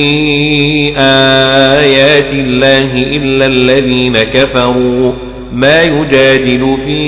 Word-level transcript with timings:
آيات 0.98 2.34
الله 2.34 2.96
إلا 2.96 3.46
الذين 3.46 4.18
كفروا. 4.18 5.33
ما 5.54 5.82
يجادل 5.82 6.78
في 6.86 7.04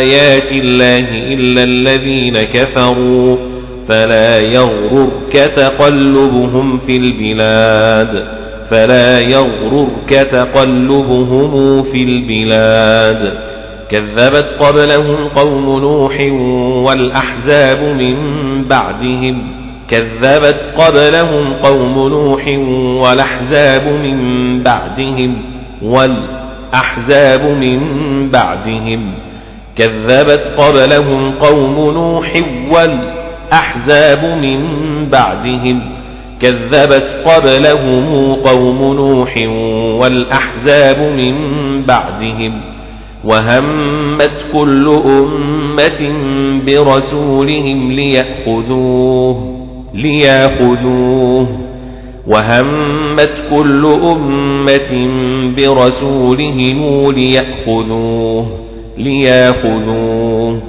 آيات 0.00 0.52
الله 0.52 1.08
إلا 1.34 1.62
الذين 1.62 2.34
كفروا 2.36 3.36
فلا 3.88 4.38
يغررك 4.38 5.32
تقلبهم 5.32 6.78
في 6.78 6.96
البلاد 6.96 8.24
فلا 8.70 9.20
يغررك 9.20 10.08
تقلبهم 10.08 11.82
في 11.82 11.98
البلاد 12.02 13.38
كذبت 13.90 14.56
قبلهم 14.60 15.28
قوم 15.36 15.80
نوح 15.80 16.20
والأحزاب 16.84 17.82
من 17.82 18.14
بعدهم 18.64 19.61
كذبت 19.92 20.68
قبلهم 20.78 21.52
قوم 21.62 22.08
نوح 22.08 22.48
والأحزاب 23.02 23.86
من 23.86 24.62
بعدهم 24.62 25.44
والأحزاب 25.82 27.44
من 27.44 27.80
بعدهم 28.30 29.12
كذبت 29.76 30.54
قبلهم 30.58 31.32
قوم 31.40 31.90
نوح 31.94 32.42
والأحزاب 32.70 34.24
من 34.42 34.60
بعدهم 35.10 35.82
كذبت 36.40 37.22
قبلهم 37.26 38.34
قوم 38.34 38.94
نوح 38.94 39.36
والأحزاب 40.00 40.98
من 41.16 41.36
بعدهم 41.82 42.60
وهمت 43.24 44.46
كل 44.52 45.00
أمة 45.04 46.12
برسولهم 46.66 47.92
ليأخذوه 47.92 49.61
ليأخذوه 49.94 51.46
وهمت 52.26 53.30
كل 53.50 53.86
أمة 53.86 55.08
برسولهم 55.56 57.10
ليأخذوه 57.12 58.46
ليأخذوه. 58.98 60.62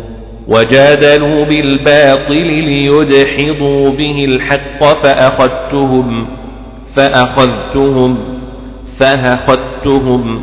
وجادلوا 0.47 1.45
بالباطل 1.45 2.45
ليدحضوا 2.45 3.89
به 3.89 4.25
الحق 4.25 4.83
فأخذتهم 4.83 6.27
فأخذتهم 6.95 8.17
فأخذتهم. 8.99 10.41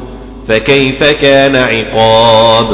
فكيف 0.49 1.05
كان 1.05 1.57
عقاب؟ 1.57 2.67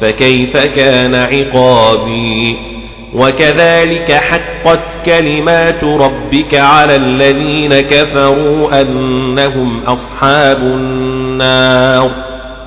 فكيف 0.00 0.56
كان 0.56 1.14
عقابي؟ 1.14 2.75
وكذلك 3.14 4.12
حقت 4.12 4.98
كلمات 5.06 5.84
ربك 5.84 6.54
على 6.54 6.96
الذين 6.96 7.80
كفروا 7.80 8.80
أنهم 8.80 9.84
أصحاب 9.84 10.58
النار. 10.62 12.10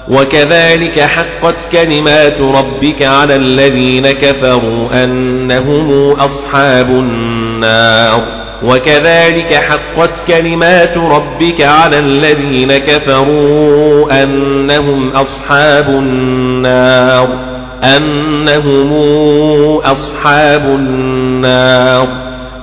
وكذلك 0.09 0.99
حقت 0.99 1.71
كلمات 1.71 2.41
ربك 2.41 3.01
على 3.01 3.35
الذين 3.35 4.11
كفروا 4.11 5.03
أنهم 5.03 6.11
أصحاب 6.11 6.89
النار. 6.89 8.23
وكذلك 8.63 9.53
حقت 9.53 10.23
كلمات 10.27 10.97
ربك 10.97 11.61
على 11.61 11.99
الذين 11.99 12.77
كفروا 12.77 14.23
أنهم 14.23 15.09
أصحاب 15.09 15.89
النار. 15.89 17.48
أنهم 17.83 18.93
أصحاب 19.77 20.65
النار 20.65 22.07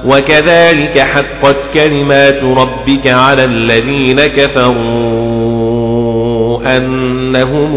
وكذلك 0.06 0.99
حقت 0.99 1.71
كلمات 1.75 2.43
ربك 2.43 3.06
على 3.06 3.44
الذين 3.44 4.27
كفروا 4.27 4.77
أنهم 6.77 7.77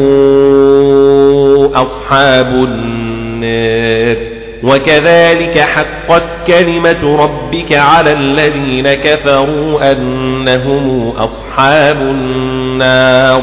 أصحاب 1.76 2.48
النار 2.54 4.18
وكذلك 4.64 5.60
حقت 5.60 6.40
كلمة 6.48 7.18
ربك 7.24 7.74
على 7.74 8.14
الذين 8.14 8.94
كفروا 8.94 9.92
أنهم 9.92 11.10
أصحاب 11.10 11.98
النار 12.02 13.42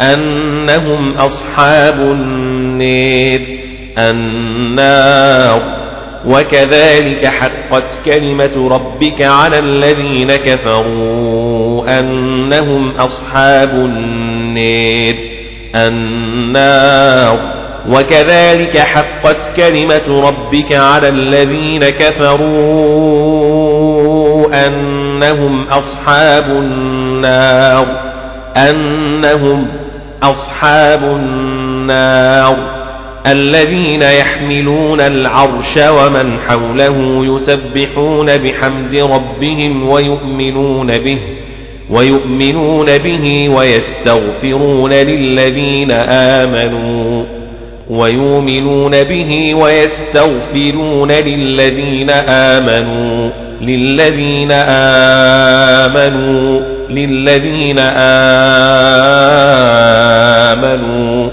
أنهم 0.00 1.12
أصحاب 1.12 1.94
النار 1.94 3.40
النار. 3.98 5.60
وكذلك 6.26 7.26
حقت 7.26 7.98
كلمة 8.04 8.68
ربك 8.70 9.22
على 9.22 9.58
الذين 9.58 10.36
كفروا 10.36 11.98
أنهم 11.98 12.90
أصحاب 12.90 13.70
النار 13.74 15.14
النار. 15.74 17.38
وكذلك 17.88 18.78
حقت 18.78 19.56
كلمة 19.56 20.22
ربك 20.28 20.72
على 20.72 21.08
الذين 21.08 21.80
كفروا 21.80 22.44
أنهم 24.66 25.64
أصحاب 25.68 26.44
النار. 26.50 27.86
أنهم 28.56 29.66
أصحاب 30.30 31.04
النار 31.04 32.56
الذين 33.26 34.02
يحملون 34.02 35.00
العرش 35.00 35.76
ومن 35.76 36.38
حوله 36.48 37.26
يسبحون 37.34 38.36
بحمد 38.36 38.94
ربهم 38.94 39.88
ويؤمنون 39.88 40.98
به 40.98 41.18
ويؤمنون 41.90 42.98
به 42.98 43.48
ويستغفرون 43.48 44.92
للذين 44.92 45.90
آمنوا 46.08 47.24
ويؤمنون 47.90 49.02
به 49.02 49.54
ويستغفرون 49.54 51.12
للذين 51.12 52.10
آمنوا 52.28 53.30
للذين 53.60 54.52
آمنوا 55.82 56.60
للذين 56.90 57.78
آمنوا 60.48 61.30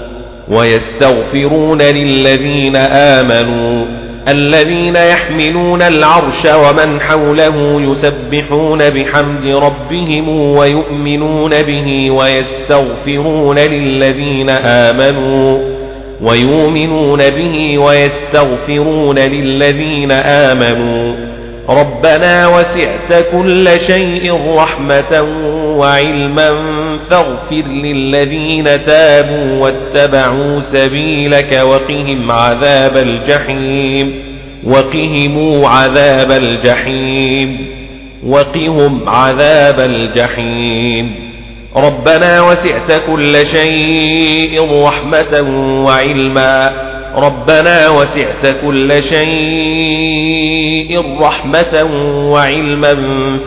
ويستغفرون 0.48 1.82
للذين 1.82 2.76
آمنوا 2.76 3.84
الذين 4.28 4.96
يحملون 4.96 5.82
العرش 5.82 6.46
ومن 6.46 7.00
حوله 7.00 7.82
يسبحون 7.90 8.90
بحمد 8.90 9.46
ربهم 9.46 10.28
ويؤمنون 10.28 11.62
به 11.62 12.10
ويستغفرون 12.10 13.58
للذين 13.58 14.50
آمنوا 14.50 15.58
ويؤمنون 16.22 17.18
به 17.30 17.78
ويستغفرون 17.78 19.18
للذين 19.18 20.10
آمنوا 20.12 21.14
ربنا 21.68 22.46
وسعت 22.48 23.24
كل 23.32 23.80
شيء 23.80 24.54
رحمة 24.54 25.22
وعلما 25.78 26.48
فاغفر 27.10 27.62
للذين 27.68 28.84
تابوا 28.84 29.60
واتبعوا 29.60 30.60
سبيلك 30.60 31.60
وقهم 31.62 32.30
عذاب 32.30 32.96
الجحيم 32.96 34.22
وقهم 34.64 35.66
عذاب 35.66 36.30
الجحيم 36.30 37.68
وقهم 38.26 39.08
عذاب 39.08 39.80
الجحيم 39.80 41.14
ربنا 41.76 42.40
وسعت 42.40 43.02
كل 43.06 43.46
شيء 43.46 44.82
رحمة 44.84 45.40
وعلما 45.84 46.72
ربنا 47.16 47.88
وسعت 47.88 48.46
كل 48.66 49.02
شيء 49.02 49.22
رحمة 51.20 51.84
وعلما 52.32 52.94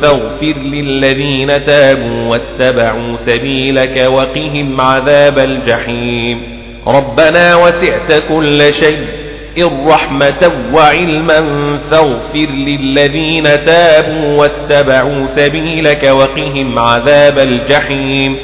فاغفر 0.01 0.53
للذين 0.65 1.63
تابوا 1.63 2.27
واتبعوا 2.27 3.15
سبيلك 3.15 4.05
وقهم 4.07 4.81
عذاب 4.81 5.39
الجحيم. 5.39 6.41
ربنا 6.87 7.55
وسعت 7.55 8.23
كل 8.29 8.73
شيء 8.73 9.87
رحمة 9.87 10.51
وعلما 10.73 11.77
فاغفر 11.77 12.47
للذين 12.49 13.43
تابوا 13.43 14.37
واتبعوا 14.37 15.25
سبيلك 15.25 16.03
وقهم 16.03 16.79
عذاب 16.79 17.39
الجحيم. 17.39 18.37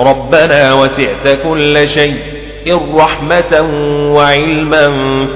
ربنا 0.00 0.74
وسعت 0.74 1.38
كل 1.48 1.88
شيء 1.88 2.35
رحمة 2.74 3.62
وعلما 4.14 4.86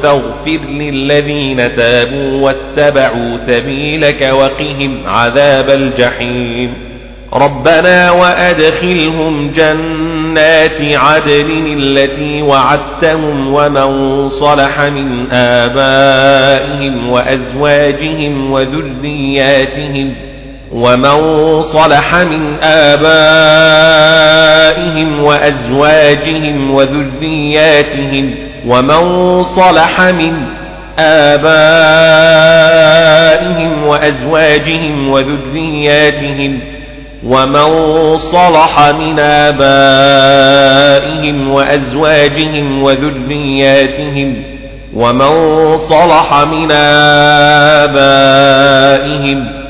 فاغفر 0.03 0.61
للذين 0.69 1.75
تابوا 1.75 2.41
واتبعوا 2.41 3.37
سبيلك 3.37 4.31
وقهم 4.33 5.07
عذاب 5.07 5.71
الجحيم. 5.71 6.75
ربنا 7.35 8.11
وأدخلهم 8.11 9.51
جنات 9.51 10.83
عدن 10.83 11.79
التي 11.79 12.43
وعدتهم 12.43 13.55
ومن 13.55 14.29
صلح 14.29 14.81
من 14.81 15.31
آبائهم 15.33 17.11
وأزواجهم 17.11 18.53
وذرياتهم 18.53 20.30
ومن 20.73 21.63
صلح 21.63 22.15
من 22.17 22.57
آبائهم 22.63 24.01
وأزواجهم 25.25 26.71
وذرياتهم 26.71 28.35
ومن 28.67 29.43
صلح 29.43 30.01
من 30.01 30.37
آبائهم 30.99 32.11
وأزواجهم 33.87 35.09
وذرياتهم 35.09 36.59
ومن 37.27 38.17
صلح 38.17 38.89
من 38.91 39.19
آبائهم 39.19 39.61
وأزواجهم 41.51 42.83
وذرياتهم 42.83 44.43
ومن 44.95 45.77
صلح 45.77 46.45
من 46.53 46.71
آبائهم 47.91 49.60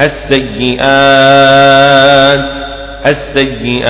السيئات 0.00 0.84
السيئات. 3.06 3.84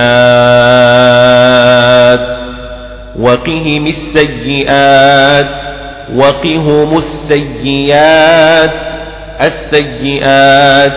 وقهم 3.19 3.87
السيئات 3.87 5.45
وقهم 6.15 6.97
السيئات 6.97 8.81
السيئات. 9.41 10.91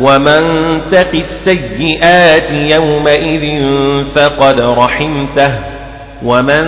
ومن 0.00 0.42
تق 0.90 1.14
السيئات 1.14 2.50
يومئذ 2.50 3.64
فقد 4.04 4.60
رحمته. 4.60 5.52
ومن 6.24 6.66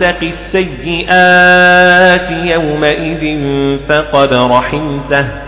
تق 0.00 0.18
السيئات 0.22 2.30
يومئذ 2.44 3.36
فقد 3.88 4.32
رحمته. 4.32 5.47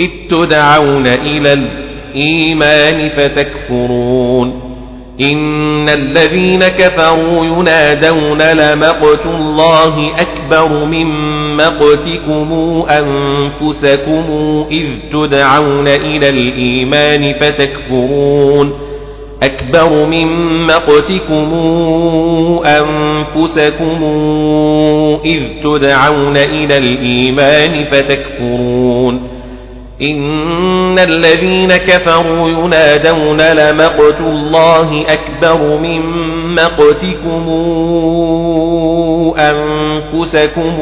إذ 0.00 0.10
تدعون 0.30 1.06
إلى 1.06 1.52
الإيمان 1.52 3.08
فتكفرون. 3.08 4.66
إن 5.20 5.88
الذين 5.88 6.68
كفروا 6.68 7.44
ينادون 7.44 8.42
لمقت 8.42 9.26
الله 9.26 10.10
أكبر 10.18 10.84
من 10.84 11.06
مقتكم 11.56 12.82
أنفسكم 12.90 14.24
إذ 14.70 14.86
تدعون 15.12 15.88
إلى 15.88 16.28
الإيمان 16.28 17.32
فتكفرون. 17.32 18.72
أكبر 19.42 20.06
من 20.06 20.26
مقتكم 20.66 21.52
أنفسكم 22.64 24.04
إذ 25.24 25.42
تدعون 25.64 26.36
إلى 26.36 26.78
الإيمان 26.78 27.84
فتكفرون. 27.84 29.35
إن 30.02 30.98
الذين 30.98 31.76
كفروا 31.76 32.48
ينادون 32.48 33.40
لمقت 33.40 34.20
الله 34.20 35.04
أكبر 35.08 35.78
من 35.78 36.00
مقتكم 36.54 37.48
أنفسكم 39.38 40.72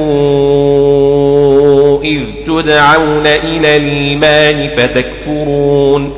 إذ 2.05 2.21
تدعون 2.47 3.27
إلى 3.27 3.77
الإيمان 3.77 4.69
فتكفرون 4.69 6.13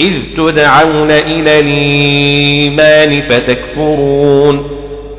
إذ 0.00 0.14
تدعون 0.36 1.10
إلى 1.10 1.60
الإيمان 1.60 3.20
فتكفرون 3.20 4.70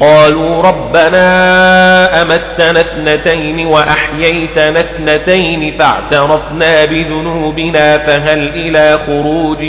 قالوا 0.00 0.62
ربنا 0.62 2.22
أمتنا 2.22 2.80
اثنتين 2.80 3.66
وأحييتنا 3.66 4.80
اثنتين 4.80 5.70
فاعترفنا 5.70 6.84
بذنوبنا 6.84 7.98
فهل 7.98 8.48
إلى 8.48 8.98
خروج 9.06 9.64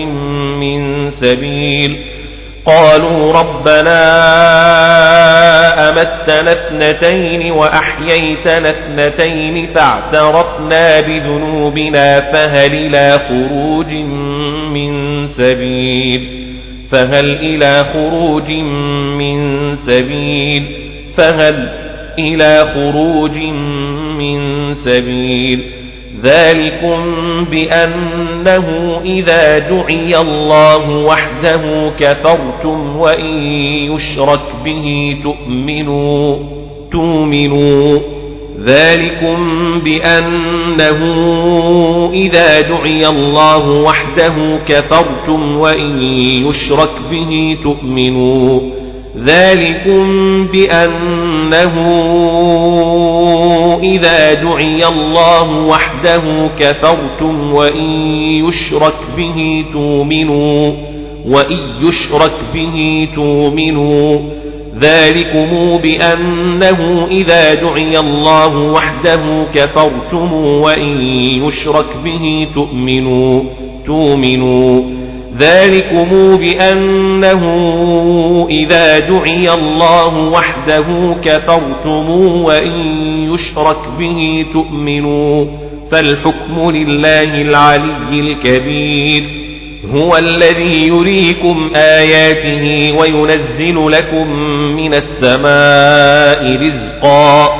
من 0.59 1.09
سبيل 1.09 2.05
قالوا 2.65 3.33
ربنا 3.33 3.99
أمتنا 5.89 6.51
اثنتين 6.51 7.51
وأحييتنا 7.51 8.69
اثنتين 8.69 9.67
فاعترفنا 9.67 11.01
بذنوبنا 11.01 12.21
فهل 12.21 12.73
إلى 12.73 13.19
خروج 13.29 13.93
من 14.73 15.27
سبيل 15.27 16.42
فهل 16.93 17.25
إلى 17.25 17.83
خروج 17.83 18.51
من 19.17 19.75
سبيل؟ 19.75 20.63
فهل 21.13 21.69
إلى 22.19 22.65
خروج 22.73 23.39
من 24.17 24.73
سبيل؟ 24.73 25.65
ذلكم 26.23 27.03
بأنه 27.51 28.99
إذا 29.05 29.59
دعي 29.59 30.17
الله 30.21 31.05
وحده 31.05 31.91
كفرتم 31.99 32.97
وإن 32.97 33.43
يشرك 33.93 34.41
به 34.65 35.17
تؤمنوا 35.23 36.37
تؤمنوا. 36.91 37.99
ذلكم 38.65 39.37
بأنه 39.79 40.99
إذا 42.13 42.61
دعي 42.61 43.07
الله 43.07 43.69
وحده 43.69 44.59
كفرتم 44.65 45.57
وإن 45.57 46.01
يشرك 46.47 46.89
به 47.11 47.57
تؤمنوا. 47.63 48.59
ذلكم 49.25 50.07
بأنه 50.47 51.73
إذا 53.83 54.33
دعي 54.33 54.87
الله 54.87 55.65
وحده 55.65 56.21
كفرتم 56.59 57.53
وإن 57.53 57.89
يشرك 58.47 58.95
به 59.17 59.65
تؤمنوا. 59.73 60.71
وإن 61.29 61.59
يشرك 61.81 62.31
به 62.53 63.07
تؤمنوا. 63.15 64.19
ذلكم 64.79 65.77
بأنه 65.77 67.07
إذا 67.11 67.53
دعي 67.53 67.99
الله 67.99 68.57
وحده 68.57 69.45
كفرتم 69.53 70.33
وإن 70.33 70.97
يشرك 71.45 71.85
به 72.05 72.47
تؤمنوا 72.55 73.43
تؤمنوا. 73.85 74.83
ذلكم 75.39 76.37
بأنه 76.37 77.43
إذا 78.49 78.99
دعي 78.99 79.53
الله 79.53 80.29
وحده 80.29 81.15
كفرتم 81.23 82.09
وإن 82.43 82.79
يشرك 83.33 83.77
به 83.99 84.45
تؤمنوا. 84.53 85.45
فالحكم 85.91 86.71
لله 86.71 87.41
العلي 87.41 88.11
الكبير. 88.11 89.42
هو 89.91 90.17
الذي 90.17 90.87
يريكم 90.87 91.71
آياته 91.75 92.93
وينزل 92.97 93.91
لكم 93.91 94.27
من 94.75 94.93
السماء 94.93 96.59
رزقا 96.65 97.53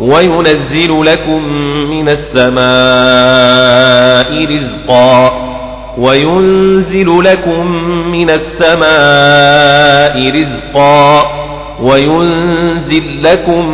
وينزل 0.00 1.04
لكم 1.04 1.48
من 1.90 2.08
السماء 2.08 2.64
رزقا 4.54 5.32
وينزل 5.98 7.22
لكم 7.24 7.66
من 8.12 8.30
السماء 8.30 8.84
رزقا 10.40 11.24
وينزل 11.82 13.22
لكم 13.22 13.68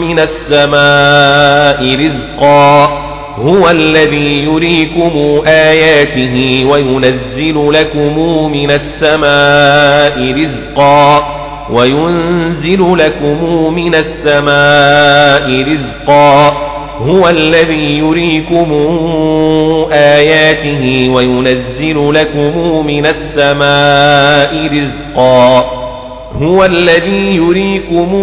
من 0.00 0.18
السماء 0.18 1.96
رزقا 2.00 3.03
هو 3.38 3.70
الذي 3.70 4.44
يريكم 4.44 5.42
آياته 5.46 6.64
وينزل 6.70 7.72
لكم 7.72 8.18
من 8.52 8.70
السماء 8.70 10.34
رزقا 10.38 11.26
وينزل 11.70 12.98
لكم 12.98 13.74
من 13.74 13.94
السماء 13.94 15.72
رزقا 15.72 16.48
هو 16.98 17.28
الذي 17.28 17.98
يريكم 17.98 18.72
آياته 19.92 21.10
وينزل 21.14 22.14
لكم 22.14 22.86
من 22.86 23.06
السماء 23.06 24.70
رزقا 24.72 25.83
هو 26.42 26.64
الذي 26.64 27.36
يريكم 27.36 28.14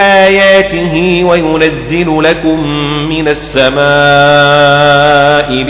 آياته 0.00 1.24
وينزل 1.24 2.22
لكم 2.22 2.68
من 3.08 3.28
السماء 3.28 3.78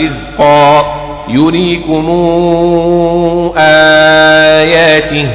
رزقا. 0.03 0.95
يريكم 1.29 2.09
آياته 3.57 5.27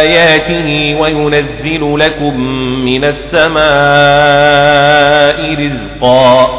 آياته 0.00 0.96
وينزل 1.00 1.98
لكم 1.98 2.40
من 2.84 3.04
السماء 3.04 3.60
رزقا. 5.64 6.50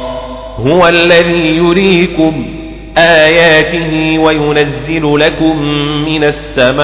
هو 0.60 0.88
الذي 0.88 1.58
يريكم 1.58 2.61
آياته 2.98 4.19
وينزل 4.19 5.19
لكم 5.19 5.62
من 6.05 6.24
السماء 6.24 6.81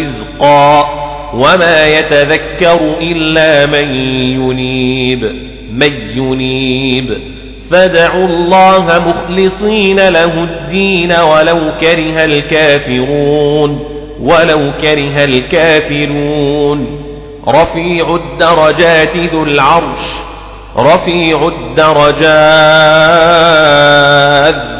رزقا 0.00 0.88
وما 1.34 1.86
يتذكر 1.86 2.80
إلا 3.00 3.66
من 3.66 3.94
ينيب 4.40 5.24
من 5.72 5.92
ينيب. 6.16 7.18
فادعوا 7.70 8.26
الله 8.26 9.02
مخلصين 9.08 10.08
له 10.08 10.44
الدين 10.44 11.12
ولو 11.12 11.58
كره 11.80 12.24
الكافرون 12.24 13.84
ولو 14.20 14.60
كره 14.80 15.24
الكافرون. 15.24 17.00
رفيع 17.48 18.16
الدرجات 18.16 19.16
ذو 19.16 19.42
العرش. 19.42 20.27
رفيع 20.78 21.48
الدرجات 21.48 22.18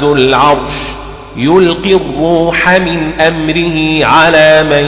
ذو 0.00 0.14
العرش 0.14 0.88
يلقي 1.36 1.94
الروح 1.94 2.68
من 2.68 3.20
أمره 3.20 4.06
على 4.06 4.64
من 4.70 4.86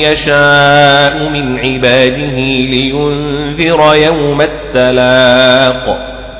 يشاء 0.00 1.28
من 1.32 1.58
عباده 1.58 2.36
لينذر 2.70 3.94
يوم 3.94 4.42
التلاق 4.42 5.98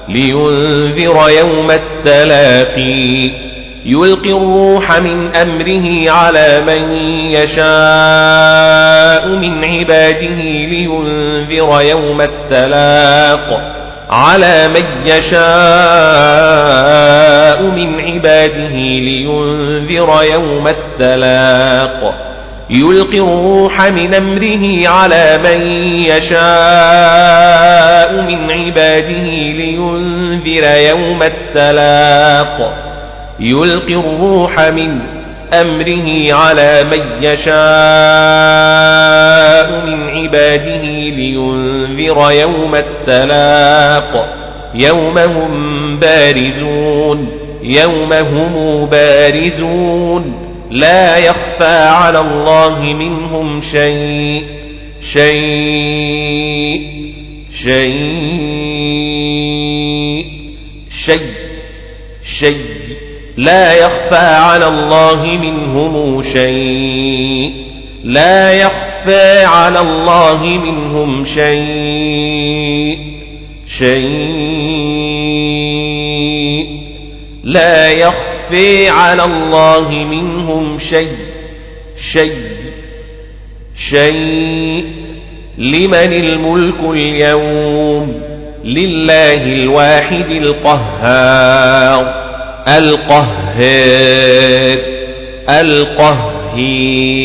لينذر 0.08 1.30
يوم 1.30 1.70
التلاقي 1.70 3.30
يلقي 3.84 4.30
الروح 4.30 5.00
من 5.00 5.34
أمره 5.34 6.10
على 6.10 6.60
من 6.66 6.96
يشاء 7.30 9.28
من 9.28 9.64
عباده 9.64 10.42
لينذر 10.42 11.80
يوم 11.90 12.20
التلاق. 12.20 13.77
على 14.10 14.68
من 14.68 14.84
يشاء 15.04 15.38
من 17.62 18.00
عباده 18.00 18.74
لينذر 18.74 20.22
يوم 20.22 20.68
التلاق. 20.68 22.14
يلقي 22.70 23.18
الروح 23.18 23.86
من 23.86 24.14
أمره 24.14 24.88
على 24.88 25.38
من 25.44 25.62
يشاء 26.02 26.38
من 28.28 28.50
عباده 28.50 29.22
لينذر 29.52 30.64
يوم 30.76 31.22
التلاق. 31.22 32.74
يلقي 33.40 33.94
الروح 33.94 34.60
من 34.60 34.90
أمره 34.90 35.17
على 36.32 36.84
من 36.90 37.02
يشاء 37.22 37.56
من 39.86 40.08
عباده 40.08 40.82
لينذر 40.82 42.32
يوم 42.32 42.74
التلاق. 42.74 44.34
يوم 44.74 45.18
هم 45.18 45.98
بارزون 45.98 47.28
يوم 47.62 48.12
هم 48.12 48.86
بارزون. 48.86 50.48
لا 50.70 51.16
يخفى 51.16 51.86
على 51.88 52.20
الله 52.20 52.82
منهم 52.82 53.60
شيء 53.60 54.44
شيء 55.00 56.80
شيء 57.50 57.88
شيء 60.88 61.32
شيء. 62.22 63.07
لا 63.38 63.72
يخفى 63.72 64.16
على 64.16 64.68
الله 64.68 65.38
منهم 65.42 66.22
شيء. 66.22 67.52
لا 68.04 68.52
يخفى 68.52 69.44
على 69.44 69.80
الله 69.80 70.44
منهم 70.44 71.24
شيء. 71.24 72.98
شيء. 73.66 74.28
لا 77.44 77.90
يخفى 77.90 78.88
على 78.88 79.24
الله 79.24 79.88
منهم 79.90 80.78
شيء. 80.78 81.16
شيء. 82.12 82.32
شيء. 83.76 84.84
لمن 85.58 86.12
الملك 86.12 86.80
اليوم؟ 86.80 88.20
لله 88.64 89.34
الواحد 89.34 90.30
القهار. 90.30 92.27
القهار 92.76 93.58
القهير. 95.48 97.18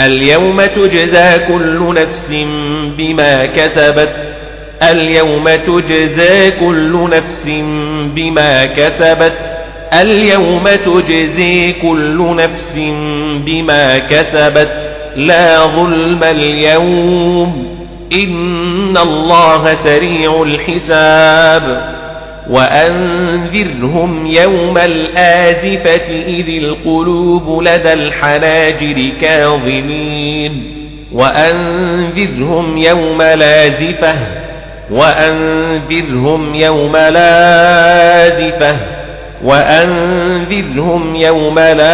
اليوم 0.00 0.62
تجزى 0.62 1.38
كل 1.48 1.94
نفس 1.94 2.34
بما 2.98 3.46
كسبت 3.46 4.34
اليوم 4.82 5.48
تجزى 5.66 6.50
كل 6.50 7.10
نفس 7.12 7.48
بما 8.14 8.64
كسبت 8.64 9.58
اليوم 9.92 10.68
تجزي 10.68 11.72
كل 11.72 12.34
نفس 12.36 12.78
بما 13.46 13.98
كسبت. 13.98 14.90
لا 15.16 15.66
ظلم 15.66 16.24
اليوم 16.24 17.76
إن 18.12 18.96
الله 18.96 19.74
سريع 19.74 20.42
الحساب. 20.42 22.01
وأنذرهم 22.50 24.26
يوم 24.26 24.78
الآزفة 24.78 26.22
إذ 26.26 26.48
القلوب 26.48 27.62
لدى 27.62 27.92
الحناجر 27.92 29.12
كاظمين. 29.20 30.82
وأنذرهم 31.12 32.78
يوم 32.78 33.22
لازفة 33.22 34.14
وأنذرهم 34.90 36.54
يوم 36.54 36.96
لازفة 36.96 38.76
وأنذرهم 39.44 41.16
يوم 41.16 41.58
لازفة 41.58 41.84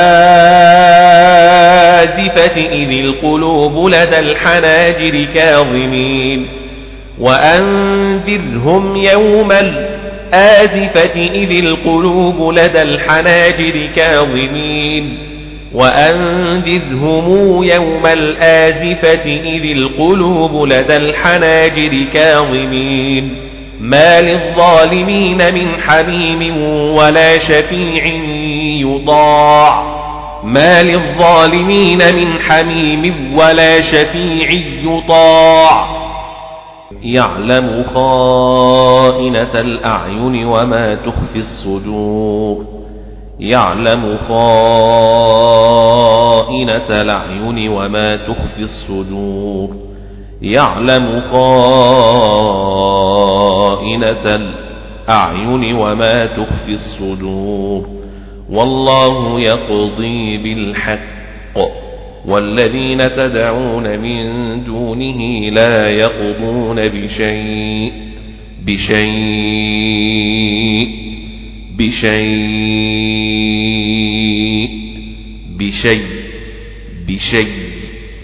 إذ 2.73 2.91
القلوب 2.91 3.89
لدى 3.89 4.19
الحناجر 4.19 5.27
كاظمين. 5.35 6.49
وأنذرهم 7.19 8.97
يوم 8.97 9.53
الآزفة 9.53 9.88
إذ 11.19 11.65
القلوب 11.65 12.53
لدى 12.55 12.83
الحناجر 12.83 13.75
كاظمين 13.97 15.19
وأنذرهم 15.75 17.63
يوم 17.65 18.07
الآزفة 18.07 19.31
إذ 19.45 19.65
القلوب 19.65 20.69
لدى 20.69 20.97
الحناجر 20.97 22.07
كاظمين 22.13 23.37
ما 23.81 24.21
للظالمين 24.21 25.55
من 25.55 25.69
حميم 25.87 26.63
ولا 26.95 27.39
شفيع 27.39 28.05
يطاع 28.87 29.99
ما 30.45 30.83
للظالمين 30.83 32.15
من 32.15 32.39
حميم 32.41 33.35
ولا 33.39 33.81
شفيع 33.81 34.61
يطاع 34.85 36.08
يعلم 37.03 37.83
خائنة 37.83 39.55
الأعين 39.55 40.47
وما 40.47 40.95
تخفي 40.95 41.37
الصدور. 41.37 42.65
يعلم 43.41 44.17
خائنة 44.17 44.37
الأعين 46.91 47.69
وما 47.69 48.17
تخفي 48.17 48.63
الصدور. 48.63 49.69
يعلم 50.43 51.21
خائنة 51.21 51.57
الأعين 55.09 55.75
وما 55.77 56.27
تخفي 56.27 56.73
الصدور. 56.73 57.87
والله 58.51 59.41
يقضي 59.41 60.39
بالحق. 60.39 61.19
والذين 62.27 63.09
تدعون 63.09 63.99
من 63.99 64.25
دونه 64.65 65.51
لا 65.51 65.89
يقضون 65.89 66.85
بشيء 66.89 67.93
بشيء 68.67 70.09
بشيء 71.79 72.79
بشيء. 75.59 76.03
بشيء 77.09 77.49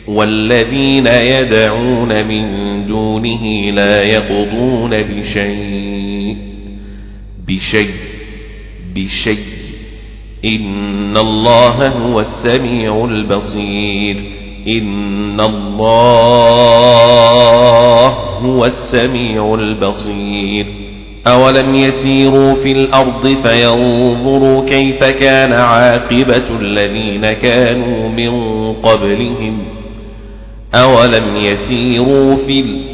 والذين 0.07 1.07
يدعون 1.07 2.27
من 2.27 2.87
دونه 2.87 3.71
لا 3.71 4.03
يقضون 4.03 5.03
بشيء 5.03 6.37
بشيء 7.49 7.95
بشيء. 8.97 9.54
إن 10.45 11.17
الله 11.17 11.89
هو 11.89 12.21
السميع 12.21 13.05
البصير 13.05 14.17
إن 14.69 15.41
الله 15.41 16.95
هو 18.45 18.65
السميع 18.65 19.55
البصير 19.55 20.67
أولم 21.27 21.75
يسيروا 21.75 22.55
في 22.55 22.73
الأرض 22.73 23.29
فينظروا 23.29 24.69
كيف 24.69 25.05
كان 25.05 25.53
عاقبة 25.53 26.59
الذين 26.61 27.33
كانوا 27.33 28.09
من 28.09 28.33
قبلهم 28.73 29.59
أولم 30.75 31.37
يسيروا 31.37 32.37
في 32.37 32.61
الأرض 32.61 32.94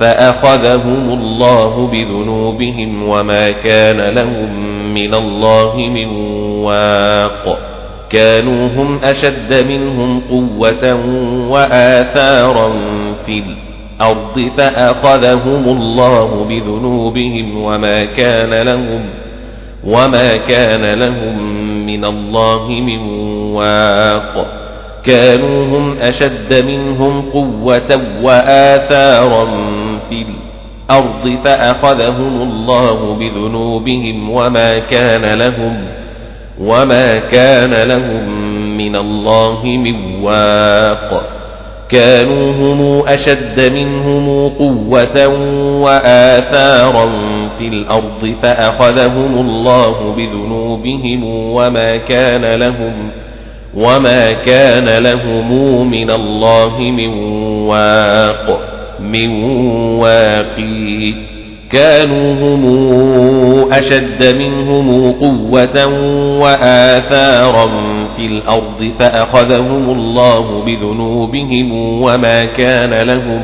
فأخذهم 0.00 1.12
الله 1.12 1.86
بذنوبهم 1.86 3.08
وما 3.08 3.50
كان 3.50 4.14
لهم 4.14 4.64
من 4.94 5.14
الله 5.14 5.76
من 5.76 6.06
واق. 6.64 7.58
كانوا 8.10 8.68
هم 8.68 8.98
أشد 9.04 9.66
منهم 9.68 10.20
قوة 10.30 10.94
وآثارا 11.50 12.72
في 13.26 13.42
الأرض 13.42 14.50
فأخذهم 14.56 15.64
الله 15.68 16.44
بذنوبهم 16.44 17.62
وما 17.62 18.04
كان 18.04 18.62
لهم 18.62 19.10
وما 19.84 20.36
كان 20.36 20.94
لهم 20.94 21.42
من 21.86 22.04
الله 22.04 22.68
من 22.68 22.98
واق. 23.52 24.46
كانوا 25.04 25.64
هم 25.64 25.98
أشد 25.98 26.64
منهم 26.66 27.30
قوة 27.30 27.96
وآثارا 28.22 29.48
في 30.10 30.24
الأرض 30.90 31.36
فأخذهم 31.44 32.42
الله 32.42 33.14
بذنوبهم 33.14 34.30
وما 34.30 34.78
كان 34.78 35.38
لهم 35.38 35.88
وما 36.60 37.14
كان 37.14 37.88
لهم 37.88 38.28
من 38.76 38.96
الله 38.96 39.60
من 39.64 40.22
واق. 40.22 41.22
كانوا 41.90 42.52
هم 42.52 43.08
أشد 43.08 43.72
منهم 43.74 44.48
قوة 44.48 45.26
وآثارا 45.82 47.06
في 47.58 47.68
الأرض 47.68 48.34
فأخذهم 48.42 49.38
الله 49.38 50.14
بذنوبهم 50.16 51.24
وما 51.24 51.96
كان 51.96 52.54
لهم 52.54 53.10
وما 53.74 54.32
كان 54.32 55.02
لهم 55.02 55.90
من 55.90 56.10
الله 56.10 56.80
من 56.80 57.08
واق. 57.62 58.79
من 59.12 59.30
واقي. 59.94 61.14
كانوا 61.70 62.32
هم 62.32 63.72
أشد 63.72 64.36
منهم 64.38 65.12
قوة 65.12 65.86
وآثارا 66.40 67.66
في 68.16 68.26
الأرض 68.26 68.92
فأخذهم 68.98 69.90
الله 69.90 70.64
بذنوبهم 70.66 71.72
وما 72.02 72.44
كان 72.44 73.06
لهم 73.06 73.42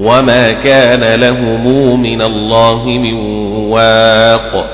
وما 0.00 0.50
كان 0.50 1.20
لهم 1.20 2.00
من 2.02 2.22
الله 2.22 2.84
من 2.86 3.14
واق. 3.70 4.66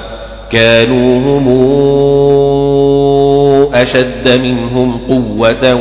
كانوا 0.51 1.19
هم 1.19 1.47
أشد 3.75 4.41
منهم 4.43 4.99
قوة 5.09 5.75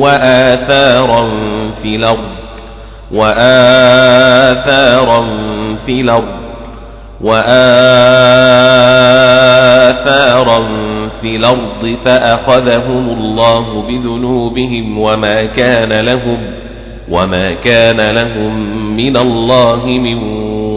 وآثارا 0.00 1.28
في 1.82 1.96
الأرض 1.96 2.45
وآثارا 3.12 4.96
في 5.86 6.00
الأرض 6.00 6.36
وآثارا 7.20 7.86
في 11.20 11.36
الأرض 11.36 11.96
فأخذهم 12.04 13.08
الله 13.10 13.82
بذنوبهم 13.88 14.98
وما 14.98 15.46
كان 15.46 16.00
لهم 16.00 16.38
وما 17.10 17.54
كان 17.54 18.00
لهم 18.14 18.76
من 18.96 19.16
الله 19.16 19.86
من 19.86 20.22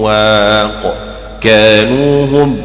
واق. 0.02 0.96
كانوا 1.42 2.26
هم 2.26 2.58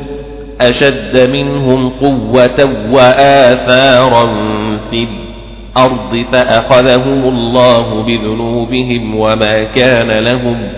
أشد 0.61 1.31
منهم 1.33 1.89
قوة 1.89 2.71
وآثارا 2.93 4.27
في 4.91 4.97
الأرض 4.97 5.24
فأخذهم 6.33 7.29
الله 7.29 8.03
بذنوبهم 8.03 9.17
وما 9.17 9.65
كان 9.65 10.25
لهم 10.25 10.69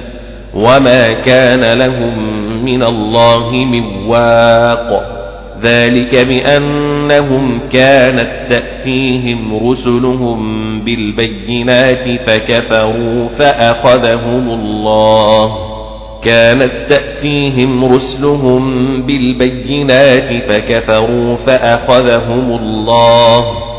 وما 0.55 1.13
كان 1.13 1.79
لهم 1.79 2.19
من 2.65 2.83
الله 2.83 3.51
من 3.53 4.07
واق. 4.07 5.13
ذلك 5.63 6.17
بأنهم 6.17 7.61
كانت 7.73 8.31
تأتيهم 8.49 9.69
رسلهم 9.71 10.81
بالبينات 10.81 12.21
فكفروا 12.21 13.29
فأخذهم 13.29 14.51
الله. 14.51 15.57
كانت 16.25 16.73
تأتيهم 16.89 17.95
رسلهم 17.95 18.87
بالبينات 19.03 20.33
فكفروا 20.43 21.37
فأخذهم 21.37 22.59
الله. 22.61 23.76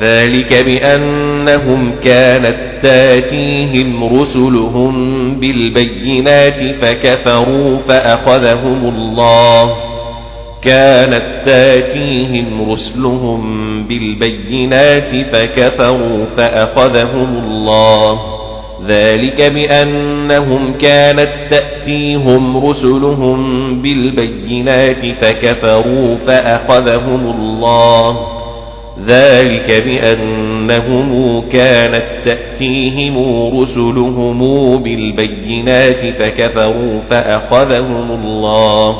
ذلك 0.00 0.64
بأنهم 0.66 1.92
كانت 2.04 2.56
تاتيهم 2.82 4.20
رسلهم 4.20 5.34
بالبينات 5.40 6.60
فكفروا 6.74 7.76
فأخذهم 7.88 8.94
الله. 8.94 9.76
كانت 10.62 11.24
تاتيهم 11.44 12.70
رسلهم 12.70 13.42
بالبينات 13.84 15.16
فكفروا 15.16 16.24
فأخذهم 16.36 17.44
الله. 17.44 18.18
ذلك 18.86 19.50
بأنهم 19.50 20.72
كانت 20.72 21.30
تأتيهم 21.50 22.66
رسلهم 22.66 23.82
بالبينات 23.82 25.06
فكفروا 25.06 26.16
فأخذهم 26.26 27.30
الله. 27.30 28.37
ذلك 29.06 29.82
بأنهم 29.86 31.40
كانت 31.48 32.04
تأتيهم 32.24 33.18
رسلهم 33.60 34.38
بالبينات 34.82 36.06
فكفروا 36.06 37.00
فأخذهم 37.00 38.10
الله. 38.24 38.96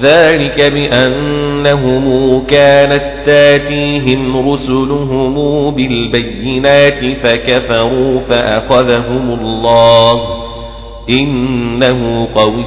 ذلك 0.00 0.60
بأنهم 0.60 2.38
كانت 2.46 3.02
تأتيهم 3.26 4.50
رسلهم 4.50 5.34
بالبينات 5.70 7.16
فكفروا 7.16 8.20
فأخذهم 8.20 9.38
الله. 9.40 10.20
إنه 11.10 12.28
قوي 12.34 12.64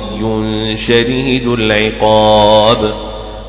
شديد 0.75 1.47
العقاب. 1.47 2.93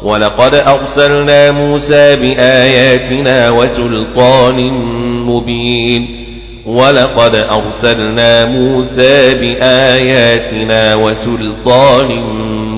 ولقد 0.02 0.54
أرسلنا 0.54 1.50
موسى 1.50 2.16
بآياتنا 2.16 3.50
وسلطان 3.50 4.70
مبين. 5.26 6.24
ولقد 6.66 7.36
أرسلنا 7.36 8.44
موسى 8.46 9.34
بآياتنا 9.34 10.94
وسلطان 10.94 12.08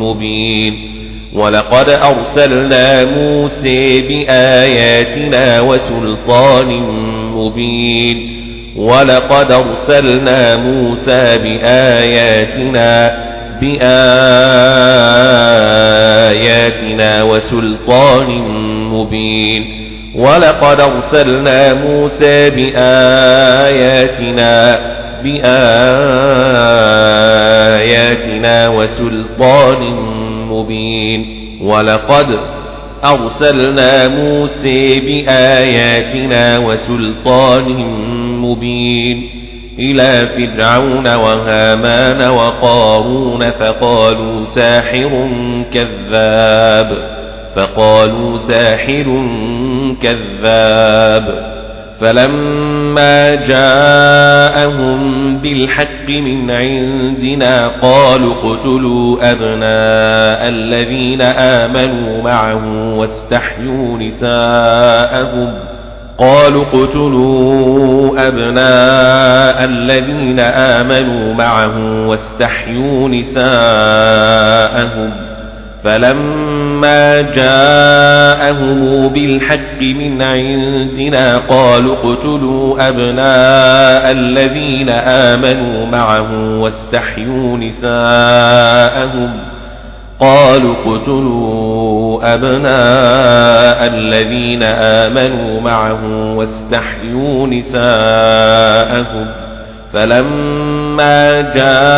مبين. 0.01 0.91
ولقد 1.35 1.89
أرسلنا 1.89 3.05
موسى 3.05 4.01
بآياتنا 4.01 5.61
وسلطان 5.61 6.67
مبين. 7.35 8.41
ولقد 8.77 9.53
أرسلنا 9.53 10.57
موسى 10.57 11.39
بآياتنا 11.39 13.30
بآياتنا 13.61 13.83
وسلطان 17.23 18.29
مبين. 18.92 19.81
ولقد 20.14 20.81
أرسلنا 20.81 21.75
موسى 21.75 22.51
بآياتنا 22.51 22.90
بآياتنا 25.25 25.59
وسلطان 28.68 29.83
مبين. 30.51 31.27
ولقد 31.62 32.38
أرسلنا 33.05 34.09
موسى 34.09 35.01
بآياتنا 35.01 36.59
وسلطان 36.59 37.64
مبين. 38.37 39.31
إلى 39.81 40.27
فرعون 40.27 41.14
وهامان 41.14 42.29
وقارون 42.29 43.51
فقالوا 43.51 44.45
ساحر 44.45 45.31
كذاب 45.73 46.88
فقالوا 47.55 48.37
ساحر 48.37 49.27
كذاب 50.03 51.51
فلما 52.01 53.35
جاءهم 53.35 55.01
بالحق 55.38 56.09
من 56.09 56.51
عندنا 56.51 57.66
قالوا 57.69 58.33
اقتلوا 58.35 59.31
أبناء 59.31 60.49
الذين 60.49 61.23
آمنوا 61.23 62.23
معه 62.23 62.95
واستحيوا 62.95 63.99
نساءهم 63.99 65.70
قالوا 66.21 66.63
اقتلوا 66.63 68.29
أبناء 68.29 69.65
الذين 69.65 70.41
آمنوا 70.41 71.35
معه 71.35 72.07
واستحيوا 72.07 73.09
نساءهم 73.09 75.13
فلما 75.85 77.21
جاءهم 77.21 79.09
بالحق 79.09 79.81
من 79.81 80.23
عندنا 80.23 81.39
قالوا 81.39 81.97
اقتلوا 81.97 82.89
أبناء 82.89 84.13
الذين 84.13 84.91
آمنوا 84.91 85.87
معه 85.87 86.59
واستحيوا 86.59 87.57
نساءهم 87.57 89.31
قالوا 90.21 90.75
اقتلوا 90.75 92.35
أبناء 92.35 93.87
الذين 93.95 94.63
آمنوا 94.63 95.61
معه 95.61 96.35
واستحيوا 96.37 97.47
نساءهم. 97.47 99.27
فلما 99.93 101.41
جاءهم 101.41 101.91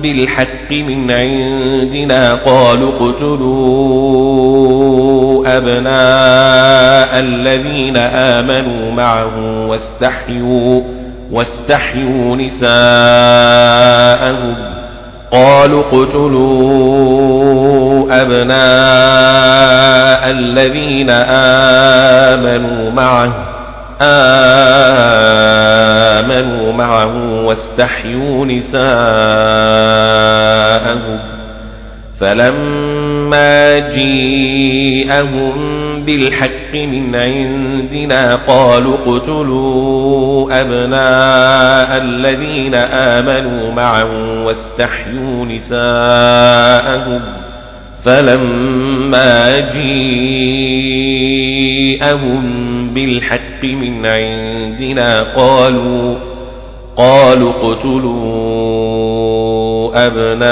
بالحق 0.00 0.72
من 0.72 1.10
عندنا 1.10 2.34
قالوا 2.34 2.90
اقتلوا 3.00 3.82
أبناء 5.56 7.20
الذين 7.20 7.96
آمنوا 7.96 8.90
معه 8.92 9.66
واستحيوا 9.68 10.82
واستحيوا 11.32 12.36
نساءهم. 12.36 12.72
قالوا 15.32 15.80
اقتلوا 15.80 17.22
أبناء 18.22 20.30
الذين 20.30 21.10
آمنوا 22.30 22.90
معه 22.90 23.32
آمنوا 26.20 26.72
معه 26.72 27.44
واستحيوا 27.44 28.46
نساءهم. 28.46 28.82
فلما 32.20 33.78
جيءهم 33.78 35.81
بالحق 36.04 36.74
من 36.74 37.16
عندنا 37.16 38.34
قالوا 38.34 38.94
اقتلوا 38.94 40.60
أبناء 40.60 42.02
الذين 42.02 42.74
آمنوا 42.74 43.72
معه 43.72 44.44
واستحيوا 44.44 45.46
نساءهم 45.46 47.20
فلما 48.04 49.58
جيءهم 49.72 50.12
بالحق 52.94 53.64
من 53.64 54.06
عندنا 54.06 55.34
قالوا 55.36 56.16
قالوا 56.96 57.50
اقتلوا 57.50 59.01
أبناء 59.94 60.42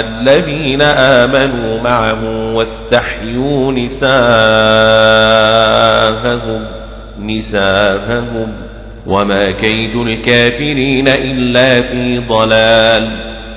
الذين 0.00 0.82
آمنوا 0.82 1.80
معه 1.80 2.54
واستحيوا 2.54 3.72
نساءهم 3.72 4.14
نساءهم. 7.22 8.52
وما 9.06 9.50
كيد 9.50 9.96
الكافرين 9.96 11.08
إلا 11.08 11.82
في 11.82 12.18
ضلال. 12.18 13.08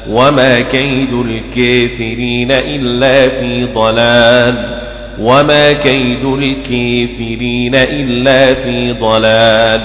وما 0.09 0.59
كيد 0.59 1.13
الكافرين 1.13 2.51
إلا 2.51 3.29
في 3.29 3.65
ضلال. 3.73 4.77
وما 5.19 5.71
كيد 5.71 6.25
الكافرين 6.25 7.75
إلا 7.75 8.53
في 8.53 8.91
ضلال. 8.91 9.81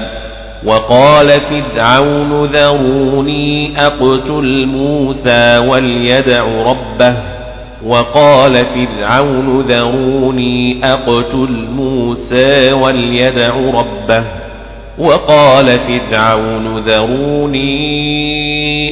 وقال 0.66 1.29
فرعون 1.40 2.44
ذروني 2.44 3.72
أقتل 3.81 4.66
موسى 4.66 5.59
وليدع 5.59 6.42
ربه. 6.42 7.14
وقال 7.87 8.64
فرعون 8.64 9.61
ذروني 9.61 10.81
أقتل 10.85 11.68
موسى 11.70 12.72
وليدع 12.72 13.57
ربه. 13.57 14.25
وقال 14.98 15.79
فرعون 15.79 16.79
ذروني 16.79 17.83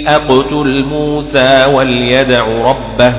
أقتل 0.08 0.84
موسى 0.90 1.64
وليدع 1.74 2.44
ربه. 2.46 3.14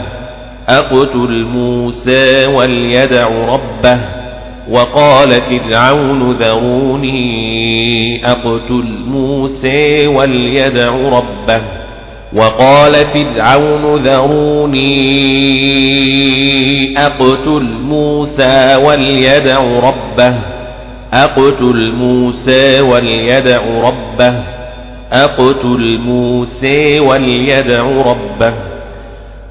أقتل 0.69 1.45
موسى 1.53 2.45
وليدع 2.45 3.27
ربه. 3.27 4.20
وقال 4.69 5.41
فرعون 5.41 6.31
ذروني 6.31 8.25
أقتل 8.25 9.03
موسى 9.07 10.07
وليدع 10.07 10.95
ربه. 10.95 11.61
وقال 12.33 12.93
فرعون 13.05 13.95
ذروني 13.95 14.91
أقتل 16.97 17.63
موسى 17.83 18.75
وليدع 18.75 19.63
ربه. 19.63 20.33
أقتل 21.13 21.91
موسى 21.91 22.81
وليدع 22.81 23.61
ربه. 23.83 24.33
أقتل 25.11 25.99
موسى 26.05 26.99
وليدع 26.99 27.81
ربه. 27.81 28.70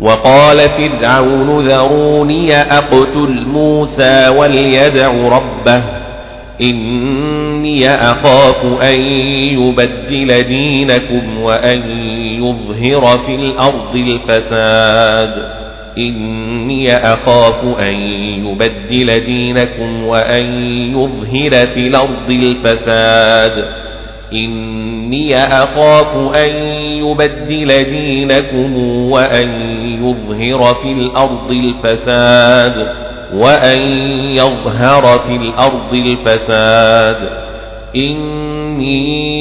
وقال 0.01 0.59
فرعون 0.59 1.67
ذروني 1.69 2.57
أقتل 2.57 3.45
موسى 3.47 4.29
وليدع 4.29 5.13
ربه 5.13 5.83
إني 6.61 7.91
أخاف 7.91 8.83
أن 8.83 9.01
يبدل 9.59 10.43
دينكم 10.43 11.41
وأن 11.41 11.83
يظهر 12.43 13.19
في 13.19 13.35
الأرض 13.35 13.97
الفساد 13.97 15.61
إني 15.99 16.97
أخاف 16.97 17.81
أن 17.81 17.95
يبدل 18.47 19.21
دينكم 19.21 20.05
وأن 20.05 20.47
يظهر 20.93 21.67
في 21.67 21.81
الأرض 21.81 22.31
الفساد 22.31 23.65
إني 24.33 25.37
أخاف 25.37 26.17
أن 26.37 26.80
يبدل 27.01 27.85
دينكم 27.85 28.77
وأن 29.11 29.49
يظهر 30.05 30.75
في 30.75 30.93
الأرض 30.93 31.51
الفساد 31.51 32.93
وأن 33.35 33.79
يظهر 34.35 35.19
في 35.19 35.37
الأرض 35.37 35.95
الفساد. 35.95 37.17
إني 37.97 39.41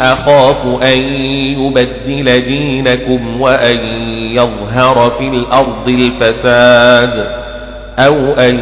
أخاف 0.00 0.82
أن 0.82 1.00
يبدل 1.58 2.42
دينكم 2.42 3.40
وأن 3.40 3.78
يظهر 4.32 5.10
في 5.10 5.28
الأرض 5.28 5.88
الفساد 5.88 7.26
أو 7.98 8.32
أن 8.32 8.58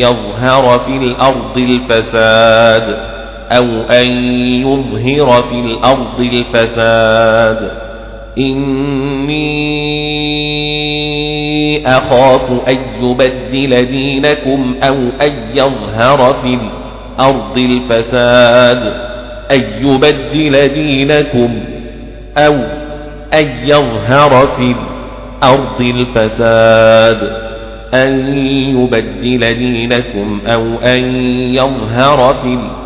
يظهر 0.00 0.78
في 0.78 0.96
الأرض 0.96 1.58
الفساد. 1.58 3.15
أو 3.52 3.64
أن 3.90 4.06
يظهر 4.62 5.42
في 5.42 5.54
الأرض 5.60 6.20
الفساد 6.20 7.70
إني 8.38 9.66
أخاف 11.86 12.68
أن 12.68 12.78
يبدل 13.02 13.86
دينكم 13.86 14.74
أو 14.82 14.94
أن 14.94 15.32
يظهر 15.54 16.32
في 16.32 16.58
الأرض 17.18 17.58
الفساد 17.58 18.94
أن 19.50 19.62
يبدل 19.80 20.68
دينكم 20.68 21.60
أو 22.38 22.54
أن 23.34 23.46
يظهر 23.64 24.46
في 24.46 24.74
الأرض 25.42 25.80
الفساد 25.80 27.46
أن 27.94 28.28
يبدل 28.76 29.54
دينكم 29.58 30.40
أو 30.46 30.78
أن 30.78 31.00
يظهر 31.54 32.34
في 32.34 32.48
الأرض 32.48 32.85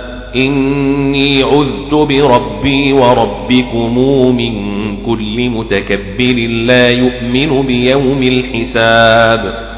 إني 0.35 1.43
عذت 1.43 1.93
بربي 1.93 2.93
وربكم 2.93 3.97
من 4.35 4.53
كل 5.05 5.49
متكبر 5.49 6.35
لا 6.65 6.89
يؤمن 6.89 7.61
بيوم 7.61 8.23
الحساب. 8.23 9.71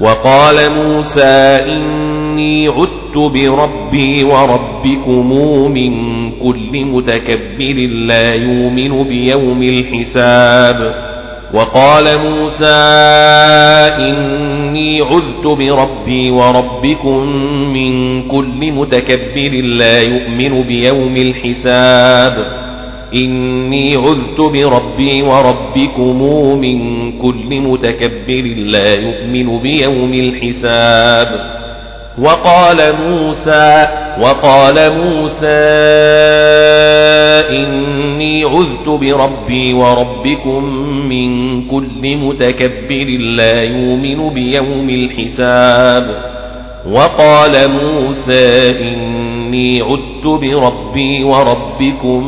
وقال 0.00 0.56
موسى 0.70 1.60
إني 1.76 2.68
عذت 2.68 3.18
بربي 3.18 4.24
وربكم 4.24 5.32
من 5.72 5.92
كل 6.30 6.84
متكبر 6.84 7.74
لا 8.06 8.34
يؤمن 8.34 9.02
بيوم 9.02 9.62
الحساب. 9.62 11.09
وقال 11.54 12.04
موسى 12.18 12.66
إني 13.98 15.00
عذت 15.00 15.46
بربي 15.46 16.30
وربكم 16.30 17.26
من 17.72 18.22
كل 18.28 18.72
متكبر 18.72 19.50
لا 19.62 20.00
يؤمن 20.00 20.62
بيوم 20.62 21.16
الحساب. 21.16 22.60
إني 23.14 23.96
عذت 23.96 24.40
بربي 24.40 25.22
وربكم 25.22 26.22
من 26.60 27.12
كل 27.18 27.60
متكبر 27.60 28.42
لا 28.56 28.94
يؤمن 28.94 29.58
بيوم 29.58 30.14
الحساب. 30.14 31.59
وقال 32.18 32.76
موسى 33.08 33.88
وقال 34.20 34.74
موسى 34.74 35.46
إني 37.50 38.44
عذت 38.44 38.88
بربي 38.88 39.74
وربكم 39.74 40.64
من 41.08 41.62
كل 41.66 42.16
متكبر 42.16 43.06
لا 43.36 43.62
يؤمن 43.62 44.30
بيوم 44.30 44.90
الحساب. 44.90 46.30
وقال 46.90 47.68
موسى 47.68 48.70
إني 48.70 49.80
عذت 49.82 50.26
بربي 50.26 51.24
وربكم 51.24 52.26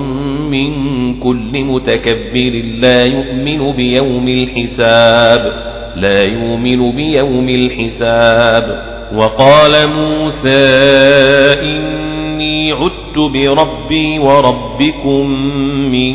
من 0.51 0.73
كل 1.21 1.65
متكبر 1.65 2.63
لا 2.81 3.03
يؤمن 3.05 3.73
بيوم 3.73 4.29
الحساب 4.29 5.53
لا 5.97 6.23
يؤمن 6.23 6.93
بيوم 6.93 7.49
الحساب. 7.49 8.93
وقال 9.17 9.89
موسى 9.89 10.49
إني 11.63 12.73
عدت 12.73 13.19
بربي 13.19 14.19
وربكم 14.19 15.27
من 15.93 16.15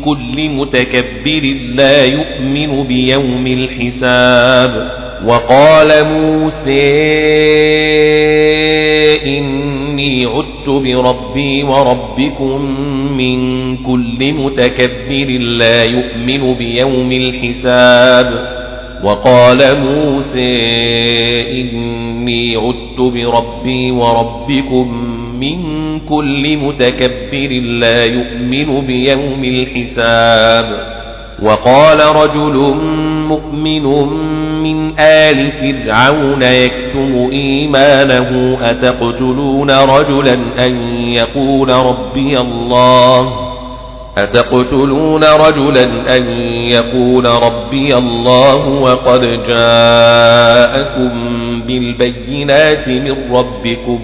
كل 0.00 0.48
متكبر 0.48 1.42
لا 1.74 2.04
يؤمن 2.04 2.82
بيوم 2.82 3.46
الحساب. 3.46 4.98
وقال 5.26 6.04
موسى 6.04 6.94
إني 9.26 10.26
عدت 10.26 10.68
بربي 10.68 11.62
وربكم 11.62 12.60
من 13.16 13.76
كل 13.76 14.32
متكبر 14.32 15.38
لا 15.38 15.82
يؤمن 15.82 16.54
بيوم 16.54 17.12
الحساب. 17.12 18.58
وقال 19.04 19.58
موسى 19.80 20.56
إني 21.60 22.56
عدت 22.56 23.00
بربي 23.00 23.90
وربكم 23.90 24.94
من 25.40 25.58
كل 26.00 26.56
متكبر 26.56 27.48
لا 27.60 28.04
يؤمن 28.04 28.86
بيوم 28.86 29.44
الحساب. 29.44 30.98
وقال 31.42 31.98
رجل 32.16 32.74
مؤمن 33.28 33.82
من 34.62 34.98
آل 34.98 35.50
فرعون 35.50 36.42
يكتم 36.42 37.30
إيمانه 37.32 38.58
أتقتلون 38.62 39.70
رجلا 39.70 40.34
أن 40.66 40.76
يقول 41.08 41.68
ربي 41.68 42.40
الله؟ 42.40 43.47
أتقتلون 44.22 45.24
رجلا 45.24 46.16
أن 46.16 46.28
يقول 46.68 47.24
ربي 47.26 47.96
الله 47.96 48.68
وقد 48.68 49.20
جاءكم 49.48 51.10
بالبينات 51.66 52.88
من 52.88 53.16
ربكم 53.32 54.00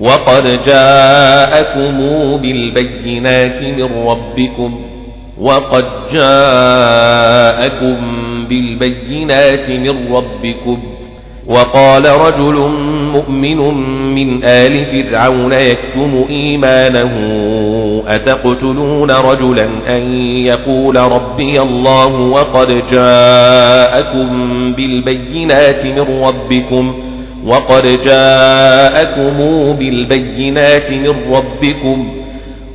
وقد 0.00 0.60
جاءكم 0.66 1.98
بالبينات 2.36 3.62
من 3.62 4.06
ربكم 4.06 4.80
وقد 5.38 5.84
جاءكم 6.12 7.96
بالبينات 8.48 9.70
من 9.70 10.14
ربكم 10.14 10.78
وقال 11.46 12.04
رجل 12.04 12.70
مؤمن 13.12 13.58
من 14.14 14.44
آل 14.44 14.84
فرعون 14.84 15.52
يكتم 15.52 16.24
إيمانه 16.28 17.12
أتقتلون 18.06 19.10
رجلا 19.10 19.64
أن 19.88 20.02
يقول 20.46 20.96
ربي 20.96 21.60
الله 21.62 22.20
وقد 22.20 22.82
جاءكم 22.90 24.28
بالبينات 24.72 25.86
من 25.86 26.22
ربكم 26.24 26.94
وقد 27.46 27.86
جاءكم 28.04 29.38
بالبينات 29.78 30.92
من 30.92 31.14
ربكم 31.32 32.08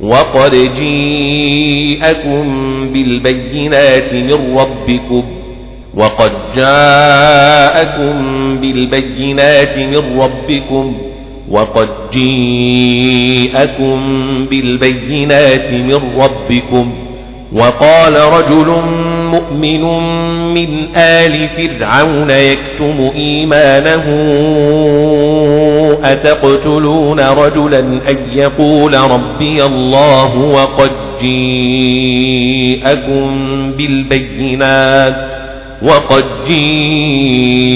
وقد 0.02 0.70
جيءكم 0.76 2.44
بالبينات 2.92 4.14
من 4.14 4.58
ربكم 4.58 5.24
وقد 5.94 6.32
جاءكم 6.56 8.14
بالبينات 8.60 9.78
من 9.78 10.20
ربكم 10.20 11.09
وقد 11.50 11.88
جيءكم 12.12 14.00
بالبينات 14.50 15.72
من 15.72 16.00
ربكم 16.18 16.92
وقال 17.52 18.14
رجل 18.14 18.74
مؤمن 19.30 19.82
من 20.54 20.96
آل 20.96 21.48
فرعون 21.48 22.30
يكتم 22.30 23.10
إيمانه 23.16 24.04
أتقتلون 26.04 27.20
رجلا 27.20 27.78
أن 27.78 28.16
يقول 28.34 28.94
ربي 28.94 29.64
الله 29.64 30.38
وقد 30.38 30.90
جيءكم 31.20 32.90
بالبينات 33.72 35.49
وقد 35.82 36.24
جيءكم 36.46 37.70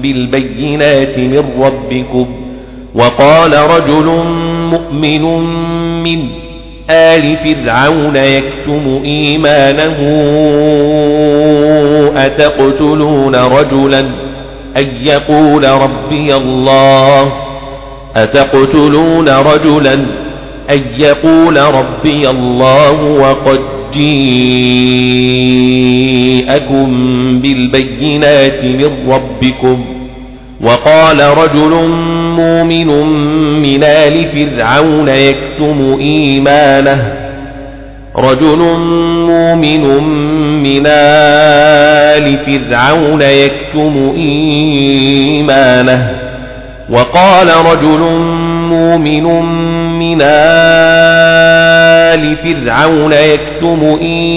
بالبينات 0.00 1.18
من 1.18 1.44
ربكم 1.60 2.26
وقال 2.94 3.52
رجل 3.52 4.06
مؤمن 4.70 5.22
من 6.02 6.28
آل 6.90 7.36
فرعون 7.36 8.16
يكتم 8.16 9.00
إيمانه 9.04 9.96
أتقتلون 12.16 13.34
رجلا 13.34 14.04
أن 14.76 14.86
يقول 15.02 15.64
ربي 15.68 16.36
الله 16.36 17.32
أتقتلون 18.16 19.28
رجلا 19.28 19.94
أن 20.70 20.82
يقول 20.98 21.56
ربي 21.56 22.30
الله 22.30 23.02
وقد 23.04 23.60
جيءكم 26.46 26.86
بالبينات 27.40 28.64
من 28.64 28.90
ربكم 29.08 29.84
وقال 30.60 31.20
رجل 31.38 31.88
مؤمن 32.36 32.86
من 33.62 33.84
آل 33.84 34.24
فرعون 34.26 35.08
يكتم 35.08 35.96
إيمانه 36.00 37.12
رجل 38.16 38.58
مؤمن 39.26 39.84
من 40.66 40.86
آل 40.86 42.36
فرعون 42.46 43.22
يكتم 43.22 44.14
إيمانه. 44.16 46.10
وقال 46.90 47.48
رجل 47.48 48.00
مؤمن 48.70 49.24
من 49.98 50.18
آل 50.22 50.36
فرعون 52.36 53.12
يكتم 53.12 53.98
إيمانه. 54.02 54.36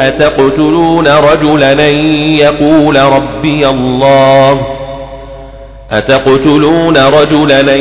أتقتلون 0.00 1.08
رجلا؟ 1.08 1.72
يقول 2.38 2.96
ربي 2.96 3.68
الله. 3.68 4.73
أتقتلون 5.98 6.96
رجلا 6.96 7.74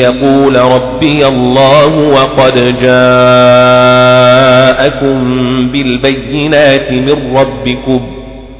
يقول 0.00 0.56
ربي 0.56 1.26
الله 1.26 1.98
وقد 1.98 2.54
جاءكم 2.80 2.90
بالبينات 5.72 6.92
من 6.92 7.36
ربكم 7.36 8.00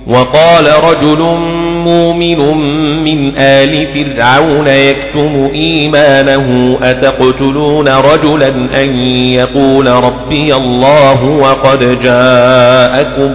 وقال 0.07 0.67
رجل 0.85 1.19
مؤمن 1.85 2.39
من 3.05 3.37
آل 3.39 3.87
فرعون 3.87 4.67
يكتم 4.67 5.51
إيمانه 5.55 6.79
أتقتلون 6.83 7.89
رجلا 7.89 8.49
أن 8.83 8.97
يقول 9.29 9.87
ربي 9.87 10.55
الله 10.55 11.25
وقد 11.25 11.99
جاءكم 12.03 13.35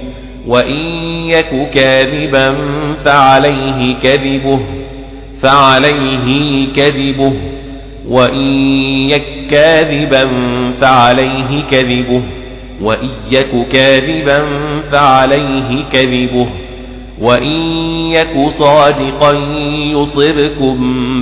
وإن 0.51 0.75
يك 1.29 1.69
كاذبا 1.73 2.55
فعليه 3.05 3.95
كذبه 4.03 4.59
فعليه 5.41 6.67
كذبه. 6.75 7.33
وإن 8.07 8.47
يك 9.09 9.47
كاذبا 9.49 10.27
فعليه 10.71 11.63
كذبه. 11.71 12.21
وإن 12.81 13.09
يك 13.31 13.67
كاذبا 13.67 14.45
فعليه 14.91 15.83
كذبه. 15.91 16.47
وإن 17.21 17.61
يك 18.11 18.47
صادقا 18.47 19.31
يصبكم 19.93 20.77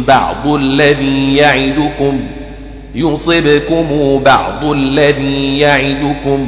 بعض 0.08 0.48
الذي 0.48 1.36
يعدكم 1.36 2.20
يصبكم 2.96 4.20
بعض 4.26 4.64
الذي 4.64 5.58
يعدكم. 5.58 6.48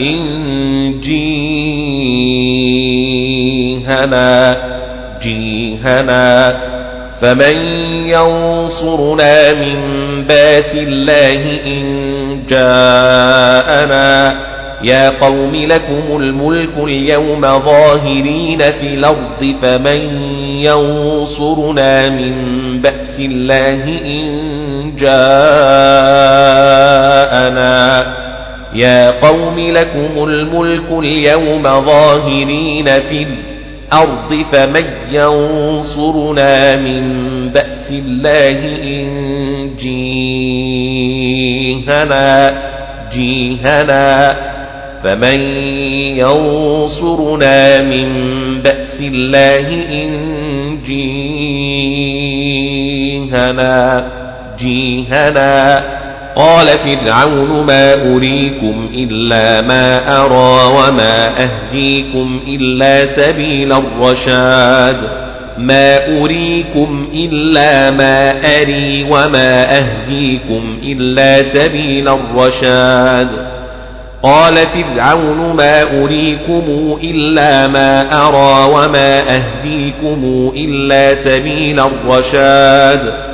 إن 0.00 1.00
جيهنا 1.00 1.58
جيهنا 5.22 6.56
فمن 7.20 7.56
ينصرنا 8.06 9.54
من 9.54 9.78
بأس 10.28 10.74
الله 10.74 11.60
إن 11.66 12.08
جاءنا. 12.48 14.34
يا 14.82 15.10
قوم 15.10 15.54
لكم 15.54 16.16
الملك 16.16 16.78
اليوم 16.78 17.40
ظاهرين 17.40 18.70
في 18.70 18.94
الأرض 18.94 19.54
فمن 19.62 20.20
ينصرنا 20.62 22.08
من 22.08 22.34
بأس 22.80 23.20
الله 23.20 23.84
إن 24.04 24.28
جاءنا. 24.98 25.58
يا 28.74 29.10
قوم 29.10 29.54
لكم 29.58 30.24
الملك 30.24 30.90
اليوم 30.98 31.62
ظاهرين 31.62 32.84
في 32.84 33.26
الأرض 33.92 34.42
فمن 34.52 34.84
ينصرنا 35.10 36.76
من 36.76 37.28
بأس 37.48 37.92
الله 37.92 38.58
إن 38.82 39.08
جيهنا 39.78 40.68
جيهنا. 43.12 44.36
فمن 45.02 45.40
ينصرنا 46.18 47.82
من 47.82 48.08
بأس 48.62 49.00
الله 49.00 49.68
إن 49.90 50.18
جيهنا 50.86 51.38
جيهنا. 54.58 55.82
قال 56.38 56.66
فرعون 56.66 57.66
ما 57.66 57.94
أريكم 57.94 58.90
إلا 58.94 59.60
ما 59.60 60.16
أرى 60.20 60.76
وما 60.78 61.32
أهديكم 61.42 62.40
إلا 62.46 63.06
سبيل 63.06 63.72
الرشاد. 63.72 64.96
ما 65.58 66.20
أريكم 66.20 67.08
إلا 67.14 67.90
ما 67.90 68.30
أري 68.60 69.02
وما 69.02 69.78
أهديكم 69.78 70.78
إلا 70.82 71.42
سبيل 71.42 72.08
الرشاد. 72.08 73.28
قال 74.22 74.54
فرعون 74.54 75.56
ما 75.56 75.82
أريكم 75.82 76.98
إلا 77.02 77.66
ما 77.68 78.26
أرى 78.26 78.72
وما 78.72 79.20
أهديكم 79.36 80.52
إلا 80.56 81.14
سبيل 81.14 81.80
الرشاد. 81.80 83.27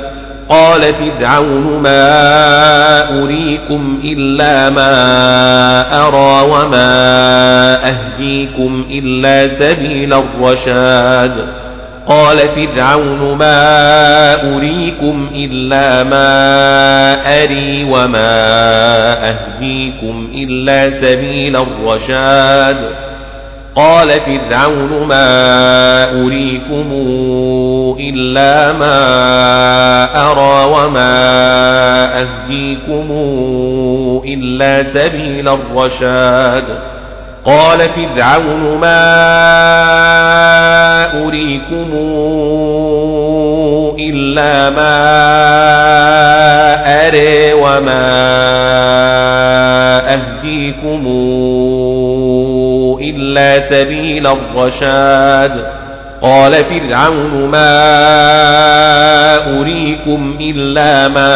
قال 0.49 0.81
فرعون 0.93 1.81
ما 1.81 3.23
أريكم 3.23 3.99
إلا 4.03 4.69
ما 4.69 6.07
أرى 6.07 6.49
وما 6.51 7.89
أهديكم 7.89 8.85
إلا 8.91 9.47
سبيل 9.47 10.13
الرشاد. 10.13 11.47
قال 12.07 12.37
فرعون 12.37 13.37
ما 13.37 14.55
أريكم 14.55 15.29
إلا 15.35 16.03
ما 16.03 17.43
أري 17.43 17.83
وما 17.83 18.43
أهديكم 19.29 20.29
إلا 20.35 20.89
سبيل 20.89 21.55
الرشاد. 21.55 22.77
قال 23.75 24.09
فرعون 24.09 25.07
ما 25.07 26.11
أريكم 26.11 26.91
إلا 27.99 28.71
ما 28.71 28.97
أرى 30.31 30.71
وما 30.71 31.15
أهديكم 32.21 33.11
إلا 34.25 34.83
سبيل 34.83 35.49
الرشاد. 35.49 36.63
قال 37.45 37.89
فرعون 37.89 38.77
ما 38.77 39.05
أريكم 41.27 41.91
إلا 43.99 44.69
ما 44.69 45.05
أري 47.07 47.53
وما 47.53 48.05
أهديكم 50.13 51.07
إلا 53.09 53.59
سبيل 53.59 54.27
الرشاد. 54.27 55.51
قال 56.21 56.63
فرعون 56.63 57.49
ما 57.49 57.79
أريكم 59.59 60.37
إلا 60.41 61.07
ما 61.07 61.35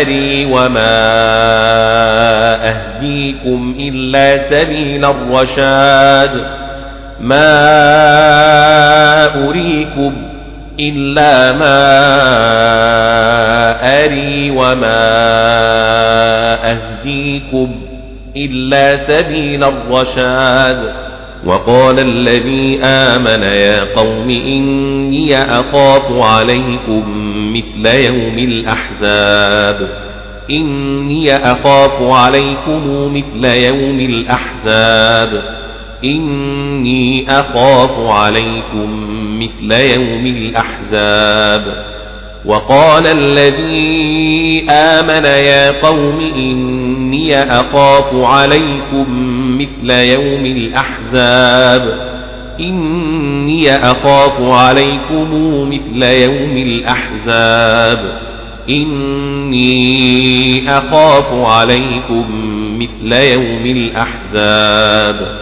أري 0.00 0.44
وما 0.44 1.00
أهديكم 2.68 3.74
إلا 3.78 4.38
سبيل 4.38 5.04
الرشاد. 5.04 6.30
ما 7.20 7.50
أريكم 9.48 10.12
إلا 10.80 11.52
ما 11.52 11.80
أري 14.04 14.50
وما 14.50 15.20
أهديكم 16.70 17.89
إلا 18.36 18.96
سبيل 18.96 19.64
الرشاد. 19.64 20.94
وقال 21.46 21.98
الذي 21.98 22.80
آمن 22.84 23.42
يا 23.42 23.84
قوم 23.94 24.30
إني 24.30 25.36
أخاف 25.36 26.12
عليكم 26.12 27.02
مثل 27.56 28.00
يوم 28.00 28.38
الأحزاب. 28.38 29.88
إني 30.50 31.36
أخاف 31.36 32.02
عليكم 32.02 33.12
مثل 33.16 33.44
يوم 33.44 34.00
الأحزاب. 34.00 35.42
إني 36.04 37.30
أخاف 37.30 38.10
عليكم 38.10 39.06
مثل 39.40 39.72
يوم 39.72 40.26
الأحزاب. 40.26 41.84
وقال 42.44 43.06
الذي 43.06 44.66
آمن 44.70 45.24
يا 45.24 45.70
قوم 45.70 46.20
إني 47.20 47.42
أخاف 47.42 48.14
عليكم 48.14 49.06
مثل 49.58 49.90
يوم 49.90 50.46
الأحزاب. 50.46 52.10
إني 52.60 53.76
أخاف 53.76 54.42
عليكم 54.42 55.28
مثل 55.70 56.02
يوم 56.02 56.56
الأحزاب. 56.56 58.20
إني 58.70 59.68
أخاف 60.78 61.34
عليكم 61.34 62.24
مثل 62.78 63.12
يوم 63.12 63.66
الأحزاب. 63.66 65.36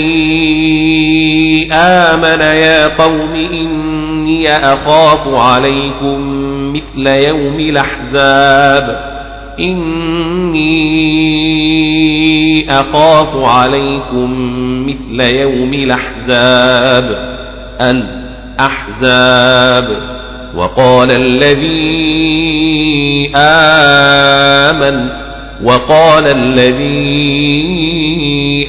آمن 1.74 2.42
يا 2.42 2.88
قوم 2.88 3.36
إني 3.36 4.58
أخاف 4.58 5.28
عليكم 5.28 6.42
مثل 6.74 7.08
يوم 7.08 7.60
الأحزاب. 7.60 9.21
إني 9.60 11.02
أخاف 12.70 13.36
عليكم 13.36 14.30
مثل 14.88 15.22
يوم 15.22 15.74
الأحزاب 15.74 17.32
الأحزاب. 18.60 19.98
وقال 20.56 21.12
الذي 21.12 22.32
آمن 23.36 25.10
وقال 25.64 26.28
الذي 26.28 27.12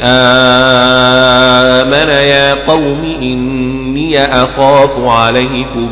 آمن 0.02 2.08
يا 2.08 2.54
قوم 2.54 3.04
إني 3.22 4.24
أخاف 4.24 4.98
عليكم 4.98 5.90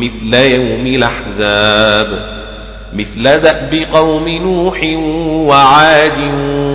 مثل 0.00 0.34
يوم 0.34 0.86
الأحزاب. 0.86 2.37
مثل 2.92 3.22
دأب 3.22 3.74
قوم 3.94 4.28
نوح 4.28 4.80
وعاد 5.48 6.18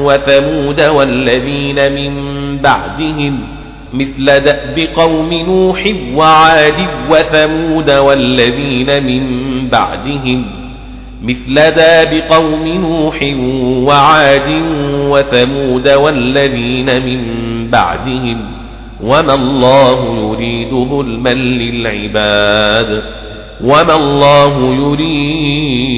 وثمود 0.04 0.82
والذين 0.82 1.92
من 1.92 2.14
بعدهم 2.58 3.40
مثل 3.94 4.26
دأب 4.26 4.80
قوم 4.96 5.34
نوح 5.34 5.88
وعاد 6.16 6.88
وثمود 7.10 7.92
والذين 7.92 9.04
من 9.04 9.24
بعدهم 9.70 10.46
مثل 11.24 11.54
داب 11.56 12.24
قوم 12.30 12.68
نوح 12.68 13.20
وعاد 13.88 14.50
وثمود 14.94 15.90
والذين 15.90 17.06
من 17.06 17.22
بعدهم 17.70 18.42
وما 19.04 19.34
الله 19.34 20.18
يريد 20.18 20.70
ظلما 20.70 21.34
للعباد 21.34 23.04
وما 23.64 23.96
الله 23.96 24.76
يريد 24.76 25.93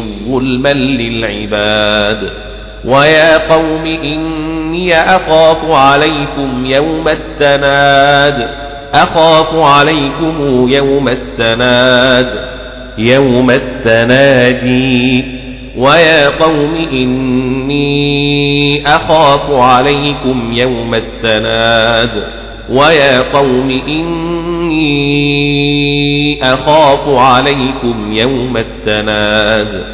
ظلما 0.00 0.72
للعباد. 0.72 2.30
ويا 2.84 3.54
قوم 3.54 3.86
إني 3.86 4.94
أخاف 4.94 5.70
عليكم 5.70 6.66
يوم 6.66 7.08
التناد. 7.08 8.48
أخاف 8.94 9.54
عليكم 9.54 10.68
يوم 10.68 11.08
التناد. 11.08 12.52
يوم 12.98 13.50
التنادي 13.50 15.24
ويا 15.76 16.28
قوم 16.28 16.88
إني 16.92 18.86
أخاف 18.86 19.50
عليكم 19.50 20.52
يوم 20.52 20.94
التناد. 20.94 22.41
ويا 22.70 23.20
قوم 23.20 23.70
إني 23.70 25.22
أخاف 26.42 27.08
عليكم 27.08 28.12
يوم 28.12 28.56
التناد 28.56 29.84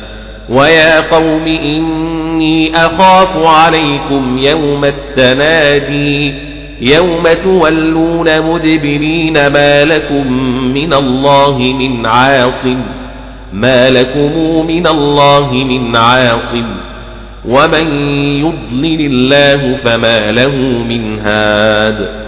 ويا 0.49 1.01
قوم 1.01 1.47
إني 1.47 2.77
أخاف 2.77 3.47
عليكم 3.47 4.39
يوم 4.39 4.85
التنادي 4.85 6.35
يوم 6.81 7.23
تولون 7.45 8.41
مدبرين 8.41 9.47
ما 9.47 9.85
لكم 9.85 10.33
من 10.75 10.95
الله 10.95 11.59
من 11.59 12.07
عاصم 12.07 12.81
ما 13.53 13.91
لكم 13.91 14.67
من 14.67 14.87
الله 14.87 15.55
من 15.55 15.97
عاصم 15.97 16.65
ومن 17.49 17.87
يضلل 18.41 19.01
الله 19.01 19.77
فما 19.77 20.21
له 20.21 20.57
من 20.89 21.19
هاد 21.19 22.28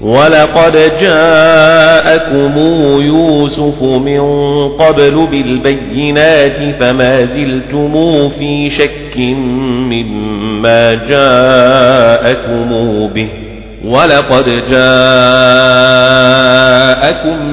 ولقد 0.00 0.92
جاءكم 1.00 2.58
يوسف 3.00 3.82
من 3.82 4.20
قبل 4.68 5.26
بالبينات 5.30 6.58
فما 6.78 7.24
زلتم 7.24 8.28
في 8.28 8.70
شك 8.70 9.18
مما 9.90 10.94
جاءكم 10.94 12.68
به 13.14 13.28
ولقد 13.84 14.44
جاءكم 14.70 15.06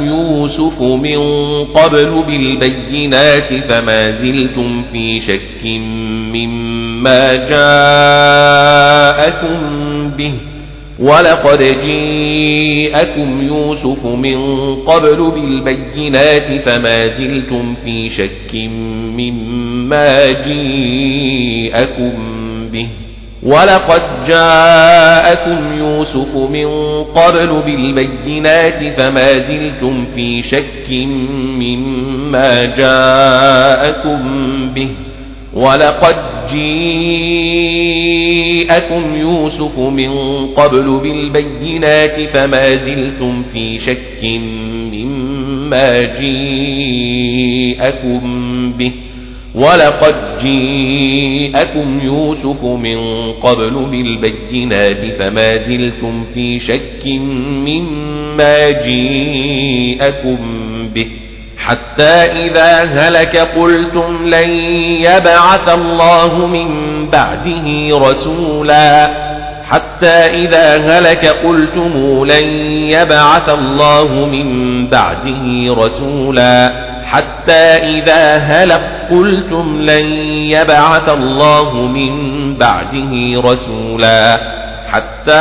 يوسف 0.05 0.81
من 0.81 1.19
قبل 1.65 2.23
بالبينات 2.27 3.53
فما 3.53 4.11
زلتم 4.11 4.83
في 4.93 5.19
شك 5.19 5.65
مما 6.33 7.35
جاءكم 7.35 8.79
به 10.17 10.33
ولقد 10.99 11.77
جيءكم 11.85 13.47
يوسف 13.47 14.05
من 14.05 14.37
قبل 14.75 15.31
بالبينات 15.31 16.61
فما 16.61 17.07
زلتم 17.07 17.75
في 17.85 18.09
شك 18.09 18.55
مما 19.17 20.31
جيءكم 20.31 22.13
به. 22.73 22.87
ولقد 23.43 24.01
جاءكم 24.27 25.77
يوسف 25.77 26.35
من 26.35 26.67
قبل 27.03 27.61
بالبينات 27.65 28.83
فما 28.97 29.37
زلتم 29.37 30.05
في 30.15 30.41
شك 30.41 30.91
مما 31.59 32.65
جاءكم 32.65 34.19
به. 34.75 34.89
ولقد 35.53 36.15
جيءكم 36.53 37.15
يوسف 39.15 39.79
من 39.79 40.09
قبل 40.47 40.99
بالبينات 41.03 42.19
فما 42.19 42.75
زلتم 42.75 43.43
في 43.43 43.79
شك 43.79 44.25
مما 44.93 46.13
جيءكم 46.19 47.43
به 48.71 48.91
ولقد 49.55 50.15
جيءكم 50.41 51.99
يوسف 52.03 52.65
من 52.65 53.31
قبل 53.31 53.85
بالبينات 53.91 55.05
فما 55.05 55.55
زلتم 55.55 56.23
في 56.23 56.59
شك 56.59 57.07
مما 57.67 58.71
جيءكم 58.71 60.37
به 60.95 61.22
حتى 61.67 62.31
إذا 62.47 62.83
هلك 62.83 63.37
قلتم 63.37 64.27
لن 64.27 64.49
يبعث 64.99 65.73
الله 65.73 66.47
من 66.47 66.69
بعده 67.09 67.97
رسولا. 68.09 69.09
حتى 69.69 70.07
إذا 70.07 70.77
هلك 70.77 71.25
قلتم 71.25 72.23
لن 72.25 72.49
يبعث 72.87 73.49
الله 73.49 74.27
من 74.31 74.87
بعده 74.87 75.75
رسولا. 75.83 76.71
حتى 77.05 77.53
إذا 77.53 78.37
هلك 78.37 78.81
قلتم 79.11 79.81
لن 79.81 80.05
يبعث 80.27 81.09
الله 81.09 81.73
من 81.73 82.13
بعده 82.57 83.41
رسولا. 83.51 84.37
حتى 84.91 85.31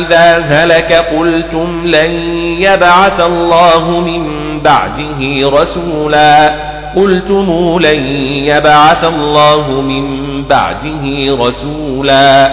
إذا 0.00 0.44
هلك 0.48 0.92
قلتم 0.92 1.86
لن 1.86 2.12
يبعث 2.58 3.20
الله 3.20 4.00
من 4.00 4.41
بعده 4.64 5.50
رسولا 5.60 6.54
قلتم 6.96 7.78
لن 7.80 8.00
يبعث 8.46 9.04
الله 9.04 9.80
من 9.80 10.04
بعده 10.44 11.36
رسولا 11.46 12.50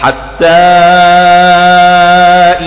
حتى 0.00 0.46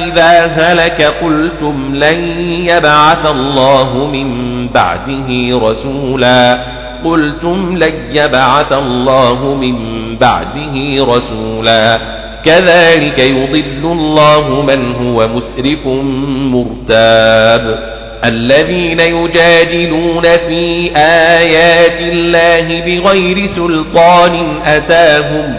إذا 0.07 0.45
هلك 0.45 1.01
قلتم 1.21 1.95
لن 1.95 2.19
يبعث 2.65 3.25
الله 3.25 4.09
من 4.13 4.67
بعده 4.67 5.59
رسولا 5.69 6.57
قلتم 7.05 7.77
لن 7.77 7.93
يبعث 8.11 8.73
الله 8.73 9.55
من 9.61 9.75
بعده 10.17 11.05
رسولا 11.15 11.99
كذلك 12.45 13.19
يضل 13.19 13.91
الله 13.91 14.61
من 14.67 14.93
هو 14.95 15.27
مسرف 15.27 15.87
مرتاب 16.27 17.96
الذين 18.25 18.99
يجادلون 18.99 20.21
في 20.21 20.91
آيات 20.95 22.01
الله 22.01 22.81
بغير 22.81 23.45
سلطان 23.45 24.31
أتاهم. 24.65 25.55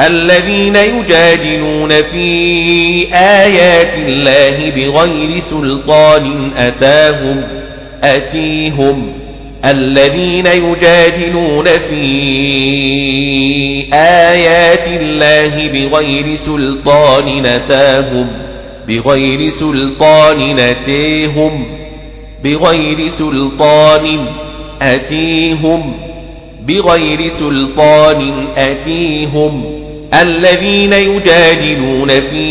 الذين 0.00 0.76
يجادلون 0.76 1.88
في 1.88 3.06
آيات 3.14 3.94
الله 4.06 4.70
بغير 4.76 5.38
سلطان 5.38 6.50
أتاهم. 6.58 7.42
أتيهم. 8.04 9.12
الذين 9.64 10.46
يجادلون 10.46 11.64
في 11.64 12.00
آيات 13.94 14.88
الله 15.00 15.68
بغير 15.68 16.34
سلطان 16.34 17.42
نتاهم 17.42 18.49
بغير 18.90 19.48
سلطان 19.48 20.56
نتيهم 20.56 21.66
بغير 22.44 23.08
سلطان 23.08 24.26
أتيهم 24.82 25.92
بغير 26.66 27.28
سلطان 27.28 28.32
أتيهم. 28.56 29.64
الذين 30.14 30.92
يجادلون 30.92 32.08
في 32.08 32.50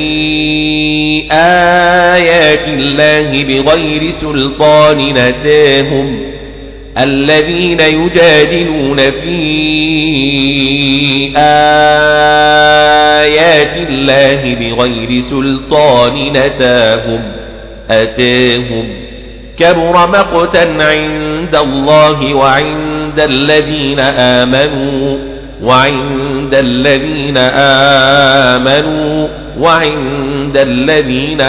آيات 1.31 2.67
الله 2.67 3.43
بغير 3.43 4.09
سلطان 4.09 4.97
نتاهم 4.97 6.19
الذين 6.97 7.79
يجادلون 7.79 8.97
في 8.97 9.29
الله 13.87 14.55
بغير 14.55 15.21
سلطان 15.21 16.13
نتاهم 16.33 17.21
أتاهم. 17.91 18.89
كبر 19.57 19.93
مقتا 19.93 20.77
عند 20.79 21.55
الله 21.55 22.33
وعند 22.33 23.19
الذين 23.19 23.99
آمنوا 23.99 25.17
وعند 25.63 26.55
الذين 26.55 27.37
آمنوا 28.57 29.27
وعند 29.59 30.57
الذين 30.57 31.41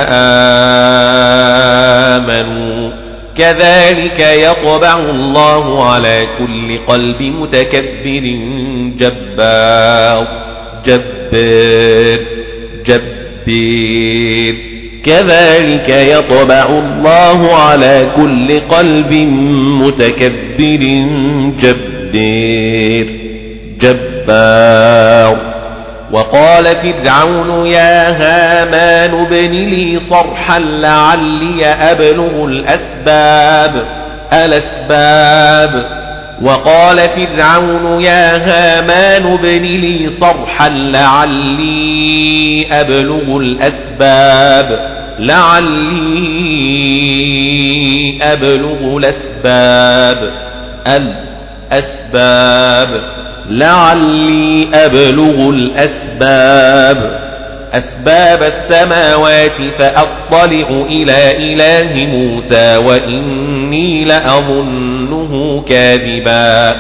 آمنوا. 2.33 2.91
كذلك 3.37 4.21
يطبع 4.21 4.99
الله 4.99 5.91
على 5.91 6.29
كل 6.39 6.79
قلب 6.87 7.23
متكبر 7.23 8.39
جبار 8.99 10.27
جبار. 10.87 11.20
جبار. 12.87 14.55
كذلك 15.05 15.89
يطبع 15.89 16.65
الله 16.67 17.55
على 17.55 18.07
كل 18.17 18.61
قلب 18.61 19.13
متكبر. 19.83 21.07
جبار. 21.61 23.07
جبار. 23.81 25.37
وقال 26.13 26.77
فرعون 26.77 27.67
يا 27.67 28.11
هامان 28.11 29.27
ابن 29.27 29.51
لي 29.51 29.99
صرحا 29.99 30.59
لعلي 30.59 31.67
أبلغ 31.67 32.45
الأسباب. 32.45 33.85
الأسباب. 34.33 36.00
وقال 36.41 36.99
فرعون 36.99 38.01
يا 38.03 38.37
هامان 38.37 39.33
ابن 39.33 39.63
لي 39.63 40.11
صرحا 40.11 40.69
لعلي 40.69 42.01
أبلغ 42.71 43.37
الأسباب 43.37 44.91
لعلي 45.19 46.61
أبلغ 48.23 48.97
الأسباب 48.97 50.33
الأسباب 51.73 52.89
لعلي 53.51 54.69
أبلغ 54.75 55.51
الأسباب. 55.51 57.30
أسباب 57.75 58.43
السماوات 58.43 59.63
فأطلع 59.79 60.69
إلى 60.89 61.37
إله 61.37 62.07
موسى 62.07 62.77
وإني 62.77 64.05
لأظنه 64.05 65.63
كاذبا. 65.69 66.77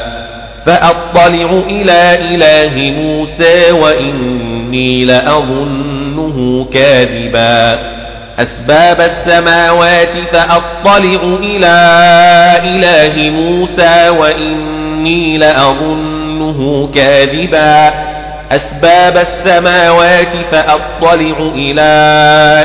فأطلع 0.67 1.63
إلى 1.71 2.19
إله 2.35 2.91
موسى 2.91 3.73
وإني 3.73 5.05
لأظنه 5.05 6.69
كاذبا. 6.73 7.79
أسباب 8.39 9.01
السماوات 9.01 10.15
فأطلع 10.33 11.39
إلى 11.43 11.77
إله 12.65 13.31
موسى 13.31 14.09
وإني 14.09 15.39
لأظنه 15.39 16.91
كاذبا. 16.95 17.91
أسباب 18.53 19.17
السماوات 19.17 20.37
فأطلع 20.53 21.53
إلى 21.55 21.93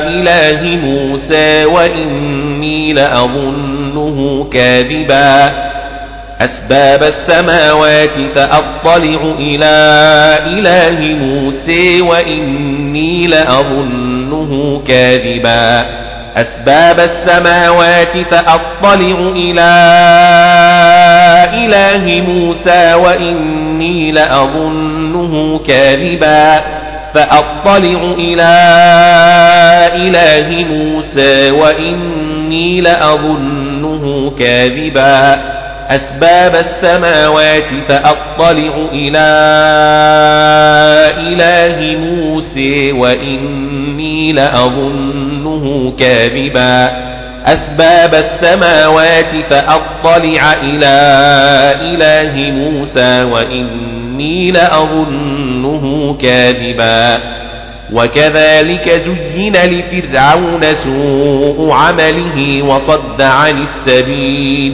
إله 0.07 0.61
موسى 0.61 1.65
وإني 1.65 2.93
لأظنه 2.93 4.47
كاذبا. 4.53 5.51
أسباب 6.41 7.03
السماوات 7.03 8.19
فأطلع 8.36 9.36
إلى 9.39 9.75
إله 10.47 11.15
موسى 11.25 12.01
وإني 12.01 13.27
لأظنه 13.27 14.81
كاذبا. 14.88 15.86
أسباب 16.36 16.99
السماوات 16.99 18.17
فأطلع 18.17 19.33
إلى 19.36 19.71
إله 21.53 22.21
موسى 22.21 22.93
وإني 22.93 24.11
لأظنه 24.11 24.95
كاذبا 25.68 26.61
فأطلع 27.13 28.16
إلى 28.18 28.55
إله 29.95 30.49
موسى 30.66 31.51
وإني 31.51 32.82
لأظنه 32.82 34.32
كاذبا 34.39 35.39
أسباب 35.89 36.55
السماوات 36.55 37.70
فأطلع 37.88 38.89
إلى 38.91 39.28
إله 41.28 41.97
موسى 41.99 42.91
وإني 42.91 44.32
لأظنه 44.34 45.93
كاذبا 45.99 46.91
أسباب 47.45 48.16
السماوات 48.16 49.36
فأطلع 49.49 50.53
إلى 50.63 50.95
إله 51.82 52.51
موسى 52.51 53.24
وإني 53.24 54.05
لأظنه 54.51 56.18
كاذبا. 56.22 57.22
وكذلك 57.93 58.89
زين 59.34 59.53
لفرعون 59.53 60.74
سوء 60.74 61.72
عمله 61.72 62.63
وصد 62.63 63.22
عن 63.22 63.61
السبيل 63.61 64.74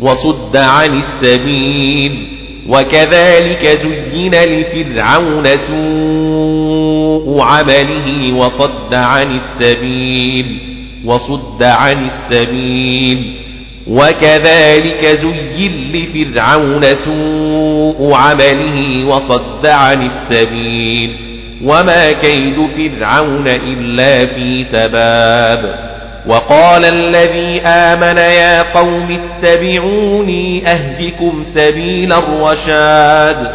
وصد 0.00 0.56
عن 0.56 0.98
السبيل. 0.98 2.26
وكذلك 2.68 3.78
زين 4.10 4.34
لفرعون 4.34 5.56
سوء 5.56 7.40
عمله 7.40 8.32
وصد 8.32 8.94
عن 8.94 9.34
السبيل 9.34 10.58
وصد 11.04 11.62
عن 11.62 12.06
السبيل. 12.06 13.41
وكذلك 13.86 15.06
زين 15.06 15.92
لفرعون 15.94 16.82
سوء 16.94 18.12
عمله 18.14 19.06
وصد 19.06 19.66
عن 19.66 20.02
السبيل 20.02 21.16
وما 21.64 22.12
كيد 22.12 22.66
فرعون 22.76 23.44
إلا 23.46 24.26
في 24.26 24.64
تباب 24.64 25.92
وقال 26.26 26.84
الذي 26.84 27.60
آمن 27.60 28.16
يا 28.16 28.62
قوم 28.62 29.20
اتبعوني 29.42 30.68
أهدكم 30.68 31.40
سبيل 31.44 32.12
الرشاد 32.12 33.50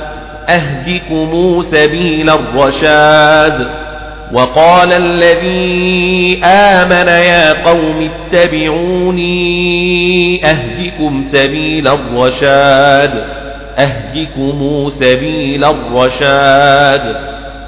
أهدكم 0.49 1.61
سبيل 1.61 2.29
الرشاد 2.29 3.67
وقال 4.33 4.93
الذي 4.93 6.41
آمن 6.43 7.07
يا 7.07 7.65
قوم 7.65 8.09
اتبعوني 8.33 9.25
أهدكم 10.45 11.21
سبيل 11.21 11.87
الرشاد 11.87 13.23
أهدكم 13.77 14.85
سبيل 14.89 15.65
الرشاد 15.65 17.15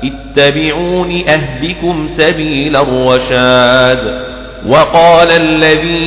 اتبعوني 0.04 1.34
أهدكم 1.34 2.08
سبيل 2.08 2.76
الرشاد. 2.76 4.30
وقال 4.68 5.28
الذي 5.32 6.00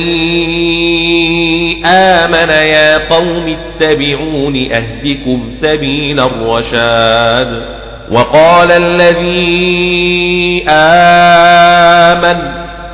آمن 1.85 2.49
يا 2.49 2.97
قوم 2.97 3.55
اتبعون 3.57 4.71
أهدكم 4.71 5.49
سبيل 5.49 6.19
الرشاد. 6.19 7.82
وقال 8.13 8.71
الذي 8.71 10.65
آمن 10.69 12.37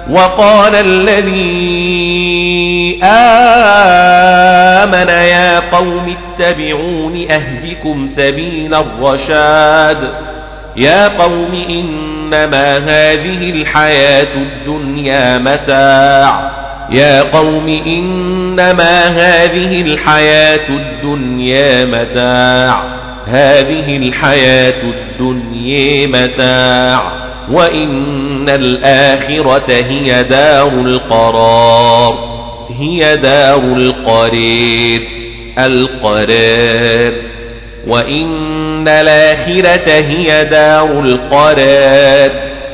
وقال 0.10 0.76
الذي 0.76 1.40
آمن 3.04 5.10
يا 5.10 5.60
قوم 5.60 6.16
اتبعون 6.18 7.28
أهدكم 7.32 8.08
سبيل 8.08 8.74
الرشاد. 8.74 9.98
يا 10.78 11.08
قوم 11.08 11.64
إن 11.70 12.10
إنما 12.34 12.78
هذه 12.78 13.50
الحياة 13.50 14.36
الدنيا 14.36 15.38
متاع. 15.38 16.52
يا 16.90 17.22
قوم 17.22 17.68
إنما 17.68 19.08
هذه 19.08 19.82
الحياة 19.82 20.70
الدنيا 20.70 21.86
متاع. 21.86 22.84
هذه 23.32 23.98
الحياة 23.98 24.82
الدنيا 24.84 26.08
متاع 26.08 27.12
وإن 27.52 28.50
الآخرة 28.50 29.70
هي 29.70 30.24
دار 30.24 30.68
القرار 30.68 32.14
هي 32.80 33.18
دار 33.18 33.60
القرير 33.60 35.02
القرار. 35.58 37.14
وإن 37.88 38.88
الآخرة 38.88 39.92
هي 39.92 40.46
دار 40.46 41.00
القرار 41.00 42.32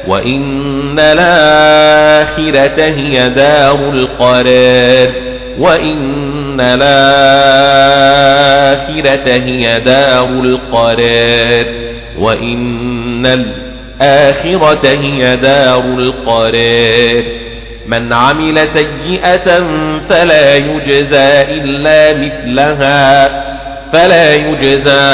وإن 0.08 1.00
الآخرة 1.00 2.84
هي 2.84 3.30
دار 3.30 3.80
القرار 3.94 5.12
وإن 5.60 6.35
الآخرة 6.62 8.14
هي 9.34 9.80
دار 9.80 10.30
القرار 10.30 11.66
وإن 12.20 13.26
الآخرة 13.26 14.88
هي 14.88 15.36
دار 15.36 15.84
القرار. 15.98 17.24
من 17.88 18.14
عمل 18.14 18.68
سيئة 18.68 19.64
فلا 20.10 20.56
يجزى 20.56 21.42
إلا 21.42 22.14
مثلها 22.18 23.30
فلا 23.94 24.36
يجزى 24.36 25.06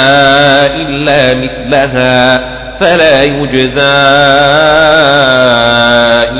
إلا 0.81 1.35
مثلها 1.35 2.41
فلا 2.79 3.23
يجزى 3.23 3.81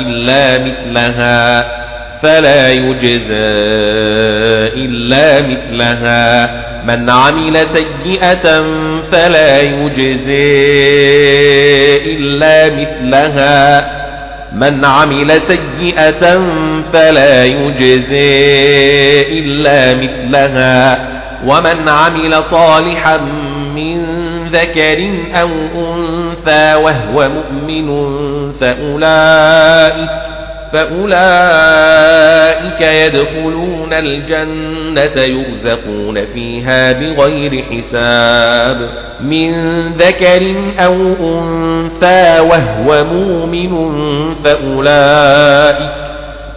إلا 0.00 0.58
مثلها. 0.58 1.82
فلا 2.22 2.72
يجزى 2.72 3.52
إلا 4.76 5.42
مثلها. 5.42 6.50
من 6.86 7.10
عمل 7.10 7.68
سيئة 7.68 8.64
فلا 9.12 9.60
يجزى 9.60 10.32
إلا 11.96 12.70
مثلها. 12.80 13.90
من 14.54 14.84
عمل 14.84 15.40
سيئة 15.40 16.42
فلا 16.92 17.44
يجزى 17.44 18.42
إلا 19.38 19.94
مثلها. 19.94 20.98
ومن 21.46 21.88
عمل 21.88 22.44
صالحا 22.44 23.16
من 23.74 24.04
ذكر 24.52 25.14
أو 25.34 25.48
أنثى 25.74 26.74
وهو 26.74 27.28
مؤمن 27.28 28.12
فأولئك 28.52 30.31
فأولئك 30.72 32.32
يدخلون 32.80 33.92
الجنة 33.92 35.22
يرزقون 35.22 36.26
فيها 36.26 36.92
بغير 36.92 37.64
حساب 37.72 38.88
من 39.20 39.52
ذكر 39.98 40.54
أو 40.78 40.94
أنثى 41.20 42.40
وهو 42.40 43.04
مؤمن 43.04 43.94
فأولئك 44.34 46.02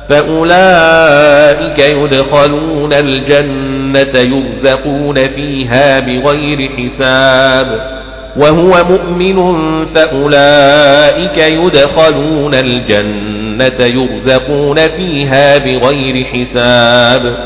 فأولئك 0.10 1.80
يدخلون 1.80 2.94
الجنة 2.94 4.20
يرزقون 4.20 5.28
فيها 5.28 6.00
بغير 6.00 6.72
حساب 6.78 7.96
وهو 8.38 8.84
مؤمن 8.84 9.86
فأولئك 9.86 11.38
يدخلون 11.38 12.54
الجنة 12.54 13.80
يرزقون 13.80 14.88
فيها 14.88 15.58
بغير 15.58 16.26
حساب. 16.26 17.38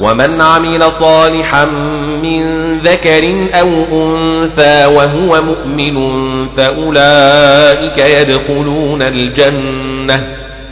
ومن 0.00 0.40
عمل 0.40 0.82
صالحا 0.92 1.64
من 2.22 2.78
ذكر 2.78 3.48
أو 3.54 3.84
أنثى 3.92 4.86
وهو 4.86 5.42
مؤمن 5.42 5.96
فأولئك 6.48 7.98
يدخلون 7.98 9.02
الجنة 9.02 10.26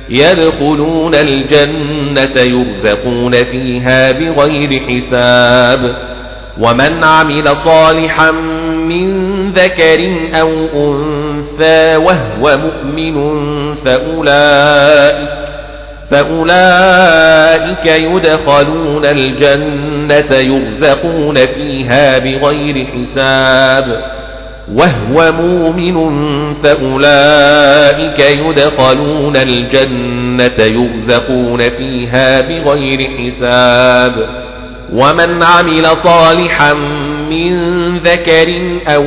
يدخلون 0.08 1.14
الجنة 1.14 2.40
يرزقون 2.40 3.44
فيها 3.44 4.12
بغير 4.12 4.80
حساب. 4.88 5.94
ومن 6.58 7.04
عمل 7.04 7.56
صالحا 7.56 8.32
من 8.90 9.50
ذكر 9.50 10.12
أو 10.34 10.50
أنثى 10.74 11.96
وهو 11.96 12.58
مؤمن 12.58 13.74
فأولئك 13.74 15.40
فأولئك 16.10 17.86
يدخلون 17.86 19.06
الجنة 19.06 20.36
يرزقون 20.36 21.46
فيها 21.46 22.18
بغير 22.18 22.86
حساب 22.86 24.00
وهو 24.74 25.32
مؤمن 25.32 26.54
فأولئك 26.54 28.18
يدخلون 28.18 29.36
الجنة 29.36 30.64
يرزقون 30.64 31.68
فيها 31.68 32.40
بغير 32.40 32.98
حساب 33.18 34.12
ومن 34.92 35.42
عمل 35.42 35.86
صالحا 35.86 36.74
من 37.30 37.54
ذكر 37.94 38.54
أو 38.86 39.04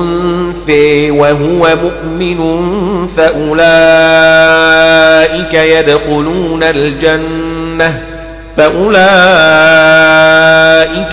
أنثى 0.00 1.10
وهو 1.10 1.76
مؤمن 1.82 2.40
فأولئك 3.06 3.54
يدخلون 5.54 6.62
الجنة 6.62 8.02
فأولئك 8.56 9.04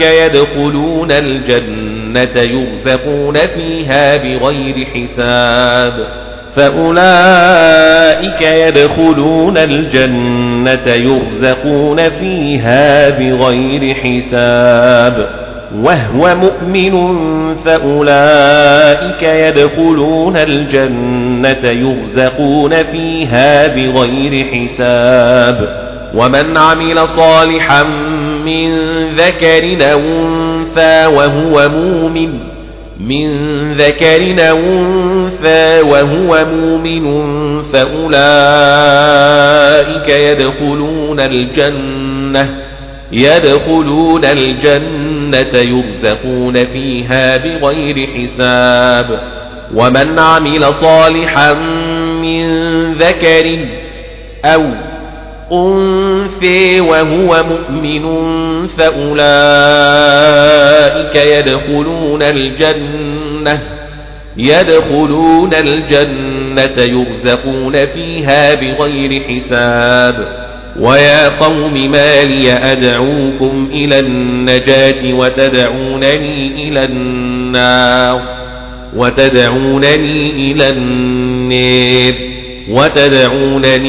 يدخلون 0.02 1.12
الجنة 1.12 2.42
يرزقون 2.42 3.38
فيها 3.38 4.16
بغير 4.16 4.86
حساب 4.94 6.22
فأولئك 6.56 8.42
يدخلون 8.42 9.58
الجنة 9.58 10.88
يرزقون 10.88 12.10
فيها 12.10 13.10
بغير 13.10 13.96
حساب. 13.96 15.41
وهو 15.76 16.36
مؤمن 16.36 17.14
فأولئك 17.56 19.24
يدخلون 19.24 20.38
الجنة 20.38 21.70
يرزقون 21.70 22.84
فيها 22.84 23.68
بغير 23.68 24.46
حساب. 24.46 25.92
ومن 26.16 26.58
عمل 26.58 27.08
صالحا 27.08 27.84
من 28.46 28.72
ذكر 29.16 29.92
أو 29.92 30.00
أنثى 30.00 31.06
وهو 31.06 31.70
مؤمن 31.70 32.34
من 33.00 33.32
ذكر 33.74 34.50
أو 34.50 34.58
أنثى 34.58 35.82
وهو 35.82 36.46
مؤمن 36.46 37.62
فأولئك 37.62 38.12
يدخلون 40.10 41.20
الجنة 41.20 42.61
يدخلون 43.12 44.26
الجنة 44.26 45.58
يرزقون 45.58 46.66
فيها 46.66 47.38
بغير 47.38 48.08
حساب. 48.18 49.22
ومن 49.76 50.20
عمل 50.20 50.74
صالحا 50.74 51.54
من 52.22 52.48
ذكر 52.94 53.58
أو 54.46 54.64
أنثى 55.52 56.82
وهو 56.82 57.44
مؤمن 57.44 58.06
فأولئك 58.68 59.16
يدخلون 61.16 62.22
الجنة 62.22 63.60
يدخلون 64.38 65.54
الجنة 65.54 66.78
يرزقون 66.78 67.86
فيها 67.86 68.56
بغير 68.56 69.24
حساب. 69.24 70.41
ويا 70.80 71.30
قوم 71.30 71.92
ما 71.92 72.24
لي 72.24 72.52
أدعوكم 72.52 73.70
إلى 73.74 74.00
النجاة 74.00 75.14
وتدعونني 75.14 76.68
إلى 76.68 76.86
النار 76.86 78.22
وتدعونني 78.96 80.32
إلى 80.52 80.70
النار 80.70 82.14
وتدعونني 82.70 83.88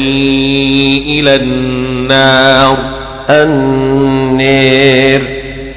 إلى 1.19 1.35
النار 1.35 2.77
النار 3.29 5.21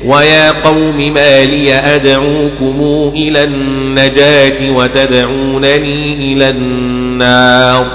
ويا 0.04 0.50
قوم 0.50 1.12
ما 1.14 1.44
لي 1.44 1.74
أدعوكم 1.74 3.12
إلى 3.16 3.44
النجاة 3.44 4.70
وتدعونني 4.76 6.32
إلى 6.32 6.50
النار 6.50 7.86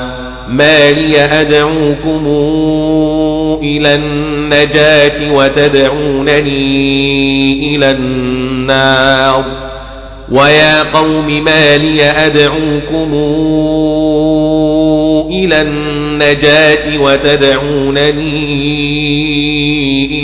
ما 0.51 0.91
لي 0.91 1.17
أدعوكم 1.17 2.27
إلى 3.63 3.95
النجاة 3.95 5.31
وتدعونني 5.31 6.55
إلى 7.75 7.91
النار. 7.91 9.45
ويا 10.31 10.83
قوم 10.83 11.43
ما 11.43 11.77
لي 11.77 12.03
أدعوكم 12.03 13.13
إلى 15.31 15.61
النجاة 15.61 16.97
وتدعونني 16.99 18.21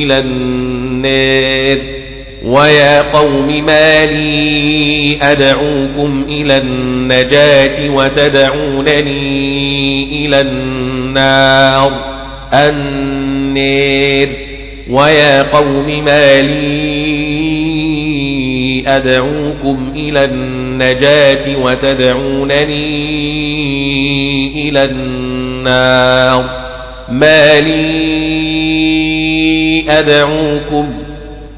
إلى 0.03 0.19
النار. 0.19 1.77
ويا 2.45 3.01
قوم 3.01 3.65
ما 3.65 4.05
لي 4.05 5.17
أدعوكم 5.21 6.25
إلى 6.29 6.57
النجاة 6.57 7.89
وتدعونني 7.89 9.86
إلى 10.11 10.41
النار. 10.41 11.91
النير. 12.53 14.29
ويا 14.89 15.43
قوم 15.43 16.03
ما 16.05 16.41
لي 16.41 17.07
أدعوكم 18.87 19.93
إلى 19.95 20.23
النجاة 20.23 21.57
وتدعونني 21.57 22.87
إلى 24.69 24.83
النار. 24.85 26.45
ما 27.09 27.59
لي 27.59 28.07
أدعوكم 29.89 30.93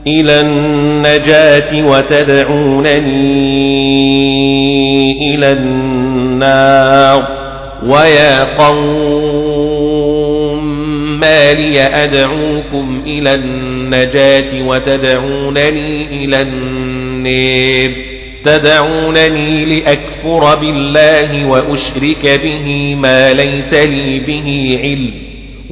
إلى 0.07 0.41
النجاة 0.41 1.87
وتدعونني 1.87 3.25
إلى 5.35 5.51
النار. 5.51 7.38
ويا 7.83 8.43
قوم 8.57 9.79
ما 11.19 11.53
لي 11.53 11.81
أدعوكم 11.81 13.03
إلى 13.05 13.35
النجاة 13.35 14.67
وتدعونني 14.67 16.05
إلى 16.25 16.41
النير 16.41 17.91
تدعونني 18.45 19.65
لأكفر 19.65 20.55
بالله 20.55 21.49
وأشرك 21.49 22.39
به 22.43 22.95
ما 22.95 23.33
ليس 23.33 23.73
لي 23.73 24.19
به 24.19 24.79
علم 24.83 25.11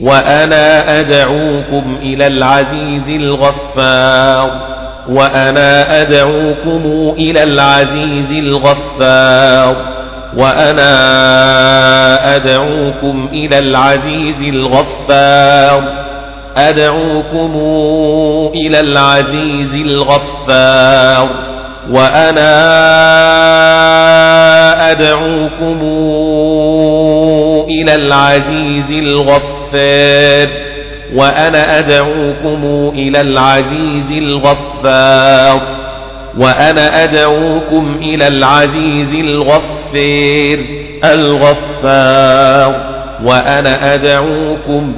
وأنا 0.01 0.99
أدعوكم 0.99 1.97
إلى 2.01 2.27
العزيز 2.27 3.09
الغفار 3.09 4.77
وأنا 5.09 6.01
أدعوكم 6.01 7.13
إلى 7.17 7.43
العزيز 7.43 8.33
الغفار 8.33 9.96
وأنا 10.37 12.35
أدعوكم 12.35 13.29
إلى 13.33 13.59
العزيز 13.59 14.43
الغفار. 14.43 15.83
أدعوكم 16.57 17.55
إلى 18.55 18.79
العزيز 18.79 19.75
الغفار. 19.75 21.29
وأنا 21.91 22.51
أدعوكم 24.91 25.79
إلى 27.69 27.95
العزيز 27.95 28.91
الغفار. 28.91 30.49
وأنا 31.15 31.79
أدعوكم 31.79 32.91
إلى 32.95 33.21
العزيز 33.21 34.11
الغفار. 34.11 35.61
وأنا 36.37 37.03
أدعوكم 37.03 37.97
إلى 38.01 38.27
العزيز 38.27 39.15
الغفير 39.15 40.65
الغفار 41.03 42.75
وأنا 43.23 43.93
أدعوكم 43.95 44.95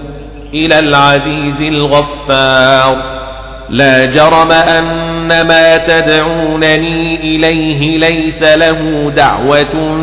إلى 0.53 0.79
العزيز 0.79 1.61
الغفار 1.61 2.95
لا 3.69 4.05
جرم 4.05 4.51
أن 4.51 5.27
ما 5.27 5.77
تدعونني 5.77 7.15
إليه 7.35 7.97
ليس 7.97 8.43
له 8.43 9.11
دعوة 9.15 9.97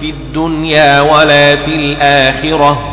في 0.00 0.10
الدنيا 0.10 1.00
ولا 1.00 1.56
في 1.56 1.74
الآخرة 1.74 2.92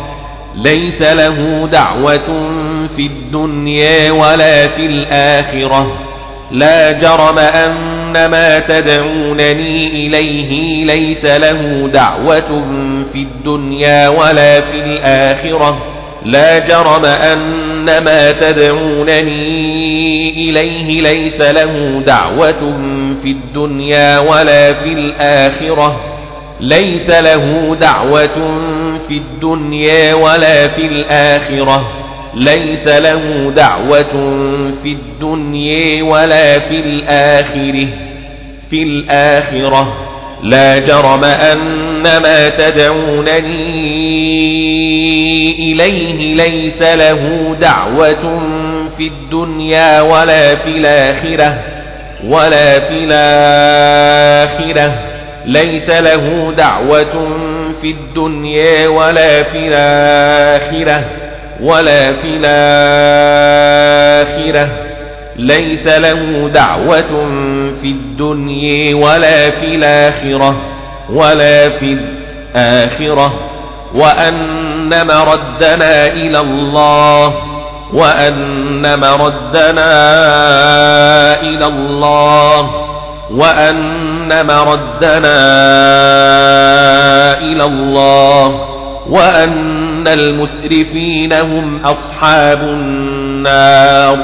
ليس 0.56 1.02
له 1.02 1.70
دعوة 1.72 2.50
في 2.96 3.02
الدنيا 3.02 4.12
ولا 4.12 4.68
في 4.68 4.86
الآخرة 4.86 6.09
لا 6.52 6.92
جرم 6.92 7.40
أن 7.40 8.26
ما 8.26 8.60
تدعونني 8.60 10.08
إليه 10.08 10.86
ليس 10.86 11.26
له 11.26 11.90
دعوة 11.94 12.66
في 13.14 13.20
الدنيا 13.20 14.08
ولا 14.08 14.62
في 14.62 14.84
الآخرة. 14.86 15.78
لا 16.26 16.60
جرم 16.60 17.06
أن 17.06 17.86
ما 17.86 18.32
تدعونني 18.32 19.70
إليه 20.30 21.02
ليس 21.02 21.42
له 21.42 22.04
دعوة 22.06 22.78
في 23.24 23.30
الدنيا 23.30 24.20
ولا 24.20 24.74
في 24.74 24.94
الآخرة. 24.94 26.02
ليس 26.60 27.10
له 27.10 27.78
دعوة 27.82 28.60
في 29.08 29.14
الدنيا 29.18 30.14
ولا 30.14 30.68
في 30.68 30.86
الآخرة. 30.86 32.09
ليس 32.34 32.88
له 32.88 33.54
دعوة 33.56 34.04
في 34.84 34.90
الدنيا 34.92 36.04
ولا 36.04 36.60
في 36.60 36.80
الآخرة. 36.80 37.88
في 38.70 38.84
الآخرة. 38.84 39.94
لا 40.44 40.80
جرم 40.80 41.24
أن 41.24 42.04
ما 42.04 42.50
تدعونني 42.50 43.80
إليه 45.74 46.36
ليس 46.36 46.82
له 46.82 47.56
دعوة 47.62 48.42
في 48.98 49.08
الدنيا 49.08 50.02
ولا 50.02 50.56
في 50.56 50.70
الآخرة. 50.70 51.58
ولا 52.28 52.80
في 52.80 52.94
الآخرة. 52.94 54.92
ليس 55.46 55.90
له 55.90 56.54
دعوة 56.58 57.28
في 57.82 57.92
الدنيا 57.92 58.88
ولا 58.88 59.44
في 59.44 59.58
الآخرة. 59.58 61.04
ولا 61.62 62.14
في 62.14 62.28
الآخرة. 62.44 63.50
ليس 65.36 65.88
له 65.88 66.50
دعوة 66.54 67.28
في 67.82 67.88
الدنيا 67.88 68.96
ولا 68.96 69.50
في 69.50 69.66
الآخرة 69.66 70.56
ولا 71.10 71.70
في 71.70 71.98
الآخرة. 72.56 73.34
وأن 73.96 75.08
مردنا 75.08 76.08
إلى 76.08 76.40
الله 76.40 77.34
وأن 77.94 79.00
مردنا 79.00 79.92
إلى 81.42 81.66
الله 81.66 82.70
وأن 83.32 84.46
مردنا 84.46 85.40
إلى 87.42 87.64
الله 87.64 88.66
وأن 89.10 89.89
المسرفين 90.08 91.34
هم 91.34 91.80
أصحاب 91.86 92.62
النار 92.64 94.18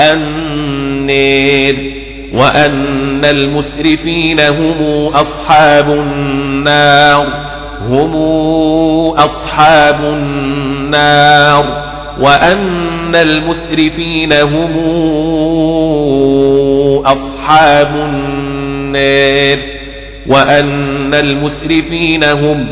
النير 0.00 1.92
وأن 2.34 3.24
المسرفين 3.24 4.40
هم 4.40 5.06
أصحاب 5.14 5.90
النار 5.90 7.26
هم 7.88 8.14
أصحاب 9.18 10.00
النار 10.04 11.64
وأن 12.20 13.14
المسرفين 13.14 14.32
هم 14.32 14.72
أصحاب 17.06 17.88
النار 17.94 19.58
وأن 20.26 21.14
المسرفين 21.14 22.24
هم 22.24 22.66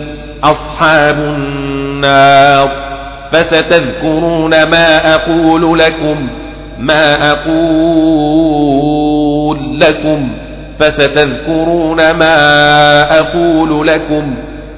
أصحاب 0.45 1.19
النار 1.19 1.70
فستذكرون 3.33 4.51
ما 4.51 5.15
أقول 5.15 5.79
لكم 5.79 6.29
ما 6.79 7.33
أقول 7.33 8.71
لكم 9.81 10.29
فستذكرون 10.79 12.11
ما 12.11 13.19
أقول 13.19 13.87
لكم 13.87 14.35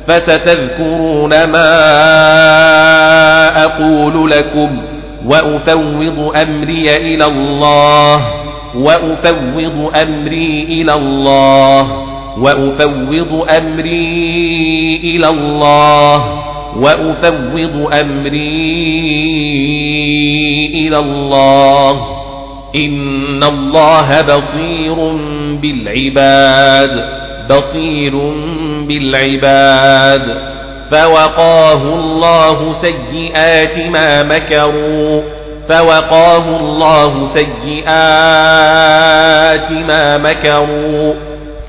فستذكرون 0.06 1.44
ما 1.44 1.72
أقول 3.64 4.30
لكم. 4.30 4.78
وأفوض 5.26 6.32
أمري 6.36 6.96
إلى 6.96 7.24
الله 7.24 8.20
وأفوض 8.74 9.90
أمري 10.02 10.66
إلى 10.68 10.94
الله 10.94 12.06
وأفوض 12.38 13.46
أمري 13.50 15.00
إلى 15.04 15.28
الله. 15.28 16.51
وأفوض 16.76 17.92
أمري 18.00 18.72
إلى 20.74 20.98
الله. 20.98 22.06
إن 22.76 23.42
الله 23.42 24.36
بصير 24.36 24.94
بالعباد 25.62 27.04
بصير 27.50 28.16
بالعباد. 28.88 30.52
فوقاه 30.90 31.82
الله 31.94 32.72
سيئات 32.72 33.78
ما 33.78 34.22
مكروا 34.22 35.22
فوقاه 35.68 36.60
الله 36.60 37.26
سيئات 37.26 37.82
ما 39.88 40.18
مكروا. 40.18 41.14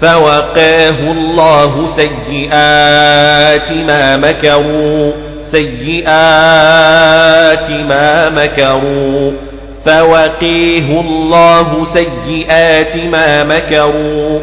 فوقاه 0.03 0.99
الله 1.11 1.87
سيئات 1.87 3.71
ما 3.87 4.17
مكروا 4.17 5.11
سيئات 5.41 6.09
ما 7.89 8.29
مكروا. 8.29 9.31
فوقيه 9.85 11.01
الله 11.01 11.83
سيئات 11.83 12.97
ما 12.97 13.43
مكروا. 13.43 14.39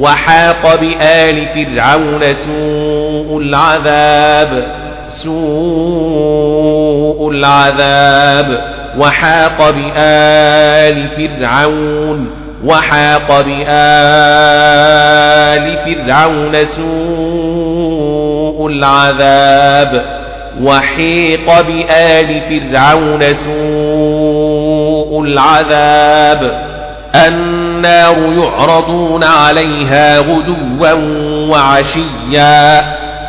وحاق 0.00 0.80
بآل 0.80 1.46
فرعون 1.46 2.32
سوء 2.32 3.38
العذاب 3.38 4.62
سوء 5.08 6.50
العذاب. 7.30 8.60
وحاق 8.98 9.70
بآل 9.70 11.06
فرعون 11.16 12.43
وحاق 12.64 13.40
بآل 13.40 13.64
فرعون 15.84 16.64
سوء 16.64 17.86
العذاب 18.66 20.02
وحيق 20.62 21.60
بآل 21.60 22.40
فرعون 22.40 23.34
سوء 23.34 25.22
العذاب 25.22 26.64
النار 27.14 28.16
يعرضون 28.38 29.24
عليها 29.24 30.18
غدوا 30.18 30.92
وعشيا 31.50 32.84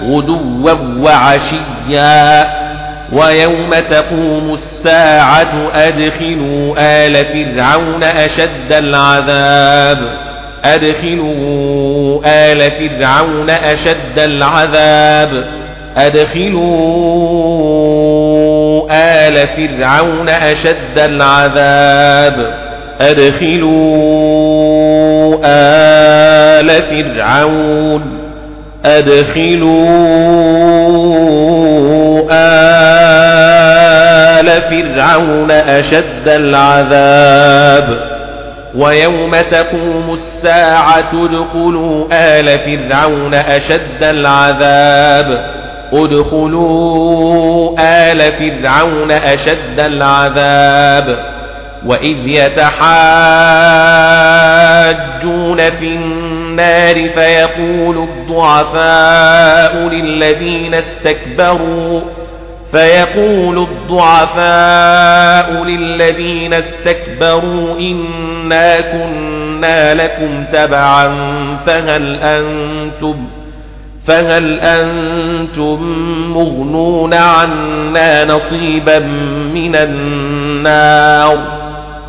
غدوا 0.09 0.71
وعشيا. 0.99 2.64
ويوم 3.13 3.73
تقوم 3.89 4.53
الساعة 4.53 5.71
أدخلوا 5.73 6.75
آل 6.77 7.25
فرعون 7.25 8.03
أشد 8.03 8.71
العذاب. 8.71 10.07
أدخلوا 10.63 12.21
آل 12.25 12.71
فرعون 12.71 13.49
أشد 13.49 14.17
العذاب. 14.17 15.43
أدخلوا 15.97 16.55
آل 18.91 19.47
فرعون 19.47 20.29
أشد 20.29 20.97
العذاب. 20.97 22.53
أدخلوا 23.01 24.15
آل 25.45 26.81
فرعون. 26.81 28.01
أدخلوا 28.85 29.85
آل 32.31 33.65
فرعون 34.61 35.51
أشد 35.51 36.27
العذاب 36.27 37.97
ويوم 38.75 39.35
تقوم 39.51 40.13
الساعة 40.13 41.11
ادخلوا 41.13 42.07
آل 42.11 42.59
فرعون 42.59 43.33
أشد 43.33 44.03
العذاب 44.03 45.45
ادخلوا 45.93 47.75
آل 47.79 48.31
فرعون 48.31 49.11
أشد 49.11 49.79
العذاب 49.79 51.17
وإذ 51.85 52.27
يتحاجون 52.27 52.75
في 55.71 55.87
فيقول 57.07 58.09
الضعفاء 58.09 59.89
للذين 59.89 60.75
استكبروا 60.75 62.01
فيقول 62.71 63.57
الضعفاء 63.57 65.63
للذين 65.63 66.53
استكبروا 66.53 67.79
إنا 67.79 68.81
كنا 68.81 69.93
لكم 69.93 70.43
تبعا 70.53 71.07
فهل 71.65 72.15
أنتم 72.15 73.27
فهل 74.05 74.59
أنتم 74.59 75.81
مغنون 76.33 77.13
عنا 77.13 78.25
نصيبا 78.25 78.99
من 79.53 79.75
النار؟ 79.75 81.64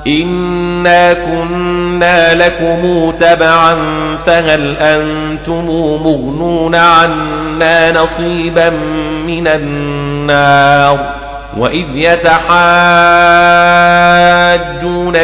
إنا 0.07 1.15
كنا 1.15 2.35
لكم 2.35 3.13
تبعا 3.21 3.77
فهل 4.17 4.77
أنتم 4.77 5.67
مغنون 6.05 6.75
عنا 6.75 7.93
نصيبا 7.93 8.71
من 9.27 9.49
النار 9.49 11.17
وإذ 11.57 11.87
يتحاجون 11.95 12.37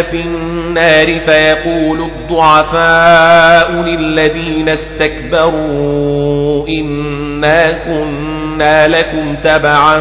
في 0.03 0.21
النار 0.21 1.19
فيقول 1.19 2.01
الضعفاء 2.01 3.73
للذين 3.73 4.69
استكبروا 4.69 6.69
إنا 6.69 7.73
كنا 7.73 8.89
لكم 8.89 9.37
تبعا 9.43 10.01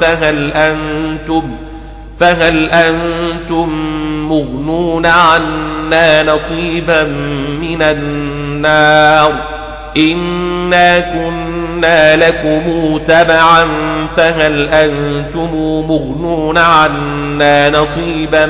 فهل 0.00 0.52
أنتم 0.52 1.56
فهل 2.20 2.70
أنتم 2.70 3.72
مغنون 4.32 5.06
عنا 5.06 6.22
نصيبا 6.22 7.04
من 7.60 7.82
النار. 7.82 9.32
إنا 9.96 11.00
كنا 11.00 12.16
لكم 12.16 12.98
تبعا 13.06 13.66
فهل 14.16 14.68
أنتم 14.68 15.54
مغنون 15.88 16.58
عنا 16.58 17.70
نصيبا 17.70 18.46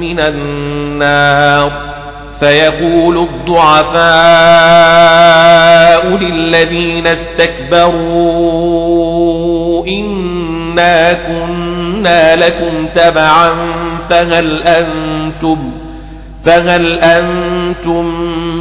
من 0.00 0.20
النار؟ 0.20 1.72
فيقول 2.40 3.18
الضعفاء 3.18 4.06
للذين 6.20 7.06
استكبروا 7.06 8.46
إنا 10.76 11.12
كنا 11.12 12.36
لكم 12.36 12.86
تبعا 12.94 13.50
فهل 14.10 14.62
أنتم 14.62 15.70
فهل 16.44 16.98
أنتم 16.98 18.04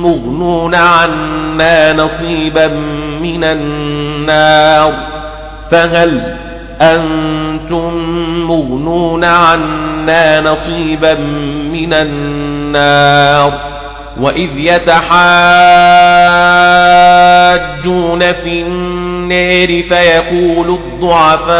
مغنون 0.03 0.75
عنا 0.75 1.93
نصيبا 1.93 2.67
من 3.21 3.43
النار 3.43 4.93
فهل 5.71 6.35
أنتم 6.81 7.93
مغنون 8.47 9.23
عنا 9.23 10.41
نصيبا 10.41 11.13
من 11.71 11.93
النار 11.93 13.53
وإذ 14.19 14.49
يتحاجون 14.57 15.13
في 18.33 18.61
النار 18.61 18.94
فيقول 19.89 20.69
الضعفاء 20.69 21.55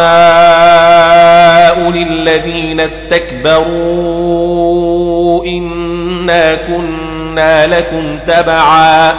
للذين 1.92 2.80
استكبروا 2.80 3.66
إنا 5.46 6.56
كنا 6.56 7.68
لكم 7.68 8.20
تبعا 8.28 9.14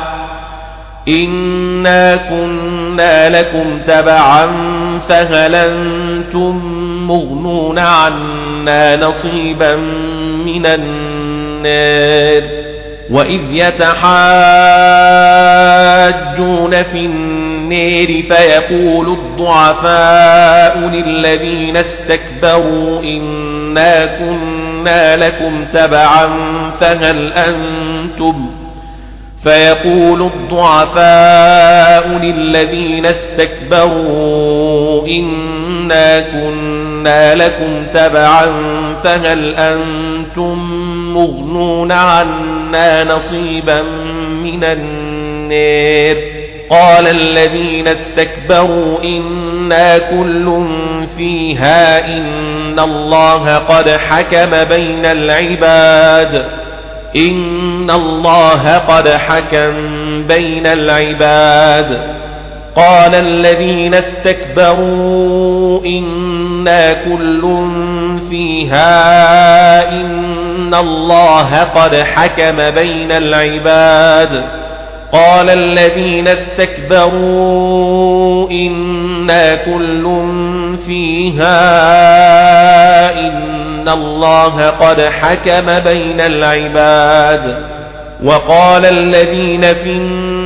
إنا 1.09 2.17
كنا 2.17 3.41
لكم 3.41 3.79
تبعا 3.87 4.47
فهل 5.09 5.55
أنتم 5.55 6.57
مغنون 7.07 7.79
عنا 7.79 8.97
نصيبا 8.97 9.77
من 10.45 10.67
النار؟ 10.67 12.66
وإذ 13.11 13.41
يتحاجون 13.53 13.87
في 16.83 16.99
النار 16.99 18.23
فيقول 18.23 19.09
الضعفاء 19.09 20.79
للذين 20.79 21.77
استكبروا 21.77 23.03
إنا 23.03 24.07
كنا 24.07 25.17
لكم 25.17 25.65
تبعا 25.73 26.27
فهل 26.81 27.33
أنتم 27.33 28.51
فيقول 29.43 30.23
الضعفاء 30.23 32.09
للذين 32.23 33.07
استكبروا 33.07 35.07
إنا 35.07 35.66
كنا 36.33 37.35
لكم 37.35 37.87
تبعا 37.95 38.47
فهل 39.05 39.55
أنتم 39.55 40.59
مغنون 41.15 41.93
عنا 41.93 43.05
نصيبا 43.05 43.83
من 44.43 44.65
النار 44.65 46.17
قال 46.71 47.07
الذين 47.07 47.89
استكبروا 47.89 49.03
إنا 49.03 49.99
كل 49.99 50.67
فيها 51.17 52.07
إن 52.17 52.79
الله 52.79 53.59
قد 53.59 53.91
حكم 53.91 54.65
بين 54.65 55.05
العباد 55.05 56.45
إن 57.17 57.91
الله 57.91 58.79
قد 58.79 59.09
حكم 59.09 59.73
بين 60.29 60.67
العباد 60.67 62.17
قال 62.77 63.15
الذين 63.15 63.95
استكبروا 63.95 65.81
إنا 65.87 66.93
كل 66.93 67.69
فيها 68.31 69.91
إن 70.01 70.75
الله 70.75 71.63
قد 71.63 71.95
حكم 71.95 72.71
بين 72.71 73.13
العباد. 73.13 74.45
قال 75.13 75.51
الذين 75.51 76.29
استكبروا 76.29 77.31
إنا 78.51 79.55
كل 79.55 80.23
فيها 80.87 81.61
إن 83.21 83.89
الله 83.89 84.71
قد 84.71 85.01
حكم 85.01 85.79
بين 85.79 86.21
العباد. 86.21 87.57
وقال 88.25 88.87
الذين 88.87 89.75
في 89.75 89.91
النار 89.91 90.46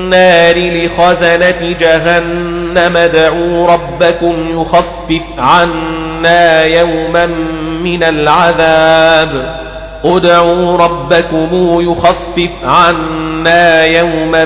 لخزنة 0.56 1.76
جهنم. 1.80 2.96
ادعوا 2.96 3.66
ربكم 3.66 4.60
يخفف 4.60 5.22
عنا 5.38 6.64
يوما 6.64 7.26
من 7.82 8.02
العذاب. 8.02 9.56
ادعوا 10.04 10.76
ربكم 10.76 11.48
يخفف 11.80 12.50
عنا 12.64 13.84
يوما 13.84 14.44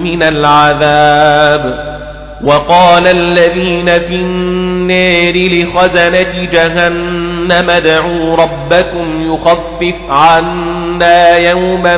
من 0.00 0.22
العذاب. 0.22 1.94
وقال 2.44 3.06
الذين 3.06 3.86
في 3.86 4.14
النار 4.14 5.32
لخزنة 5.34 6.48
جهنم 6.52 7.70
ادعوا 7.70 8.36
ربكم 8.36 9.32
يخفف 9.32 9.94
عنا 10.08 11.36
يوما 11.36 11.96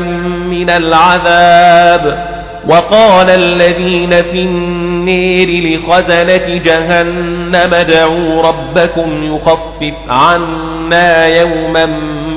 من 0.49 0.71
العذاب. 0.71 2.36
وقال 2.69 3.31
الذين 3.31 4.23
في 4.23 4.41
النار 4.41 5.47
لخزنة 5.47 6.61
جهنم 6.65 7.75
ادعوا 7.75 8.43
ربكم 8.43 9.35
يخفف 9.35 9.95
عنا 10.09 11.27
يوما 11.27 11.87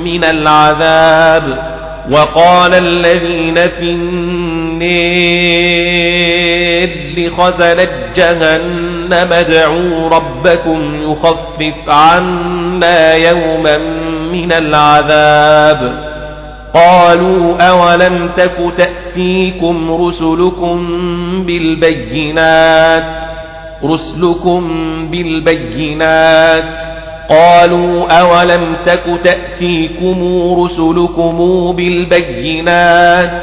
من 0.04 0.24
العذاب. 0.24 1.70
وقال 2.10 2.74
الذين 2.74 3.68
في 3.68 3.82
النار 3.82 5.00
لخزنة 7.16 7.88
جهنم 8.16 9.32
ادعوا 9.32 10.08
ربكم 10.08 11.10
يخفف 11.10 11.88
عنا 11.88 13.14
يوما 13.14 13.78
من 14.32 14.52
العذاب. 14.52 16.09
قالوا 16.74 17.62
أولم 17.62 18.30
تك 18.36 18.56
تأتيكم 18.76 20.04
رسلكم 20.04 20.86
بالبينات 21.46 23.20
رسلكم 23.84 24.62
بالبينات 25.10 26.78
قالوا 27.28 28.10
أولم 28.20 28.76
تك 28.86 29.20
تأتيكم 29.24 30.18
رسلكم 30.64 31.72
بالبينات 31.76 33.42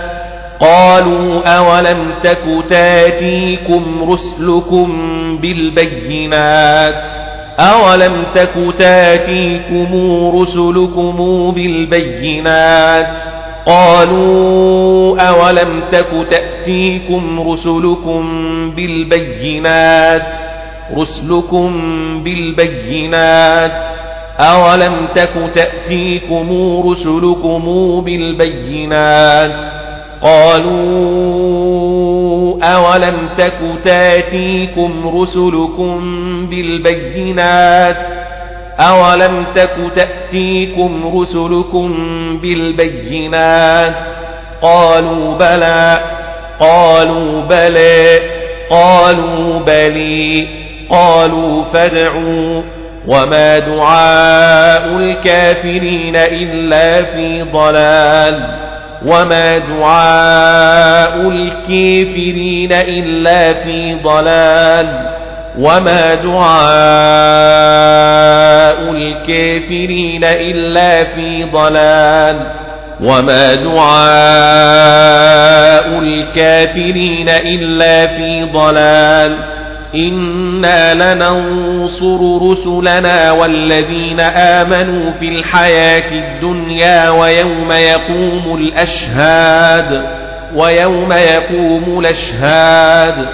قالوا 0.59 1.47
أولم 1.57 1.97
تك 2.23 2.43
تأتيكم 2.69 4.11
رسلكم 4.11 4.87
بالبينات 5.41 7.26
أولم 7.59 8.13
تك 8.35 8.53
تاتيكم 8.77 9.87
رسلكم 10.41 11.15
بالبينات 11.55 13.23
قالوا 13.65 15.19
أولم 15.21 15.81
تك 15.91 16.07
تأتيكم 16.29 17.49
رسلكم 17.51 18.21
بالبينات 18.75 20.27
رسلكم 20.97 21.71
بالبينات 22.23 23.83
أولم 24.39 24.93
تك 25.15 25.29
تأتيكم 25.55 26.47
رسلكم 26.89 27.63
بالبينات 28.05 29.65
قالوا 30.21 32.36
أولم 32.63 33.29
تك 33.37 33.59
تاتيكم 33.83 35.19
رسلكم 35.21 35.99
بالبينات 36.49 38.27
أولم 38.79 39.45
تك 39.55 39.75
تأتيكم 39.95 41.19
رسلكم 41.19 41.93
بالبينات 42.41 44.07
قالوا 44.61 45.37
بلى 45.37 45.99
قالوا 46.59 47.41
بلى 47.41 48.19
قالوا 48.69 49.59
بلي 49.59 50.47
قالوا 50.89 51.63
فادعوا 51.63 52.61
وما 53.07 53.59
دعاء 53.59 54.87
الكافرين 54.99 56.15
إلا 56.15 57.03
في 57.03 57.41
ضلال 57.53 58.66
وما 59.05 59.57
دعاء 59.57 61.29
الكافرين 61.29 62.73
إلا 62.73 63.53
في 63.53 63.95
ضلال 64.03 64.87
وما 65.59 66.15
دعاء 66.15 66.57
الكافرين 68.91 70.23
إلا 70.23 71.03
في 71.03 71.43
ضلال 71.43 72.37
وما 73.01 73.55
دعاء 73.55 73.87
الكافرين 75.99 77.29
إلا 77.29 78.07
في 78.07 78.43
ضلال 78.43 79.37
إنا 79.97 80.93
لننصر 81.13 82.49
رسلنا 82.51 83.31
والذين 83.31 84.19
آمنوا 84.19 85.11
في 85.19 85.25
الحياة 85.25 86.11
الدنيا 86.11 87.09
ويوم 87.09 87.71
يقوم 87.71 88.57
الأشهاد 88.57 90.03
ويوم 90.55 91.13
يقوم 91.13 91.99
الأشهاد 91.99 93.25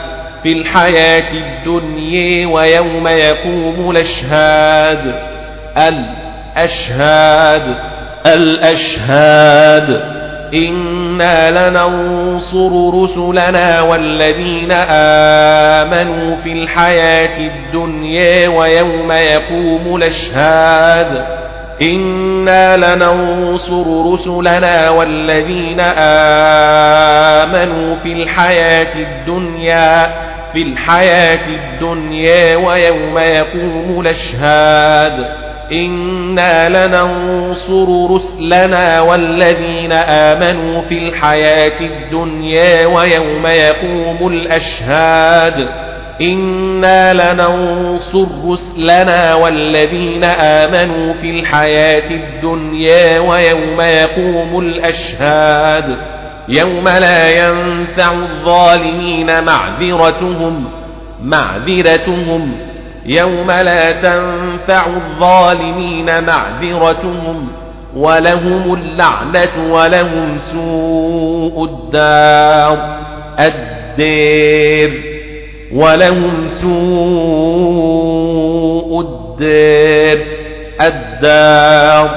في 0.43 0.51
الحياة 0.51 1.33
الدنيا 1.33 2.47
ويوم 2.47 3.07
يقوم 3.07 3.91
الأشهاد 3.91 5.15
الأشهاد 6.57 7.61
الأشهاد 8.25 10.01
إنا 10.53 11.69
لننصر 11.69 13.03
رسلنا 13.03 13.81
والذين 13.81 14.71
آمنوا 14.71 16.35
في 16.35 16.51
الحياة 16.51 17.39
الدنيا 17.39 18.47
ويوم 18.47 19.11
يقوم 19.11 19.95
الأشهاد 19.95 21.25
إنا 21.81 22.77
لننصر 22.77 24.13
رسلنا 24.13 24.89
والذين 24.89 25.79
آمنوا 27.39 27.95
في 27.95 28.13
الحياة 28.13 28.95
الدنيا 28.95 30.05
في 30.53 30.61
الحياة 30.61 31.47
الدنيا 31.47 32.55
ويوم 32.55 33.17
يقوم 33.17 34.01
الأشهاد 34.01 35.25
إنا 35.71 36.87
لننصر 36.87 38.15
رسلنا 38.15 39.01
والذين 39.01 39.91
آمنوا 39.91 40.81
في 40.81 40.95
الحياة 40.95 41.81
الدنيا 41.81 42.85
ويوم 42.85 43.47
يقوم 43.47 44.27
الأشهاد 44.27 45.67
إنا 46.21 47.13
لننصر 47.13 48.25
رسلنا 48.45 49.35
والذين 49.35 50.23
آمنوا 50.23 51.13
في 51.13 51.29
الحياة 51.29 52.11
الدنيا 52.11 53.19
ويوم 53.19 53.81
يقوم 53.81 54.59
الأشهاد 54.59 55.97
يوم 56.49 56.87
لا 56.87 57.47
ينفع 57.47 58.11
الظالمين 58.11 59.43
معذرتهم 59.43 60.65
معذرتهم 61.23 62.72
يوم 63.05 63.51
لا 63.51 63.91
تنفع 63.91 64.85
الظالمين 64.85 66.23
معذرتهم 66.23 67.47
ولهم 67.95 68.73
اللعنة 68.73 69.73
ولهم 69.73 70.37
سوء 70.37 71.63
الدار 71.63 72.77
الدير 73.39 75.01
ولهم 75.73 76.47
سوء 76.47 76.73
الدار 79.01 80.25
الدار 80.81 82.09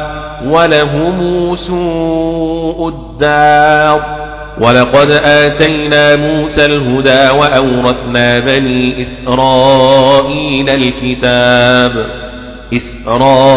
ولهم 0.47 1.57
سوء 1.57 2.89
الدار. 2.89 4.26
ولقد 4.61 5.11
آتينا 5.11 6.17
موسى 6.17 6.67
الهدى 6.67 7.31
وأورثنا 7.39 8.39
بني 8.39 9.01
إسرائيل 9.01 10.71
الكتاب 10.71 11.91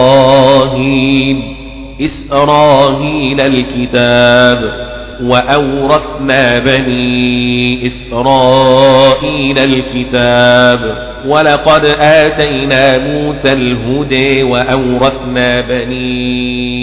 إسرائيل 0.09 1.55
إسرائيل 2.01 3.41
الكتاب 3.41 4.89
وأورثنا 5.23 6.57
بني 6.59 7.85
إسرائيل 7.85 9.59
الكتاب 9.59 11.08
ولقد 11.25 11.85
آتينا 11.99 12.97
موسى 12.97 13.53
الهدى 13.53 14.43
وأورثنا 14.43 15.61
بني 15.61 16.79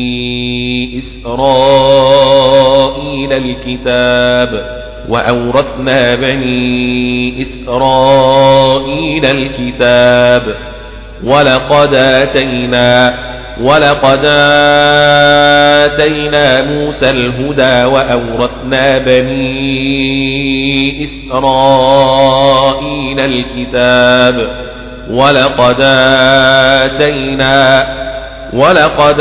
إسرائيل 0.98 2.36
الكتاب 3.32 4.76
وأورثنا 5.08 6.14
بني 6.14 7.42
إسرائيل 7.42 9.24
الكتاب 9.24 10.54
ولقد 11.24 11.94
آتينا 11.94 13.14
ولقد 13.60 14.20
آتينا 15.84 16.62
موسى 16.62 17.10
الهدى 17.10 17.84
وأورثنا 17.84 18.98
بني 18.98 20.36
إسرائيل 21.04 22.40
الكتاب 23.20 24.48
ولقد 25.10 25.76
آتينا 26.84 27.86
ولقد 28.52 29.20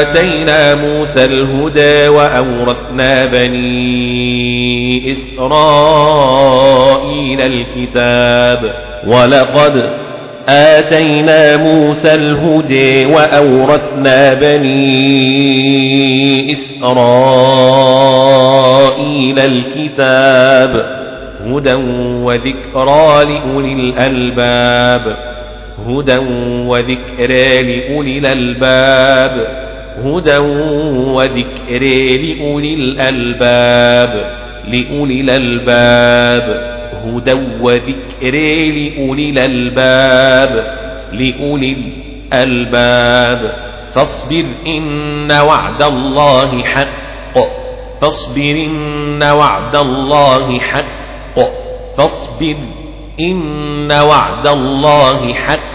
آتينا 0.00 0.74
موسى 0.74 1.24
الهدى 1.24 2.08
وأورثنا 2.08 3.26
بني 3.26 5.10
إسرائيل 5.10 6.52
الكتاب 7.40 8.74
ولقد 9.06 10.01
آتينا 10.48 11.56
موسى 11.56 12.14
الهدى 12.14 13.04
وأورثنا 13.06 14.34
بني 14.34 15.62
إسرائيل 18.52 19.38
الكتاب 19.38 21.02
هدى 21.46 21.74
وذكرى 22.24 23.24
لأولي 23.24 23.72
الألباب 23.72 25.16
هدى 25.88 26.18
وذكرى 26.66 27.62
لأولي 27.62 28.18
الألباب 28.18 29.46
هدى 30.04 30.36
وذكرى 31.12 32.18
لأولي 32.18 32.74
الألباب 32.74 34.42
لأولي 34.68 35.20
الألباب 35.20 36.71
هدى 37.06 37.32
وذكر 37.60 38.34
لأولي 38.66 39.30
الألباب 39.30 40.76
لأولي 41.12 41.76
الألباب. 42.32 43.56
فاصبر 43.94 44.44
إن 44.66 45.32
وعد 45.32 45.82
الله 45.82 46.62
حق 46.62 46.88
فاصبر 48.00 48.66
إن 48.66 49.22
وعد 49.22 49.76
الله 49.76 50.58
حق 50.58 51.38
فاصبر 51.96 52.56
إن 53.20 53.92
وعد 53.92 54.46
الله 54.46 55.34
حق. 55.34 55.72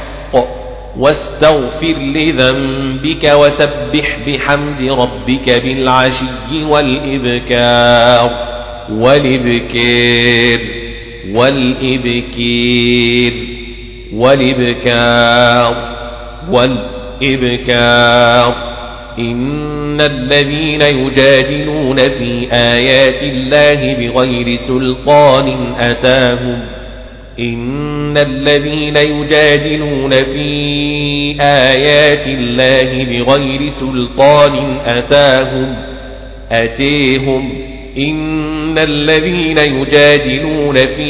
واستغفر 0.98 1.95
لذنبك 1.99 3.32
وسبح 3.34 4.18
بحمد 4.28 4.82
ربك 4.82 5.49
بالعشي 5.49 6.66
والإبكار 6.70 8.32
والإبكار. 8.91 10.86
والإبكير 11.34 13.34
والإبكار 14.14 15.76
والإبكار. 16.52 18.54
إن 19.20 20.02
الذين 20.02 20.82
يجادلون 20.82 21.95
في 21.95 22.48
آيات 22.52 23.24
الله 23.24 23.94
بغير 23.94 24.56
سلطان 24.56 25.54
أتاهم. 25.80 26.62
إن 27.40 28.18
الذين 28.18 28.95
يجادلون 28.95 30.10
في 30.10 31.38
آيات 31.41 32.28
الله 32.28 33.04
بغير 33.04 33.70
سلطان 33.70 34.78
أتاهم. 34.86 35.76
أتيهم. 36.52 37.77
إن 37.98 38.78
الذين 38.78 39.57
يجادلون 39.57 40.76
في 40.76 41.07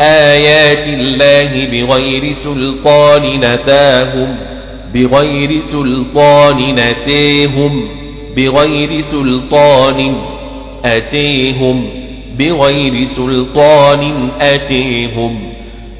آيات 0.00 0.88
الله 0.88 1.66
بغير 1.66 2.32
سلطان 2.32 3.22
نتاهم 3.36 4.36
بغير 4.94 5.60
سلطان 5.60 6.56
نتيهم 6.56 7.88
بغير 8.36 9.00
سلطان 9.00 10.14
أتيهم 10.84 11.90
بغير 12.38 13.04
سلطان 13.04 14.28
أتيهم. 14.40 15.49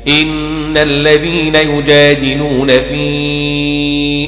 إن 0.08 0.76
الذين 0.76 1.54
يجادلون 1.54 2.68
في 2.68 3.04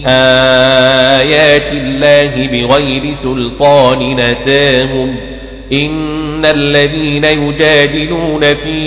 آيات 0.06 1.72
الله 1.72 2.46
بغير 2.46 3.12
سلطان 3.12 4.16
نتاهم 4.16 5.16
إن 5.72 6.44
الذين 6.44 7.24
يجادلون 7.24 8.54
في 8.54 8.78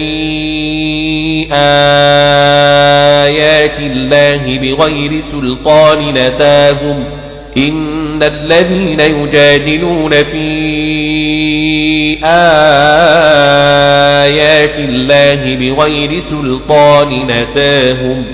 آيات 3.26 3.80
الله 3.80 4.60
بغير 4.60 5.20
سلطان 5.20 6.14
نتاهم 6.14 7.25
إن 7.58 8.24
الذين 8.24 9.00
يجادلون 9.00 10.24
في 10.24 10.46
آيات 14.24 14.80
الله 14.80 15.56
بغير 15.56 16.20
سلطان 16.20 17.28
نتاهم 17.28 18.26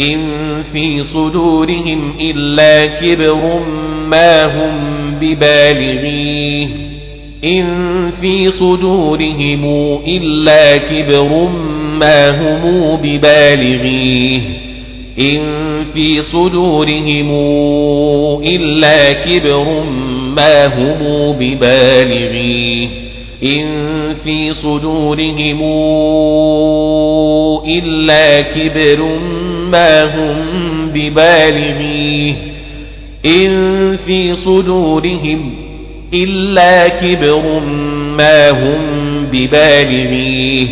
إن 0.00 0.62
في 0.62 1.02
صدورهم 1.02 2.14
إلا 2.20 2.86
كبر 2.86 3.62
ما 4.06 4.44
هم 4.46 4.74
ببالغيه 5.20 6.68
إن 7.44 8.10
في 8.10 8.50
صدورهم 8.50 9.64
إلا 10.06 10.76
كبر 10.76 11.48
ما 12.00 12.30
هم 12.30 12.96
ببالغيه 12.96 14.65
إن 15.20 15.84
في 15.84 16.22
صدورهم 16.22 17.30
إلا 18.44 19.12
كبر 19.12 19.84
ما 20.36 20.66
هم 20.66 21.32
ببالغيه. 21.32 22.88
إن 23.44 24.14
في 24.14 24.52
صدورهم 24.52 25.62
إلا 27.68 28.40
كبر 28.40 29.18
ما 29.70 30.04
هم 30.04 30.36
ببالغيه. 30.94 32.34
إن 33.26 33.96
في 33.96 34.34
صدورهم 34.34 35.54
إلا 36.14 36.88
كبر 36.88 37.60
ما 38.16 38.50
هم 38.50 38.80
ببالغيه. 39.32 40.66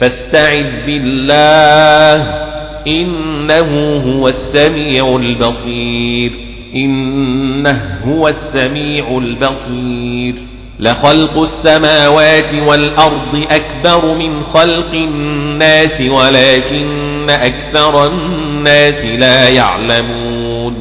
فاستعذ 0.00 0.86
بالله 0.86 2.45
إنه 2.86 3.96
هو 3.96 4.28
السميع 4.28 5.16
البصير. 5.16 6.30
إنه 6.74 8.00
هو 8.06 8.28
السميع 8.28 9.18
البصير. 9.18 10.34
لخلق 10.80 11.42
السماوات 11.42 12.54
والأرض 12.54 13.46
أكبر 13.50 14.14
من 14.14 14.40
خلق 14.40 14.94
الناس 14.94 16.00
ولكن 16.00 17.30
أكثر 17.30 18.06
الناس 18.06 19.06
لا 19.06 19.48
يعلمون. 19.48 20.74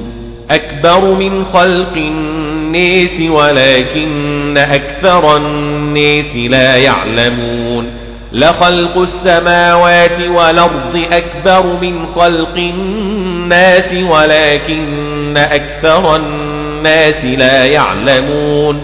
أكبر 0.49 1.13
من 1.13 1.43
خلق 1.43 1.93
الناس 1.95 3.21
ولكن 3.21 4.57
أكثر 4.57 5.37
الناس 5.37 6.37
لا 6.37 6.75
يعلمون. 6.77 7.94
لخلق 8.35 8.97
السماوات 8.97 10.21
والأرض 10.21 11.05
أكبر 11.11 11.65
من 11.81 12.05
خلق 12.05 12.57
الناس 12.57 13.95
ولكن 14.09 15.37
أكثر 15.37 16.15
الناس 16.15 17.25
لا 17.25 17.65
يعلمون. 17.65 18.81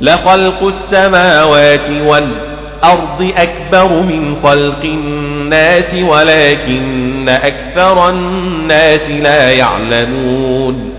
لخلق 0.00 0.66
السماوات 0.66 1.90
والأرض 1.90 3.32
أكبر 3.36 3.88
من 3.88 4.36
خلق 4.42 4.84
الناس 4.84 5.94
ولكن 5.94 7.28
أكثر 7.28 8.10
الناس 8.10 9.10
لا 9.10 9.50
يعلمون. 9.50 10.94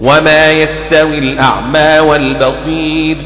وما 0.00 0.50
يستوي 0.50 1.18
الأعمى 1.18 1.98
والبصير 1.98 3.16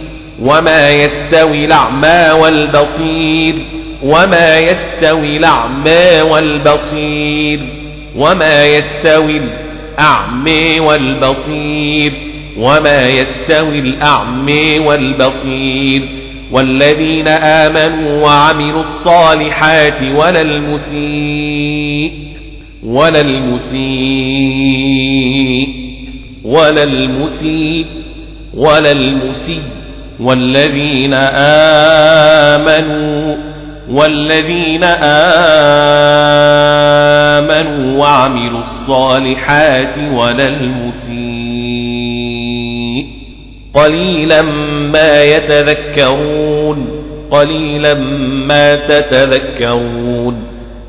وما 0.42 0.90
يستوي 0.90 1.64
الأعمى 1.64 2.30
والبصير. 2.40 3.83
وما 4.04 4.58
يستوي 4.58 5.36
الأعمى 5.36 6.20
والبصير. 6.30 7.60
وما 8.16 8.64
يستوي 8.64 9.40
الأعمى 9.98 10.80
والبصير. 10.80 12.12
وما 12.58 13.06
يستوي 13.06 13.78
الأعمى 13.78 14.78
والبصير. 14.78 16.02
والذين 16.52 17.28
آمنوا 17.28 18.22
وعملوا 18.22 18.80
الصالحات 18.80 20.02
ولا 20.02 20.40
المسيء. 20.40 22.12
ولا 22.84 23.20
المسيء. 23.20 23.84
ولا 26.44 26.82
المسيء. 26.82 27.86
ولا 28.54 28.92
المسيء. 28.92 29.62
والذين 30.20 31.14
آمنوا 32.54 33.43
والذين 33.90 34.84
آمنوا 37.44 38.00
وعملوا 38.00 38.60
الصالحات 38.60 39.98
ولا 40.14 40.48
المسيء. 40.48 41.14
قليلا 43.74 44.42
ما 44.92 45.22
يتذكرون 45.22 46.88
قليلا 47.30 47.94
ما 48.48 48.76
تتذكرون. 48.76 50.36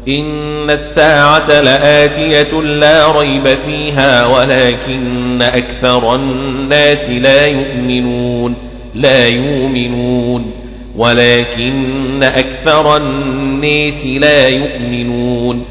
إن 0.08 0.70
الساعة 0.70 1.62
لآتية 1.62 2.62
لا 2.62 3.20
ريب 3.20 3.48
فيها 3.48 4.26
ولكن 4.26 5.42
أكثر 5.42 6.16
الناس 6.16 7.10
لا 7.10 7.46
يؤمنون 7.46 8.56
لا 8.96 9.28
يؤمنون. 9.28 10.65
ولكن 10.98 12.24
أكثر 12.24 12.98
الناس 12.98 14.06
لا 14.06 14.48
يؤمنون. 14.48 15.66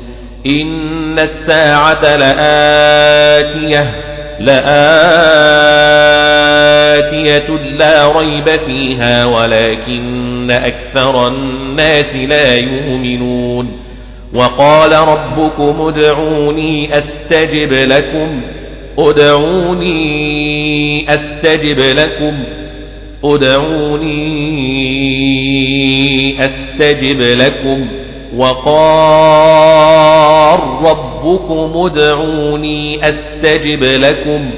إن 0.46 1.18
الساعة 1.18 2.16
لآتية 2.16 3.94
لآتية 4.40 4.94
لا 7.78 8.18
ريب 8.18 8.56
فيها 8.56 9.24
ولكن 9.24 10.50
أكثر 10.50 11.28
الناس 11.28 12.16
لا 12.16 12.54
يؤمنون. 12.54 13.84
وقال 14.34 14.92
ربكم 14.92 15.88
ادعوني 15.88 16.98
أستجب 16.98 17.72
لكم 17.72 18.40
ادعوني 18.98 19.94
أستجب 21.14 21.78
لكم. 21.78 22.44
ادعوني 23.24 24.44
أستجب 26.44 27.20
لكم 27.20 27.88
وقال 28.36 29.84
ربكم 30.84 31.72
ادعوني 31.76 33.08
أستجب 33.08 33.82
لكم 33.82 34.50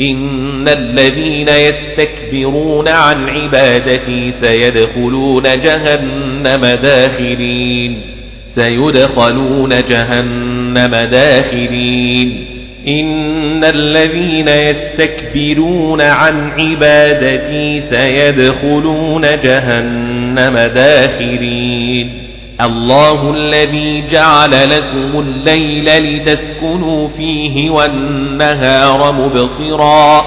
إن 0.00 0.68
الذين 0.68 1.48
يستكبرون 1.48 2.88
عن 2.88 3.28
عبادتي 3.28 4.32
سيدخلون 4.32 5.42
جهنم 5.42 6.66
داخرين 6.82 8.02
سيدخلون 8.44 9.84
جهنم 9.88 10.94
داخرين 11.10 12.49
إن 12.88 13.64
الذين 13.64 14.48
يستكبرون 14.48 16.00
عن 16.00 16.50
عبادتي 16.50 17.80
سيدخلون 17.80 19.22
جهنم 19.22 20.58
داخرين 20.74 22.30
الله 22.60 23.34
الذي 23.36 24.04
جعل 24.10 24.70
لكم 24.70 25.20
الليل 25.20 26.16
لتسكنوا 26.16 27.08
فيه 27.08 27.70
والنهار 27.70 29.12
مبصرا 29.12 30.24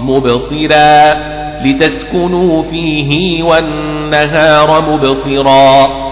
مبصرا 0.00 1.16
لتسكنوا 1.64 2.62
فيه 2.62 3.42
والنهار 3.42 4.84
مبصرا 4.90 6.11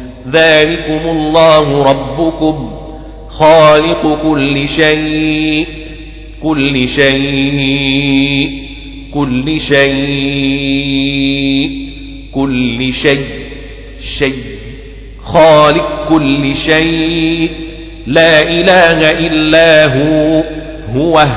ذلكم 0.33 1.09
الله 1.09 1.83
ربكم 1.83 2.71
خالق 3.27 4.19
كل 4.23 4.67
شيء 4.67 5.67
كل 6.43 6.87
شيء 6.87 8.61
كل 9.13 9.59
شيء 9.61 9.91
كل 12.33 12.93
شيء 12.93 13.25
شيء 13.99 14.43
خالق 15.23 16.05
كل 16.09 16.55
شيء 16.55 17.49
لا 18.07 18.41
إله 18.41 19.11
إلا 19.11 19.85
هو 19.85 20.43
هو 20.95 21.27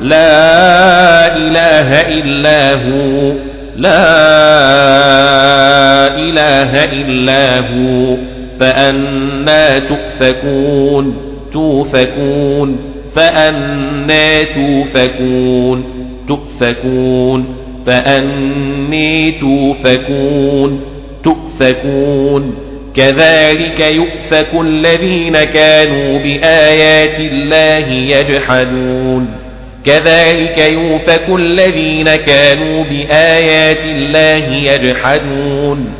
لا 0.00 1.36
إله 1.36 2.00
إلا 2.00 2.72
هو 2.74 3.32
لا 3.76 4.10
إله 6.14 6.84
إلا 6.84 7.58
هو. 7.58 8.29
فأنا 8.60 9.78
تؤفكون 9.78 11.16
توفكون 11.52 12.76
فأنا 13.14 14.42
توفكون 14.42 15.84
تؤفكون 16.28 17.44
فأني 17.86 19.30
توفكون 19.30 20.80
تؤفكون. 21.22 22.54
كذلك 22.94 23.80
يؤفك 23.80 24.48
الذين 24.60 25.44
كانوا 25.44 26.18
بآيات 26.18 27.20
الله 27.20 27.92
يجحدون. 27.92 29.26
كذلك 29.84 30.58
يوفك 30.58 31.28
الذين 31.28 32.16
كانوا 32.16 32.84
بآيات 32.84 33.84
الله 33.84 34.54
يجحدون. 34.54 35.99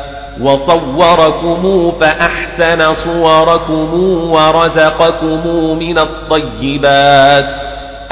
وصوركم 0.39 1.91
فأحسن 1.99 2.93
صوركم 2.93 3.93
ورزقكم 4.31 5.47
من 5.79 5.99
الطيبات 5.99 7.55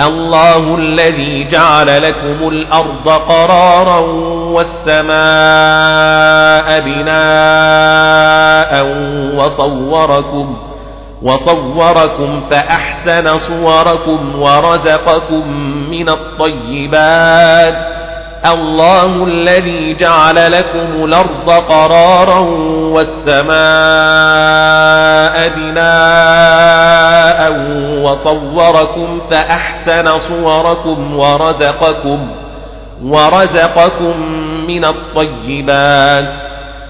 الله 0.02 0.76
الذي 0.76 1.48
جعل 1.48 2.02
لكم 2.02 2.50
الأرض 2.50 3.10
قرارا 3.10 4.00
والسماء 4.52 5.10
بناء 6.80 8.86
وصوركم 9.36 10.58
وصوركم 11.22 12.42
فأحسن 12.50 13.38
صوركم 13.38 14.42
ورزقكم 14.42 15.48
من 15.90 16.10
الطيبات 16.10 18.09
الله 18.46 19.28
الذي 19.28 19.94
جعل 19.94 20.52
لكم 20.52 21.06
الأرض 21.06 21.50
قرارا 21.50 22.40
والسماء 22.94 23.50
بناء 25.50 27.52
وصوركم 28.04 29.22
فأحسن 29.32 30.20
صوركم 30.20 31.16
ورزقكم 31.16 32.28
ورزقكم 33.04 34.22
من 34.68 34.86
الطيبات. 34.86 36.34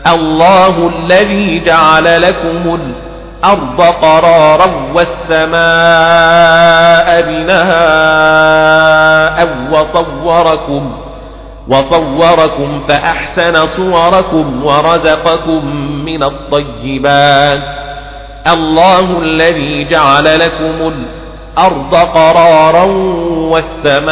الله 0.08 0.92
الذي 1.00 1.60
جعل 1.60 2.22
لكم 2.22 2.80
الأرض 3.44 3.82
قرارا 3.82 4.72
والسماء 4.94 5.50
بناء 7.22 8.70
وصوركم 9.72 11.09
وصوركم 11.70 12.80
فأحسن 12.88 13.68
صوركم 13.68 14.66
ورزقكم 14.66 15.66
من 16.06 16.24
الطيبات. 16.24 17.78
الله 18.48 19.22
الذي 19.22 19.84
جعل 19.84 20.40
لكم 20.40 20.94
الأرض 21.58 21.96
قرارا 21.96 22.84
والسماء 23.52 24.10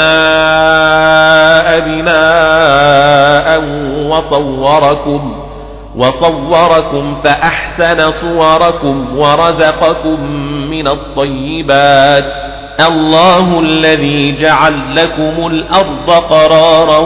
بناء 1.79 3.61
وصوركم 4.09 5.35
وصوركم 5.95 7.15
فأحسن 7.23 8.11
صوركم 8.11 9.17
ورزقكم 9.17 10.21
من 10.69 10.87
الطيبات. 10.87 12.56
الله 12.79 13.59
الذي 13.59 14.35
جعل 14.39 14.73
لكم 14.95 15.47
الأرض 15.47 16.09
قرارا 16.09 16.99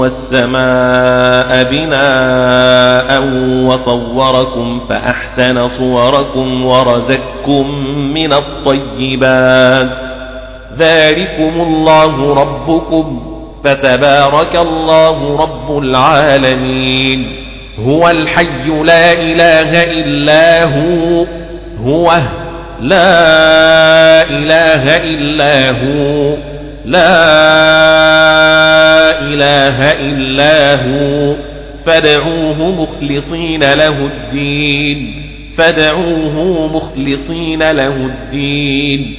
والسماء 0.00 1.64
بناء 1.64 3.22
وصوركم 3.64 4.80
فأحسن 4.88 5.68
صوركم 5.68 6.64
ورزقكم 6.66 7.70
من 7.94 8.32
الطيبات. 8.32 10.10
ذلكم 10.78 11.60
الله 11.60 12.34
ربكم 12.40 13.22
فتبارك 13.64 14.56
الله 14.56 15.40
رب 15.40 15.78
العالمين. 15.78 17.44
هو 17.86 18.10
الحي 18.10 18.68
لا 18.84 19.12
إله 19.12 19.84
إلا 19.84 20.64
هو 20.64 21.26
هو 21.84 22.12
لا 22.84 24.22
إله 24.30 24.96
إلا 24.96 25.70
هو. 25.70 26.36
لا 26.84 27.14
إله 29.20 29.92
إلا 29.92 30.74
هو. 30.74 31.36
فادعوه 31.86 32.82
مخلصين 32.82 33.60
له 33.60 34.06
الدين. 34.06 35.22
فادعوه 35.56 36.66
مخلصين 36.76 37.70
له 37.70 37.96
الدين. 37.96 39.16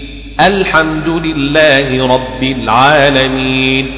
الحمد 0.48 1.10
لله 1.10 2.16
رب 2.16 2.44
العالمين. 2.44 3.92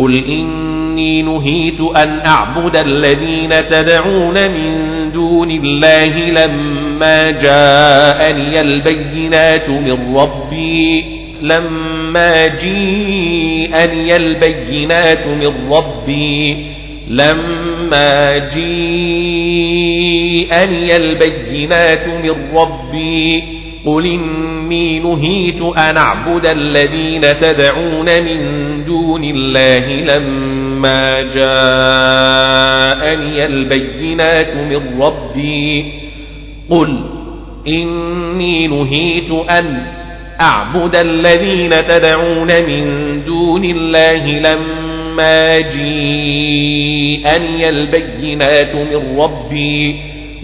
قل 0.00 0.24
إني 0.24 1.22
نهيت 1.22 1.80
أن 1.96 2.20
أعبد 2.26 2.76
الذين 2.76 3.66
تدعون 3.66 4.34
من 4.34 5.01
دون 5.12 5.50
الله 5.50 6.16
لما 6.16 7.30
جاءني 7.30 8.60
البينات 8.60 9.70
من 9.70 10.16
ربي 10.16 11.04
لما 11.42 12.46
جيءني 12.46 14.16
البينات 14.16 15.26
من 15.26 15.72
ربي 15.72 16.56
لما 17.08 18.38
جيءني 18.38 18.96
البينات 20.96 22.08
من 22.08 22.34
ربي. 22.54 23.44
قل 23.86 24.06
إني 24.06 24.98
نهيت 24.98 25.62
أن 25.62 25.96
أعبد 25.96 26.46
الذين 26.46 27.20
تدعون 27.40 28.22
من 28.22 28.38
دون 28.84 29.24
الله 29.24 29.86
لما 29.88 30.51
جاءني 31.34 31.44
البينات 33.46 34.56
من 34.56 35.02
ربي 35.02 35.92
قل 36.70 37.00
إني 37.68 38.66
نهيت 38.66 39.30
أن 39.50 39.86
أعبد 40.40 40.96
الذين 40.96 41.84
تدعون 41.84 42.46
من 42.46 42.84
دون 43.24 43.64
الله 43.64 44.26
لما 44.26 45.60
جيءني 45.60 45.98
البينات 47.68 48.74
من 48.74 49.20
ربي 49.20 49.96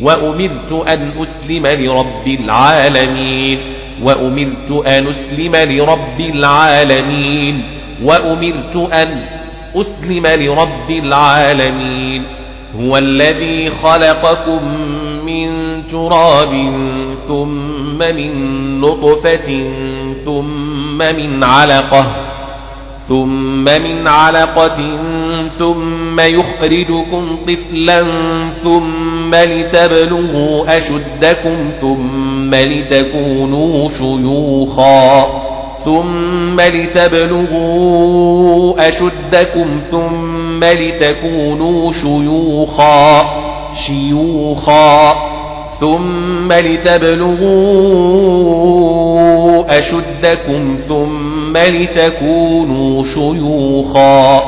وأمرت 0.03 0.89
أن 0.89 1.13
أسلم 1.23 1.67
لرب 1.67 2.27
العالمين 2.27 3.59
وأمرت 4.03 4.87
أن 4.87 5.07
أسلم 5.07 5.57
لرب 5.57 6.21
العالمين 6.21 7.63
وأمرت 8.03 8.77
أن 8.93 9.38
أسلم 9.77 10.27
لرب 10.27 10.91
العالمين 10.91 12.25
هو 12.81 12.97
الذي 12.99 13.71
خلقكم 13.71 14.65
من 15.27 15.49
تراب 15.91 16.53
ثم 17.29 17.99
من 17.99 18.81
نطفة 18.81 19.65
ثم 20.25 20.99
من 20.99 21.45
علقة 21.45 22.07
ثم 23.09 23.65
من 23.65 24.09
علقة 24.09 24.99
ثم 25.59 26.21
يخرجكم 26.21 27.39
طفلا 27.49 28.05
ثم 28.63 29.35
لتبلغوا 29.35 30.79
أشدكم 30.79 31.71
ثم 31.81 32.55
لتكونوا 32.55 33.89
شيوخا 33.89 35.48
ثم 35.89 36.61
لتبلغوا 36.61 37.69
أشدكم 38.89 39.81
ثم 39.91 40.65
لتكونوا 40.65 41.93
شيوخا 41.93 43.25
شيوخا. 43.75 45.17
ثم 45.81 46.53
لتبلغوا 46.53 47.39
أشدكم 49.79 50.79
ثم 50.89 51.57
لتكونوا 51.57 53.05
شيوخا 53.05 54.43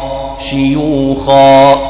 شيوخا. 0.51 1.90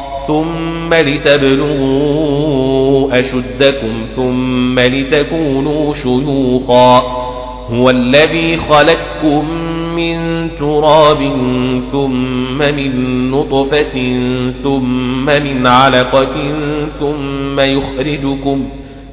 ثم 0.27 0.93
لتبلغوا 0.93 2.31
أشدكم 3.19 4.05
ثم 4.15 4.79
لتكونوا 4.79 5.93
شيوخا 5.93 6.97
هو 7.69 7.89
الذي 7.89 8.57
خلقكم 8.57 9.45
من 9.95 10.49
تراب 10.59 11.17
ثم 11.91 12.57
من 12.57 13.31
نطفة 13.31 14.19
ثم 14.63 15.25
من 15.25 15.67
علقة 15.67 16.33
ثم 16.99 17.59
يخرجكم 17.59 18.65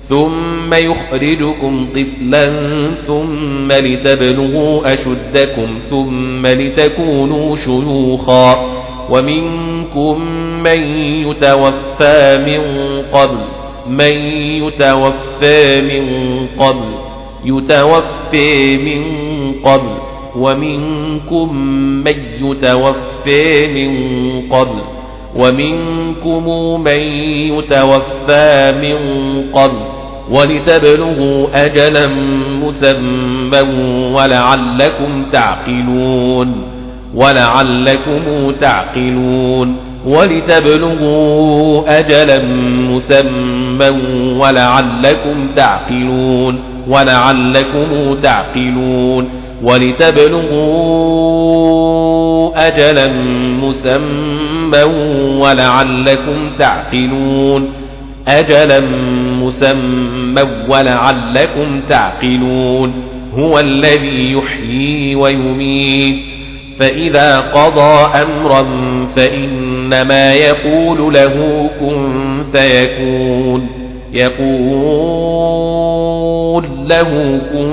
ثم 0.03 0.75
يخرجكم 0.75 1.89
طفلا 1.95 2.51
ثم 2.91 3.73
لتبلغوا 3.73 4.93
أشدكم 4.93 5.69
ثم 5.91 6.47
لتكونوا 6.47 7.57
شيوخا 7.57 8.78
ومنكم 9.11 10.21
من 10.63 10.81
يتوفى 11.29 12.39
من 12.47 12.63
قبل 13.13 13.39
من 13.89 14.13
يتوفى 14.63 15.81
من 15.81 16.07
قبل 16.47 16.89
يتوفى 17.45 18.77
من 18.79 19.03
قبل 19.65 19.95
ومنكم 20.37 21.57
من 22.05 22.15
يتوفى 22.43 23.67
من 23.67 24.43
قبل 24.49 24.79
ومنكم 25.37 26.81
من 26.81 27.01
يتوفى 27.59 28.75
من 28.83 28.99
قبل. 29.53 29.79
ولتبلغوا 30.31 31.65
أجلا 31.65 32.07
مسمى 32.63 33.61
ولعلكم 34.15 35.25
تعقلون. 35.33 36.78
ولعلكم 37.15 38.53
تعقلون 38.61 39.77
ولتبلغوا 40.07 41.99
أجلا 41.99 42.43
مسمى 42.91 43.89
ولعلكم 44.39 45.49
تعقلون 45.57 46.61
ولعلكم 46.89 48.15
تعقلون 48.23 49.29
ولتبلغوا 50.89 51.89
أجلا 52.69 53.13
مسمى 53.63 54.83
ولعلكم 55.39 56.51
تعقلون 56.59 57.71
أجلا 58.29 58.81
مسمى 59.43 60.43
ولعلكم 60.69 61.81
تعقلون 61.89 62.93
هو 63.35 63.59
الذي 63.59 64.33
يحيي 64.33 65.15
ويميت 65.15 66.33
فإذا 66.79 67.41
قضى 67.41 68.23
أمرا 68.23 68.67
فإنما 69.17 70.33
يقول 70.33 71.15
له 71.15 71.71
كن 71.81 72.43
فيكون. 72.53 73.69
يقول 74.13 74.49
له 76.89 77.41
كن 77.53 77.73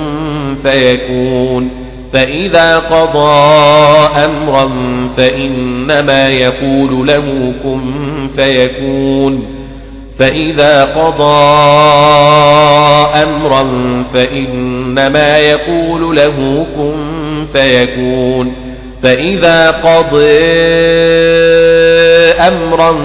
فيكون. 0.55 1.69
فإذا 2.13 2.79
قضى 2.79 3.57
أمرا 4.25 4.69
فإنما 5.17 6.27
يقول 6.27 7.07
له 7.07 7.53
كن 7.63 8.27
فيكون. 8.35 9.55
فإذا 10.19 10.83
قضى 10.83 11.45
أمرا 13.23 13.63
فإنما 14.13 15.37
يقول 15.37 16.15
له 16.15 16.67
كن 16.75 16.95
فيكون. 17.53 18.64
فإذا 19.03 19.71
قضى 19.71 20.25
أمرا 22.47 22.95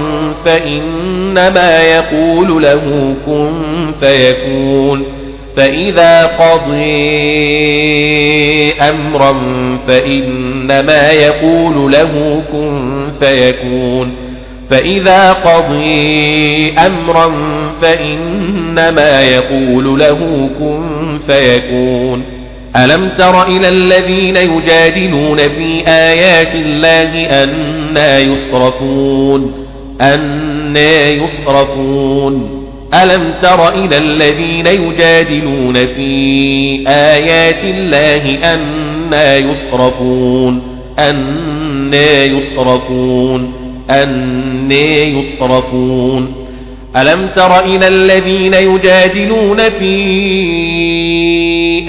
فإنما 0.45 1.83
يقول 1.83 2.63
له 2.63 3.15
كن 3.27 3.93
فيكون. 4.01 5.05
فإذا 5.57 6.27
قضي 6.27 6.91
أمرا 8.73 9.35
فإنما 9.87 11.11
يقول 11.11 11.93
له 11.93 12.43
كن 12.53 13.07
فيكون. 13.21 14.17
فإذا 14.71 15.33
قضي 15.33 16.73
أمرا 16.73 17.33
فإنما 17.83 19.21
يقول 19.21 19.99
له 19.99 20.51
كن 20.59 21.19
فيكون. 21.27 22.40
ألم 22.77 23.09
تر 23.19 23.47
إلى 23.47 23.69
الذين 23.69 24.37
يجادلون 24.37 25.49
في 25.49 25.83
آيات 25.89 26.55
الله 26.55 27.27
أنا 27.43 28.19
يصرفون 28.19 29.53
أنا 30.01 31.09
يصرفون. 31.09 32.67
ألم 32.95 33.35
تر 33.43 33.69
إلى 33.69 33.97
الذين 33.97 34.67
يجادلون 34.67 35.87
في 35.87 36.85
آيات 36.89 37.65
الله 37.65 38.55
أنا 38.55 39.37
يصرفون 39.37 40.63
أنا 40.99 42.25
يصرفون 42.25 43.53
أنا 43.91 44.75
يصرفون. 45.05 46.35
ألم 46.97 47.29
تر 47.35 47.65
إلى 47.65 47.89
الذين 47.89 48.55
يجادلون 48.55 49.71
في 49.71 49.91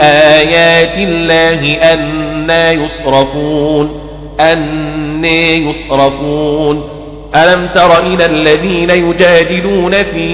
آيات 0.02 0.98
الله 0.98 1.78
أنا 1.94 2.72
يصرفون 2.72 4.02
أنا 4.40 5.30
يصرفون. 5.70 6.90
ألم 7.36 7.68
تر 7.68 8.00
إلى 8.00 8.26
الذين 8.26 8.90
يجادلون 8.90 10.04
في 10.04 10.28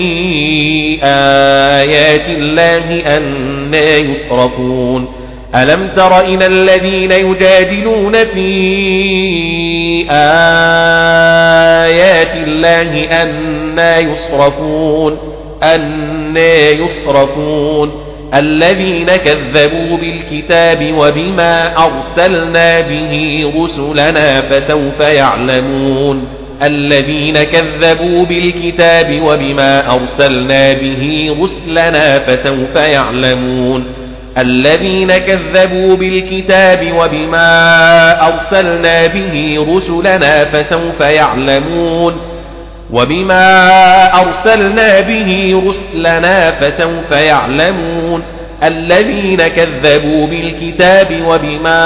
آيات 1.03 2.29
الله 2.29 3.17
أنا 3.17 3.97
يصرفون؟ 3.97 5.07
ألم 5.55 5.87
تر 5.95 6.19
إلى 6.19 6.45
الذين 6.45 7.11
يجادلون 7.11 8.23
في 8.23 8.47
آيات 10.11 12.35
الله 12.47 13.21
أنا 13.23 13.99
يصرفون 13.99 15.17
أنا 15.63 16.69
يصرفون. 16.69 18.06
الذين 18.33 19.07
كذبوا 19.07 19.97
بالكتاب 19.97 20.93
وبما 20.97 21.73
أرسلنا 21.85 22.81
به 22.81 23.43
رسلنا 23.63 24.41
فسوف 24.41 24.99
يعلمون 24.99 26.27
الذين 26.63 27.33
كذبوا 27.33 28.25
بالكتاب 28.25 29.21
وبما 29.23 29.93
أرسلنا 29.95 30.73
به 30.73 31.35
رسلنا 31.41 32.19
فسوف 32.19 32.75
يعلمون 32.75 33.85
الذين 34.37 35.17
كذبوا 35.17 35.95
بالكتاب 35.95 36.93
وبما 36.99 38.27
أرسلنا 38.27 39.07
به 39.07 39.65
رسلنا 39.69 40.45
فسوف 40.45 41.01
يعلمون 41.01 42.36
وبما 42.91 44.21
أرسلنا 44.21 45.01
به 45.01 45.61
رسلنا 45.67 46.51
فسوف 46.51 47.11
يعلمون 47.11 48.23
الذين 48.63 49.47
كذبوا 49.47 50.27
بالكتاب 50.27 51.07
وبما 51.27 51.81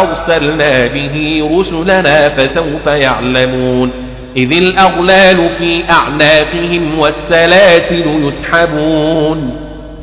أرسلنا 0.00 0.86
به 0.86 1.48
رسلنا 1.58 2.28
فسوف 2.28 2.86
يعلمون 2.86 3.90
إذ 4.36 4.52
الأغلال 4.52 5.48
في 5.58 5.84
أعناقهم 5.90 6.98
والسلاسل 6.98 8.04
يسحبون 8.24 9.56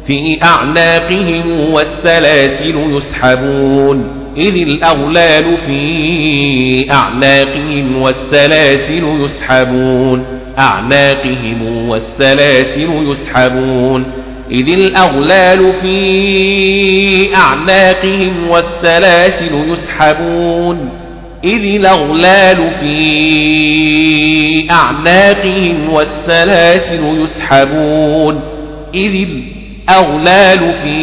في 0.08 0.40
أعناقهم 0.44 1.74
والسلاسل 1.74 2.76
يسحبون 2.96 4.19
إذ 4.40 4.56
الأغلال 4.56 5.58
في 5.58 6.92
أعناقهم 6.92 8.02
والسلاسل 8.02 9.04
يسحبون. 9.22 10.26
أعناقهم 10.58 11.90
والسلاسل 11.90 12.90
يسحبون. 13.12 14.06
إذ 14.52 14.68
الأغلال 14.68 15.74
في 15.74 17.36
أعناقهم 17.36 18.50
والسلاسل 18.50 19.52
يسحبون. 19.70 20.90
إذ 21.44 21.76
الأغلال 21.76 22.58
في 22.80 24.72
أعناقهم 24.72 25.90
والسلاسل 25.90 27.24
يسحبون. 27.24 28.42
إذ 28.96 29.28
الأغلال 29.90 30.74
في 30.84 31.00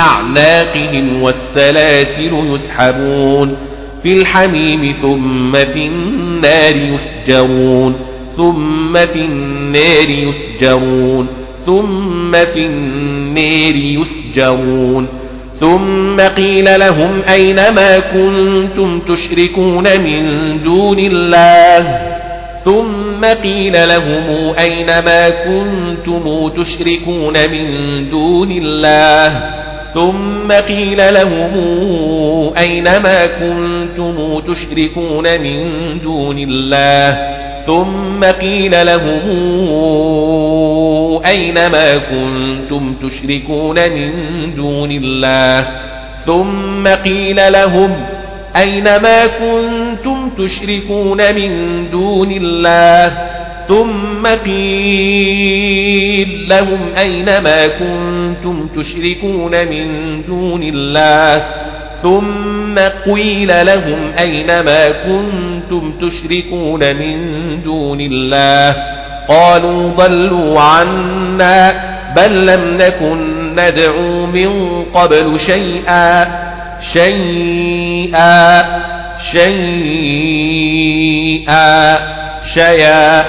أعناقهم 0.00 1.22
والسلاسل 1.22 2.32
يسحبون 2.52 3.56
في 4.02 4.12
الحميم 4.12 4.92
ثم 4.92 5.52
في 5.52 5.86
النار 5.86 6.76
يسجرون 6.76 7.94
ثم 8.36 8.92
في 8.92 9.20
النار 9.20 10.10
يسجرون 10.10 11.26
ثم 11.66 12.32
في 12.32 12.66
النار 12.66 13.76
يسجرون 13.76 15.06
ثم 15.54 16.20
قيل 16.20 16.80
لهم 16.80 17.22
أين 17.28 17.56
ما 17.56 17.98
كنتم 17.98 19.00
تشركون 19.00 20.00
من 20.00 20.62
دون 20.62 20.98
الله 20.98 22.17
ثم 22.64 23.24
قيل 23.42 23.88
لهم 23.88 24.54
أين 24.58 24.86
ما 24.86 25.30
كنتم 25.30 26.48
تشركون 26.48 27.50
من 27.50 28.10
دون 28.10 28.50
الله؟ 28.50 29.58
ثم 29.94 30.52
قيل 30.52 31.14
لهم 31.14 31.50
أين 32.58 32.84
ما 32.84 33.26
كنتم 33.26 34.40
تشركون 34.40 35.40
من 35.40 35.68
دون 36.02 36.38
الله؟ 36.38 37.38
ثم 37.66 38.24
قيل 38.24 38.86
لهم 38.86 39.20
أين 41.26 41.54
ما 41.54 41.96
كنتم 41.96 42.94
تشركون 43.02 43.90
من 43.90 44.10
دون 44.56 44.90
الله؟ 44.90 45.66
ثم 46.26 46.88
قيل 46.88 47.52
لهم 47.52 47.96
أين 48.56 48.84
ما 48.84 49.26
كنتم 49.26 50.17
تشركون 50.38 51.34
من 51.34 51.84
دون 51.90 52.32
الله 52.32 53.12
ثم 53.68 54.26
قيل 54.46 55.88
لهم 56.48 56.78
أين 56.98 57.24
ما 57.24 57.66
كنتم 57.66 58.68
تشركون 58.76 59.66
من 59.66 60.22
دون 60.26 60.62
الله 60.62 61.44
ثم 62.02 62.78
قيل 63.12 63.66
لهم 63.66 64.12
أين 64.18 64.46
ما 64.46 64.90
كنتم 64.90 65.92
تشركون 66.00 66.96
من 66.96 67.16
دون 67.64 68.00
الله 68.00 68.76
قالوا 69.28 69.90
ضلوا 69.90 70.60
عنا 70.60 71.74
بل 72.16 72.46
لم 72.46 72.78
نكن 72.78 73.38
ندعو 73.56 74.26
من 74.26 74.82
قبل 74.84 75.40
شيئا 75.40 76.28
شيئا 76.80 78.64
شيئا 79.32 79.68
شيئا 82.44 83.24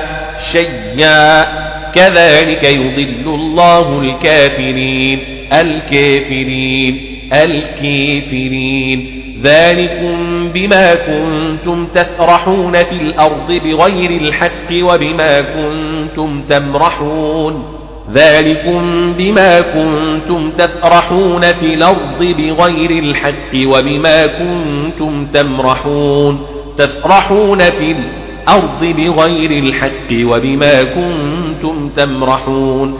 شيئا 0.51 1.45
كذلك 1.91 2.63
يضل 2.63 3.33
الله 3.35 4.01
الكافرين 4.01 5.19
الكافرين 5.53 7.19
الكافرين. 7.33 9.15
ذلكم 9.43 10.49
بما 10.53 10.95
كنتم 10.95 11.85
تفرحون 11.85 12.83
في 12.83 12.91
الأرض 12.91 13.51
بغير 13.51 14.11
الحق 14.11 14.71
وبما 14.71 15.41
كنتم 15.41 16.41
تمرحون. 16.49 17.78
ذلكم 18.13 19.13
بما 19.13 19.61
كنتم 19.61 20.51
تفرحون 20.51 21.41
في 21.41 21.73
الأرض 21.73 22.19
بغير 22.19 22.91
الحق 22.91 23.53
وبما 23.65 24.27
كنتم 24.27 25.25
تمرحون 25.33 26.39
تفرحون 26.77 27.59
في 27.59 27.95
الأرض 27.95 28.83
بغير 28.97 29.51
الحق 29.51 30.11
وبما 30.13 30.83
كنتم 30.83 31.89
تمرحون 31.95 32.97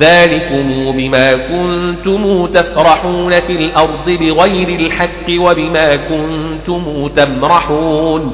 ذلكم 0.00 0.92
بما 0.96 1.36
كنتم 1.36 2.46
تفرحون 2.46 3.40
في 3.40 3.52
الأرض 3.52 4.10
بغير 4.10 4.68
الحق 4.68 5.30
وبما 5.30 5.96
كنتم 5.96 7.08
تمرحون 7.16 8.32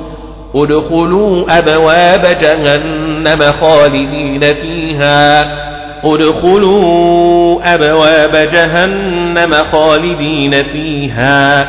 ادخلوا 0.54 1.58
أبواب 1.58 2.36
جهنم 2.40 3.42
خالدين 3.60 4.54
فيها 4.54 5.69
ادخلوا 6.04 7.74
أبواب 7.74 8.48
جهنم 8.52 9.54
خالدين 9.72 10.62
فيها. 10.62 11.62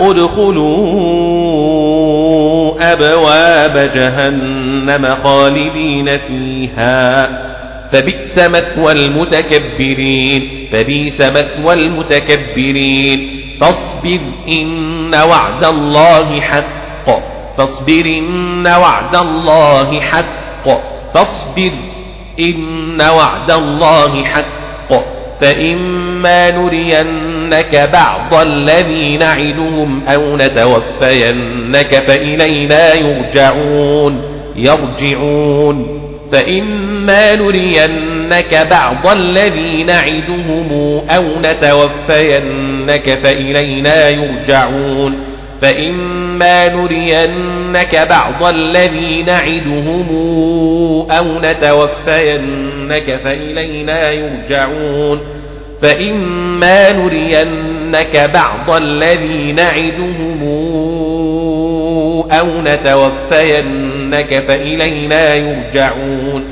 ادخلوا 0.00 0.98
أبواب 2.92 3.90
جهنم 3.94 5.14
خالدين 5.24 6.18
فيها. 6.18 7.28
فبئس 7.92 8.38
مثوى 8.38 8.92
المتكبرين. 8.92 10.68
فبئس 10.72 11.20
مثوى 11.20 11.74
المتكبرين. 11.74 13.40
فاصبر 13.60 14.18
إن 14.48 15.14
وعد 15.14 15.64
الله 15.64 16.40
حق. 16.40 17.22
فاصبر 17.56 18.04
إن 18.18 18.66
وعد 18.66 19.16
الله 19.16 20.00
حق. 20.00 20.68
فاصبر 21.14 21.70
إن 22.40 23.00
وعد 23.00 23.50
الله 23.50 24.24
حق. 24.24 25.04
فإما 25.40 26.50
نرينك 26.50 27.90
بعض 27.92 28.46
الذي 28.46 29.16
نعدهم 29.16 30.02
أو 30.08 30.36
نتوفينك 30.36 31.94
فإلينا 31.94 32.94
يرجعون. 32.94 34.22
يرجعون. 34.56 35.98
فإما 36.32 37.34
نرينك 37.34 38.66
بعض 38.70 39.16
الذي 39.16 39.84
نعدهم 39.84 41.00
أو 41.10 41.24
نتوفينك 41.42 43.14
فإلينا 43.14 44.08
يرجعون. 44.08 45.27
فإما 45.62 46.68
نرينك 46.68 48.06
بعض 48.10 48.54
الذي 48.54 49.22
نعدهم 49.22 50.08
أو 51.10 51.24
نتوفينك 51.40 53.16
فإلينا 53.24 54.10
يرجعون 54.10 55.20
فإما 55.82 56.92
نرينك 56.92 58.30
بعض 58.34 58.82
الذي 58.82 59.52
نعدهم 59.52 60.42
أو 62.32 62.46
نتوفينك 62.64 64.44
فإلينا 64.48 65.34
يرجعون 65.34 66.44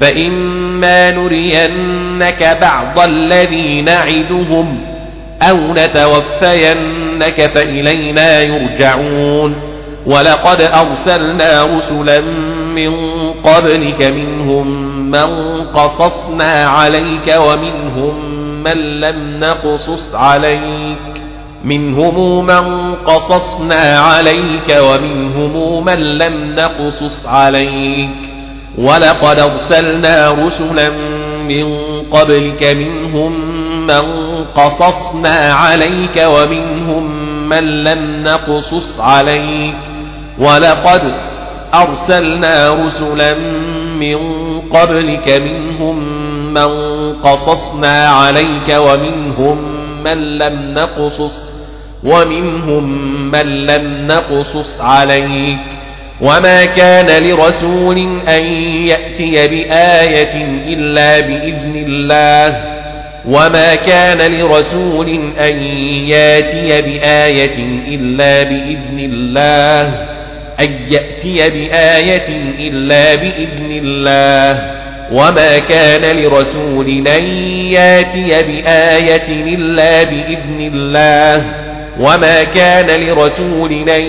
فإما 0.00 1.10
نرينك 1.10 2.58
بعض 2.60 2.98
الذي 2.98 3.82
نعدهم 3.82 4.97
أو 5.42 5.56
نتوفينك 5.56 7.46
فإلينا 7.54 8.40
يرجعون 8.42 9.54
ولقد 10.06 10.60
أرسلنا 10.60 11.64
رسلا 11.76 12.20
من 12.74 12.92
قبلك 13.32 14.02
منهم 14.02 14.88
من 15.10 15.64
قصصنا 15.64 16.64
عليك 16.64 17.36
ومنهم 17.38 18.38
من 18.62 19.00
لم 19.00 19.40
نقصص 19.40 20.14
عليك 20.14 20.98
منهم 21.64 22.46
من 22.46 22.94
قصصنا 22.94 23.98
عليك 23.98 24.76
ومنهم 24.80 25.84
من 25.84 26.18
لم 26.18 26.54
نقصص 26.54 27.26
عليك 27.26 28.10
ولقد 28.78 29.38
أرسلنا 29.38 30.30
رسلا 30.30 30.90
من 31.48 31.78
قبلك 32.10 32.62
منهم 32.62 33.34
من 33.88 34.44
قصصنا 34.54 35.52
عليك 35.52 36.24
ومنهم 36.26 37.28
من 37.48 37.84
لم 37.84 38.22
نقصص 38.24 39.00
عليك 39.00 39.74
ولقد 40.38 41.02
أرسلنا 41.74 42.84
رسلا 42.86 43.34
من 43.98 44.18
قبلك 44.60 45.28
منهم 45.28 45.98
من 46.54 46.68
قصصنا 47.14 48.08
عليك 48.08 48.68
ومنهم 48.78 49.58
من 50.04 50.38
لم 50.38 50.74
نقصص 50.74 51.52
ومنهم 52.04 52.84
من 53.30 53.66
لم 53.66 54.06
نقصص 54.06 54.80
عليك 54.80 55.58
وما 56.20 56.64
كان 56.64 57.22
لرسول 57.22 57.98
أن 58.28 58.42
يأتي 58.86 59.48
بآية 59.48 60.34
إلا 60.74 61.20
بإذن 61.20 61.84
الله 61.86 62.77
وما 63.28 63.74
كان 63.74 64.32
لرسول 64.34 65.08
أن 65.40 65.62
ياتي 66.06 66.82
بآية 66.82 67.58
إلا 67.88 68.42
بإذن 68.42 68.98
الله 68.98 69.82
أن 70.60 70.70
يأتي 70.90 71.50
بآية 71.50 72.28
إلا 72.58 73.14
بإذن 73.14 73.70
الله 73.70 74.72
وما 75.12 75.58
كان 75.58 76.16
لرسول 76.16 77.08
أن 77.08 77.24
ياتي 77.70 78.42
بآية 78.42 79.28
إلا 79.28 80.02
بإذن 80.02 80.70
الله 80.74 81.44
وما 82.00 82.44
كان 82.44 83.00
لرسول 83.00 83.72
أن 83.88 84.02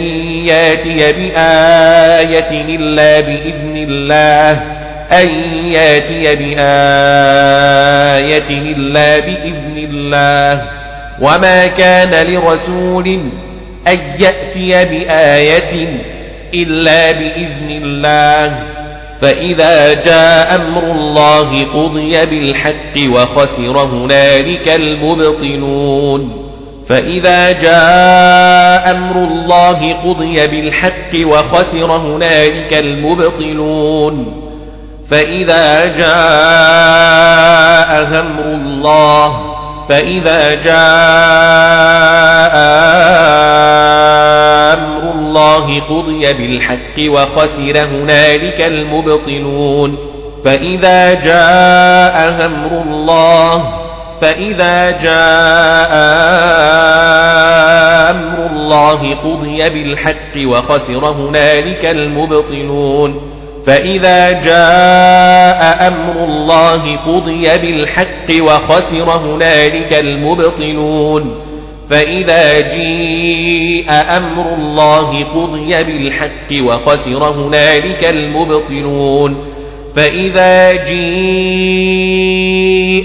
ياتي 0.45 0.97
بآية 1.13 2.75
إلا 2.75 3.19
بإذن 3.19 3.87
الله 3.89 4.78
أن 5.11 5.27
ياتي 5.71 6.35
بآية 6.35 6.69
إلا 8.49 9.19
بإذن 9.19 9.77
الله. 9.77 10.61
وما 11.21 11.67
كان 11.67 12.27
لرسول 12.27 13.07
أن 13.87 13.99
يأتي 14.19 14.85
بآية 14.85 15.87
إلا 16.53 17.11
بإذن 17.11 17.69
الله. 17.69 18.55
فإذا 19.21 19.93
جاء 19.93 20.55
أمر 20.55 20.83
الله 20.91 21.65
قضي 21.65 22.25
بالحق 22.25 23.11
وخسر 23.13 23.77
هنالك 23.77 24.67
المبطلون. 24.67 26.49
فإذا 26.89 27.51
جاء 27.51 28.91
أمر 28.91 29.15
الله 29.15 29.93
قضي 29.93 30.47
بالحق 30.47 31.27
وخسر 31.27 31.91
هنالك 31.91 32.73
المبطلون. 32.73 34.48
فإذا 35.11 35.85
جاء 35.97 36.19
أمر 38.19 38.43
الله 38.45 39.55
فإذا 39.89 40.53
جاء 40.53 40.79
أمر 44.73 45.11
الله 45.15 45.81
قضي 45.81 46.33
بالحق 46.33 46.97
وخسر 47.09 47.83
هنالك 47.83 48.61
المبطلون 48.61 49.97
فإذا 50.45 51.13
جاء 51.13 52.45
أمر 52.45 52.81
الله 52.81 53.63
فإذا 54.21 54.91
جاء 54.91 55.91
أمر 58.09 58.49
الله 58.51 59.15
قضي 59.15 59.69
بالحق 59.69 60.35
وخسر 60.45 61.05
هنالك 61.05 61.85
المبطلون 61.85 63.38
فإذا 63.65 64.31
جاء 64.31 65.87
أمر 65.87 66.23
الله 66.25 66.95
قضي 66.95 67.57
بالحق 67.57 68.41
وخسر 68.41 69.09
هنالك 69.09 69.93
المبطلون. 69.93 71.35
فإذا 71.89 72.59
جيء 72.59 73.91
أمر 73.91 74.53
الله 74.57 75.23
قضي 75.23 75.83
بالحق 75.83 76.63
وخسر 76.63 77.23
هنالك 77.23 78.05
المبطلون. 78.05 79.45
فإذا 79.95 80.85
جيء 80.85 81.79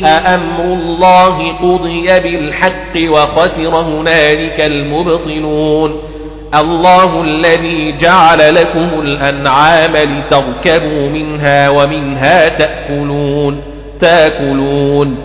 أمر 0.06 0.64
الله 0.64 1.52
قضي 1.52 2.20
بالحق 2.20 3.10
وخسر 3.10 3.76
هنالك 3.76 4.60
المبطلون. 4.60 6.13
الله 6.60 7.22
الذي 7.22 7.96
جعل 8.00 8.54
لكم 8.54 8.88
الأنعام 9.02 9.96
لتركبوا 9.96 11.08
منها 11.08 11.68
ومنها 11.68 12.48
تأكلون 12.48 13.62
تأكلون. 14.00 15.16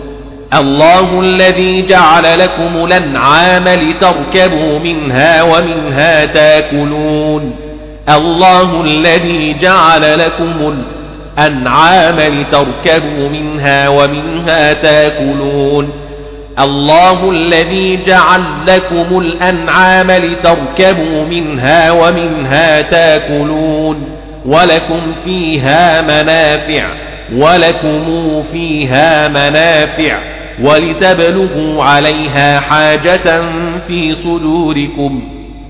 الله 0.54 1.20
الذي 1.20 1.86
جعل 1.86 2.38
لكم 2.38 2.84
الأنعام 2.84 3.68
لتركبوا 3.68 4.78
منها 4.78 5.42
ومنها 5.42 6.24
تأكلون. 6.24 7.52
الله 8.08 8.82
الذي 8.84 9.56
جعل 9.60 10.18
لكم 10.18 10.82
الأنعام 11.38 12.20
لتركبوا 12.20 13.28
منها 13.28 13.88
ومنها 13.88 14.72
تأكلون. 14.72 15.92
الله 16.58 17.30
الذي 17.30 17.98
جعل 18.06 18.42
لكم 18.66 19.18
الأنعام 19.18 20.10
لتركبوا 20.10 21.24
منها 21.24 21.90
ومنها 21.90 22.82
تاكلون 22.82 24.08
ولكم 24.46 25.00
فيها 25.24 26.02
منافع 26.02 26.88
ولكم 27.36 28.42
فيها 28.52 29.28
منافع 29.28 30.18
ولتبلغوا 30.62 31.84
عليها 31.84 32.60
حاجة 32.60 33.42
في 33.88 34.14
صدوركم 34.14 35.22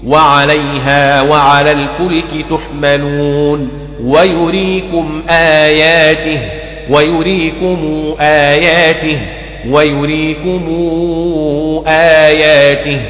وعليها 0.07 1.23
وعلى 1.23 1.73
الفلك 1.73 2.45
تحملون 2.51 3.69
ويريكم 4.05 5.23
آياته 5.31 6.41
ويريكم 6.91 8.05
آياته 8.21 9.19
ويريكم 9.69 10.65
آياته 11.87 13.01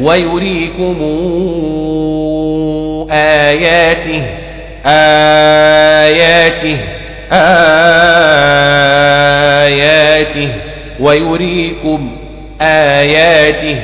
ويريكم 0.00 0.96
آياته 3.10 4.22
آياته 4.86 6.78
آياته 9.62 10.48
ويريكم 11.00 12.10
آياته. 12.60 13.78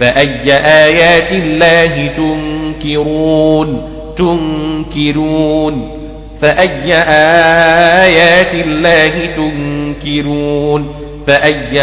فأي 0.00 0.52
آيات 0.54 1.32
الله 1.32 2.10
تنكرون؟ 2.16 3.82
تنكرون. 4.18 5.90
فأي 6.42 6.94
آيات 8.04 8.54
الله 8.54 9.12
تنكرون؟ 9.36 11.07
فأي 11.28 11.80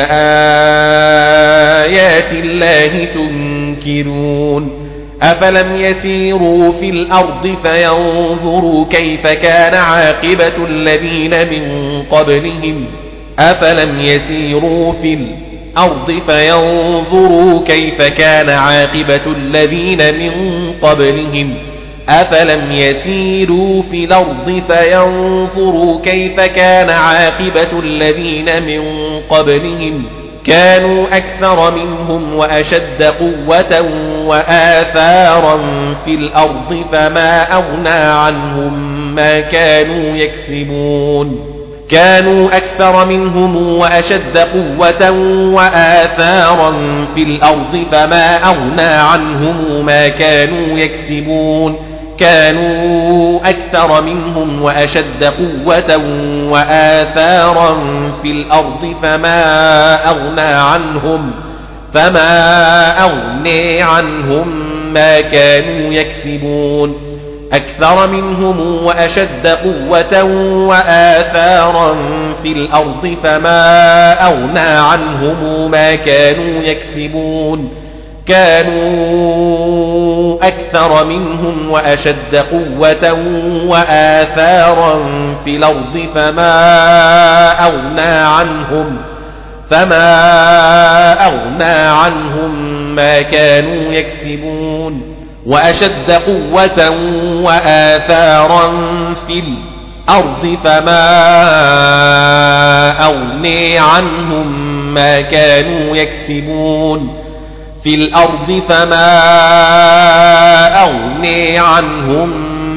آيات 1.86 2.34
الله 2.34 3.06
تنكرون 3.06 4.86
أفلم 5.22 5.76
يسيروا 5.76 6.72
في 6.72 6.90
الأرض 6.90 7.56
فينظروا 7.64 8.86
كيف 8.90 9.28
كان 9.28 9.74
عاقبة 9.74 10.66
الذين 10.70 11.50
من 11.50 11.64
قبلهم 12.04 12.86
أفلم 13.40 14.00
يسيروا 14.00 14.92
في 14.92 15.14
الأرض 15.14 16.22
فينظروا 16.30 17.64
كيف 17.66 18.02
كان 18.02 18.50
عاقبة 18.50 19.22
الذين 19.38 20.20
من 20.20 20.32
قبلهم 20.82 21.54
أفلم 22.10 22.72
يسيروا 22.72 23.82
في 23.82 24.06
الأرض 24.06 24.62
فينظروا 24.68 26.02
كيف 26.02 26.40
كان 26.40 26.90
عاقبة 26.90 27.80
الذين 27.80 28.64
من 28.64 28.82
قبلهم 29.30 30.06
كانوا 30.46 31.06
أكثر 31.18 31.76
منهم 31.76 32.34
وأشد 32.34 33.04
قوة 33.04 33.86
وآثارا 34.26 35.60
في 36.06 36.12
الأرض 36.12 36.84
فما 36.92 37.54
أغنى 37.54 37.90
عنهم 37.90 38.96
ما 39.16 39.40
كانوا 39.40 40.18
يكسبون 40.18 41.56
كانوا 41.90 42.58
أكثر 42.58 43.06
منهم 43.06 43.78
وأشد 43.78 44.38
قوة 44.38 45.12
وآثارا 45.54 46.72
في 47.16 47.24
الأرض 47.24 47.84
فما 47.92 48.50
أغنى 48.50 48.82
عنهم 48.82 49.86
ما 49.86 50.08
كانوا 50.08 50.80
يكسبون 50.80 51.95
كانوا 52.20 53.50
أكثر 53.50 54.02
منهم 54.02 54.62
وأشد 54.62 55.24
قوة 55.24 55.98
وآثارا 56.52 57.78
في 58.22 58.28
الأرض 58.32 58.96
فما 59.02 60.10
أغنى 60.10 60.42
عنهم 60.42 61.32
فما 61.94 63.04
أغني 63.04 63.82
عنهم 63.82 64.76
ما 64.94 65.22
كانوا 65.22 65.94
يكسبون 65.94 67.16
أكثر 67.54 68.08
منهم 68.08 68.84
وأشد 68.86 69.48
قوة 69.48 70.24
وآثارا 70.68 71.96
في 72.44 72.48
الأرض 72.48 73.18
فما 73.24 74.28
أغنى 74.28 74.60
عنهم 74.60 75.72
ما 75.72 75.96
كانوا 75.96 76.64
يكسبون 76.64 77.85
كانوا 78.26 79.86
أكثر 80.48 81.06
منهم 81.06 81.72
وأشد 81.72 82.36
قوة 82.36 83.14
وآثارا 83.68 85.06
في 85.46 85.50
الأرض 85.50 86.08
فما 86.16 87.66
أغنى 87.68 88.02
عنهم 88.02 88.98
فما 89.70 90.08
أغنى 91.28 91.90
عنهم 92.04 92.76
ما 92.96 93.22
كانوا 93.22 93.94
يكسبون 93.94 95.16
وأشد 95.46 96.12
قوة 96.12 96.90
وآثارا 97.44 98.74
في 99.28 99.44
الأرض 100.10 100.58
فما 100.64 101.06
أغني 103.06 103.80
عنهم 103.80 104.76
ما 104.94 105.22
كانوا 105.22 105.98
يكسبون 105.98 107.25
في 107.86 107.96
الأرض 107.96 108.62
فما 108.70 109.22
أغني 110.84 111.60
عنهم 111.60 112.30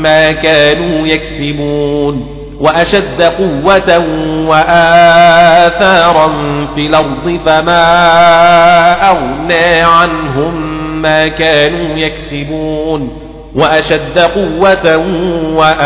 ما 0.02 0.32
كانوا 0.32 1.06
يكسبون 1.06 2.26
وأشد 2.60 3.22
قوة 3.22 3.98
وآثارا 4.48 6.28
في 6.74 6.86
الأرض 6.86 7.40
فما 7.46 7.82
أغنى 9.10 9.80
عنهم 9.80 10.78
ما 11.02 11.28
كانوا 11.28 11.98
يكسبون 11.98 13.10
وأشد 13.54 14.18
قوة 14.18 14.96
وآثارا 15.56 15.80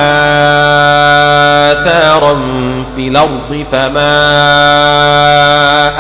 في 2.97 3.09
الأرض 3.09 3.65
فما 3.73 4.13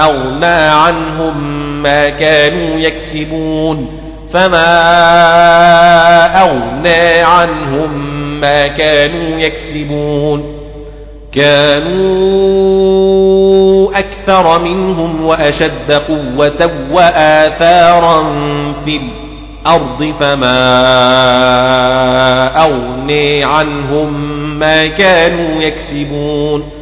أغنى 0.04 0.68
عنهم 0.68 1.71
ما 1.82 2.08
كانوا 2.08 2.78
يكسبون 2.78 3.86
فما 4.32 4.72
أغنى 6.42 7.22
عنهم 7.22 8.20
ما 8.40 8.66
كانوا 8.66 9.38
يكسبون 9.38 10.62
كانوا 11.32 12.72
أكثر 13.98 14.64
منهم 14.64 15.24
وأشد 15.24 15.92
قوة 15.92 16.70
وآثارا 16.92 18.24
في 18.84 19.00
الأرض 19.66 20.14
فما 20.20 20.62
أغني 22.64 23.44
عنهم 23.44 24.32
ما 24.58 24.86
كانوا 24.86 25.62
يكسبون 25.62 26.81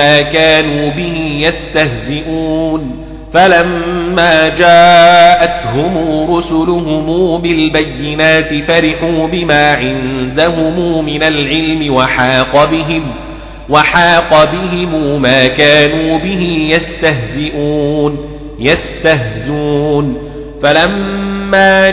ما 0.00 0.22
كانوا 0.22 0.90
به 0.90 1.16
يستهزئون 1.46 3.04
فلما 3.32 4.48
جاءتهم 4.48 6.26
رسلهم 6.34 7.40
بالبينات 7.42 8.54
فرحوا 8.54 9.26
بما 9.26 9.72
عندهم 9.72 11.04
من 11.04 11.22
العلم 11.22 11.94
وحاق 11.94 12.70
بهم 12.70 13.02
وحاق 13.68 14.52
بهم 14.52 15.22
ما 15.22 15.46
كانوا 15.46 16.18
به 16.18 16.68
يستهزئون 16.70 18.18
يستهزون 18.58 20.29
فلما 20.62 21.90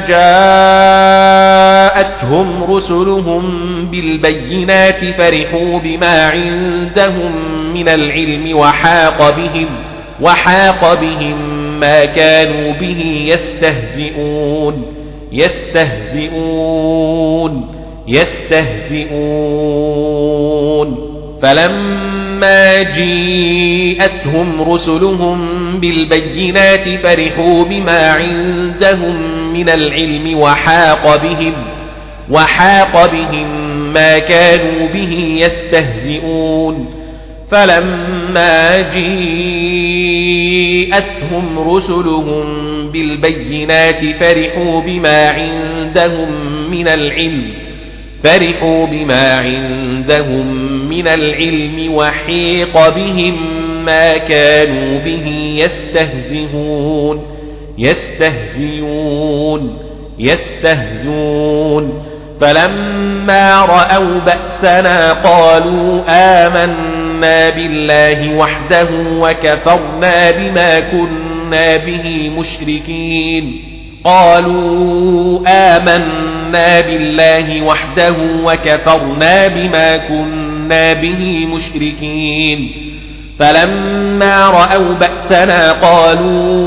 جاءتهم 1.97 2.63
رسلهم 2.63 3.43
بالبينات 3.91 5.05
فرحوا 5.05 5.79
بما 5.79 6.29
عندهم 6.29 7.31
من 7.73 7.89
العلم 7.89 8.57
وحاق 8.57 9.35
بهم 9.37 9.67
وحاق 10.21 10.93
بهم 11.01 11.57
ما 11.79 12.05
كانوا 12.05 12.73
به 12.73 13.25
يستهزئون 13.27 14.85
يستهزئون 15.31 16.67
يستهزئون. 18.07 19.07
فلما 21.41 22.81
جيءتهم 22.81 24.71
رسلهم 24.71 25.47
بالبينات 25.79 26.89
فرحوا 26.89 27.63
بما 27.63 28.11
عندهم 28.11 29.15
من 29.53 29.69
العلم 29.69 30.39
وحاق 30.39 31.23
بهم 31.23 31.53
وحاق 32.29 33.11
بهم 33.11 33.67
ما 33.93 34.19
كانوا 34.19 34.87
به 34.93 35.37
يستهزئون 35.39 36.93
فلما 37.51 38.77
جيءتهم 38.93 39.29
رسلهم 41.69 42.67
بالبينات 42.91 44.05
فرحوا 44.05 44.81
بما 44.81 45.29
عندهم 45.29 46.31
من 46.71 46.87
العلم 46.87 47.66
فرحوا 48.23 48.85
بما 48.85 49.33
عندهم 49.33 50.47
من 50.89 51.07
العلم 51.07 51.93
وحيق 51.93 52.95
بهم 52.95 53.35
ما 53.85 54.17
كانوا 54.17 54.99
به 54.99 55.27
يستهزئون 55.57 57.21
يستهزئون 57.77 59.77
يستهزون 60.19 62.03
فلما 62.41 63.61
رأوا 63.61 64.19
بأسنا 64.25 65.13
قالوا 65.13 66.01
آمنا 66.09 67.49
بالله 67.49 68.35
وحده 68.35 68.89
وكفرنا 69.19 70.31
بما 70.31 70.79
كنا 70.79 71.77
به 71.77 72.31
مشركين 72.37 73.63
قالوا 74.03 75.39
آمنا 75.47 76.26
بالله 76.51 77.61
وحده 77.61 78.15
وكفرنا 78.43 79.47
بما 79.47 79.97
كنا 79.97 80.93
به 80.93 81.45
مشركين 81.45 82.71
فلما 83.39 84.47
رأوا 84.47 84.93
بأسنا 84.93 85.71
قالوا 85.71 86.57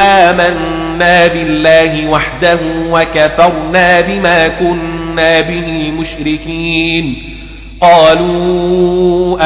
آمنا 0.00 1.26
بالله 1.26 2.08
وحده 2.10 2.58
وكفرنا 2.90 4.00
بما 4.00 4.48
كنا 4.48 5.40
به 5.40 5.92
مشركين 5.98 7.36
قالوا 7.80 9.36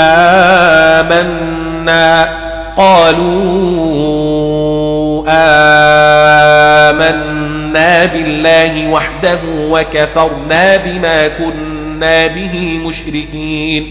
آمنا 1.00 2.28
قالوا 2.76 3.64
آمنا 5.28 7.43
بالله 8.06 8.88
وحده 8.88 9.40
وكفرنا 9.46 10.76
بما 10.76 11.28
كنا 11.28 12.26
به 12.26 12.80
مشركين. 12.86 13.86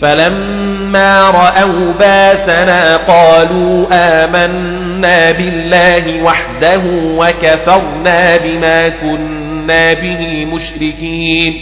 فلما 0.00 1.30
رأوا 1.30 1.92
باسنا 1.98 2.96
قالوا 2.96 3.86
آمنا 3.92 5.30
بالله 5.30 6.22
وحده 6.22 6.82
وكفرنا 6.94 8.36
بما 8.36 8.88
كنا 8.88 9.92
به 9.92 10.44
مشركين. 10.54 11.60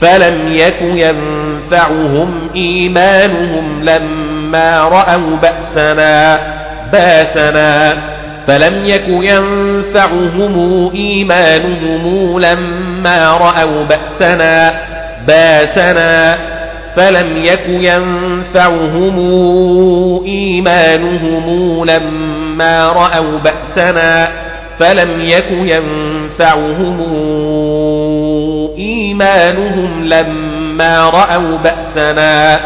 فلم 0.00 0.52
يك 0.52 0.82
ينفعهم 0.82 2.50
إيمانهم 2.56 3.84
لما 3.84 4.78
رأوا 4.78 5.36
بأسنا 5.36 6.38
باسنا 6.92 7.96
فلم 8.46 8.74
يك 8.84 9.08
ينفعهم 9.08 10.90
إيمانهم 10.94 12.38
لما 12.38 13.30
رأوا 13.30 13.84
بأسنا 13.84 14.74
بأسنا. 15.26 16.36
فلم 16.96 17.44
يك 17.44 17.68
ينفعهم 17.68 19.18
إيمانهم 20.26 21.84
لما 21.84 22.88
رأوا 22.88 23.38
بأسنا 23.38 24.28
فلم 24.78 25.10
يك 25.20 25.50
ينفعهم 25.50 27.00
إيمانهم 28.78 30.04
لما 30.04 31.10
رأوا 31.10 31.58
بأسنا. 31.64 32.60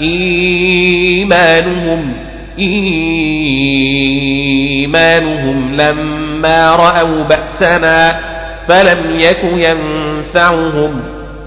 إيمانهم 0.00 2.12
إيمانهم 4.44 5.74
لما 5.76 6.76
رأوا 6.76 7.22
بأسنا 7.24 8.20
فلم 8.68 8.98
يك 9.18 9.44
ينفعهم 9.44 11.00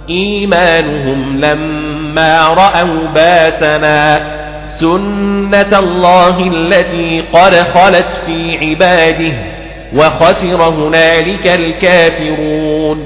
إيمانهم 0.09 1.39
لما 1.39 2.47
رأوا 2.47 3.07
باسنا 3.15 4.27
سنة 4.69 5.79
الله 5.79 6.51
التي 6.53 7.23
قد 7.34 7.53
خلت 7.53 8.21
في 8.25 8.57
عباده 8.57 9.34
وخسر 9.95 10.63
هنالك 10.63 11.47
الكافرون 11.47 13.03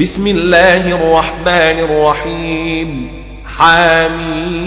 بسم 0.00 0.26
الله 0.26 0.76
الرحمن 0.76 1.78
الرحيم 1.84 3.10
حميم 3.58 4.60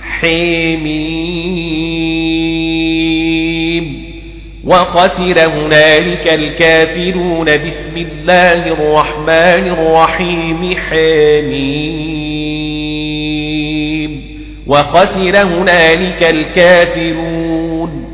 حميم. 0.00 0.86
وخسر 4.64 5.48
هنالك 5.48 6.26
الكافرون 6.26 7.56
بسم 7.66 7.96
الله 7.96 8.66
الرحمن 8.66 9.68
الرحيم. 9.68 10.74
حميم. 10.90 11.96
وخسر 14.66 15.42
هنالك 15.42 16.22
الكافرون. 16.22 18.04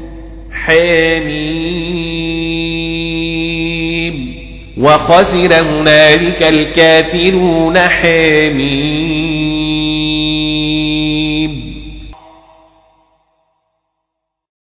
حميم. 0.53 2.32
وخسر 4.77 5.55
هنالك 5.65 6.43
الكافرون 6.43 7.79
حميم 7.79 8.82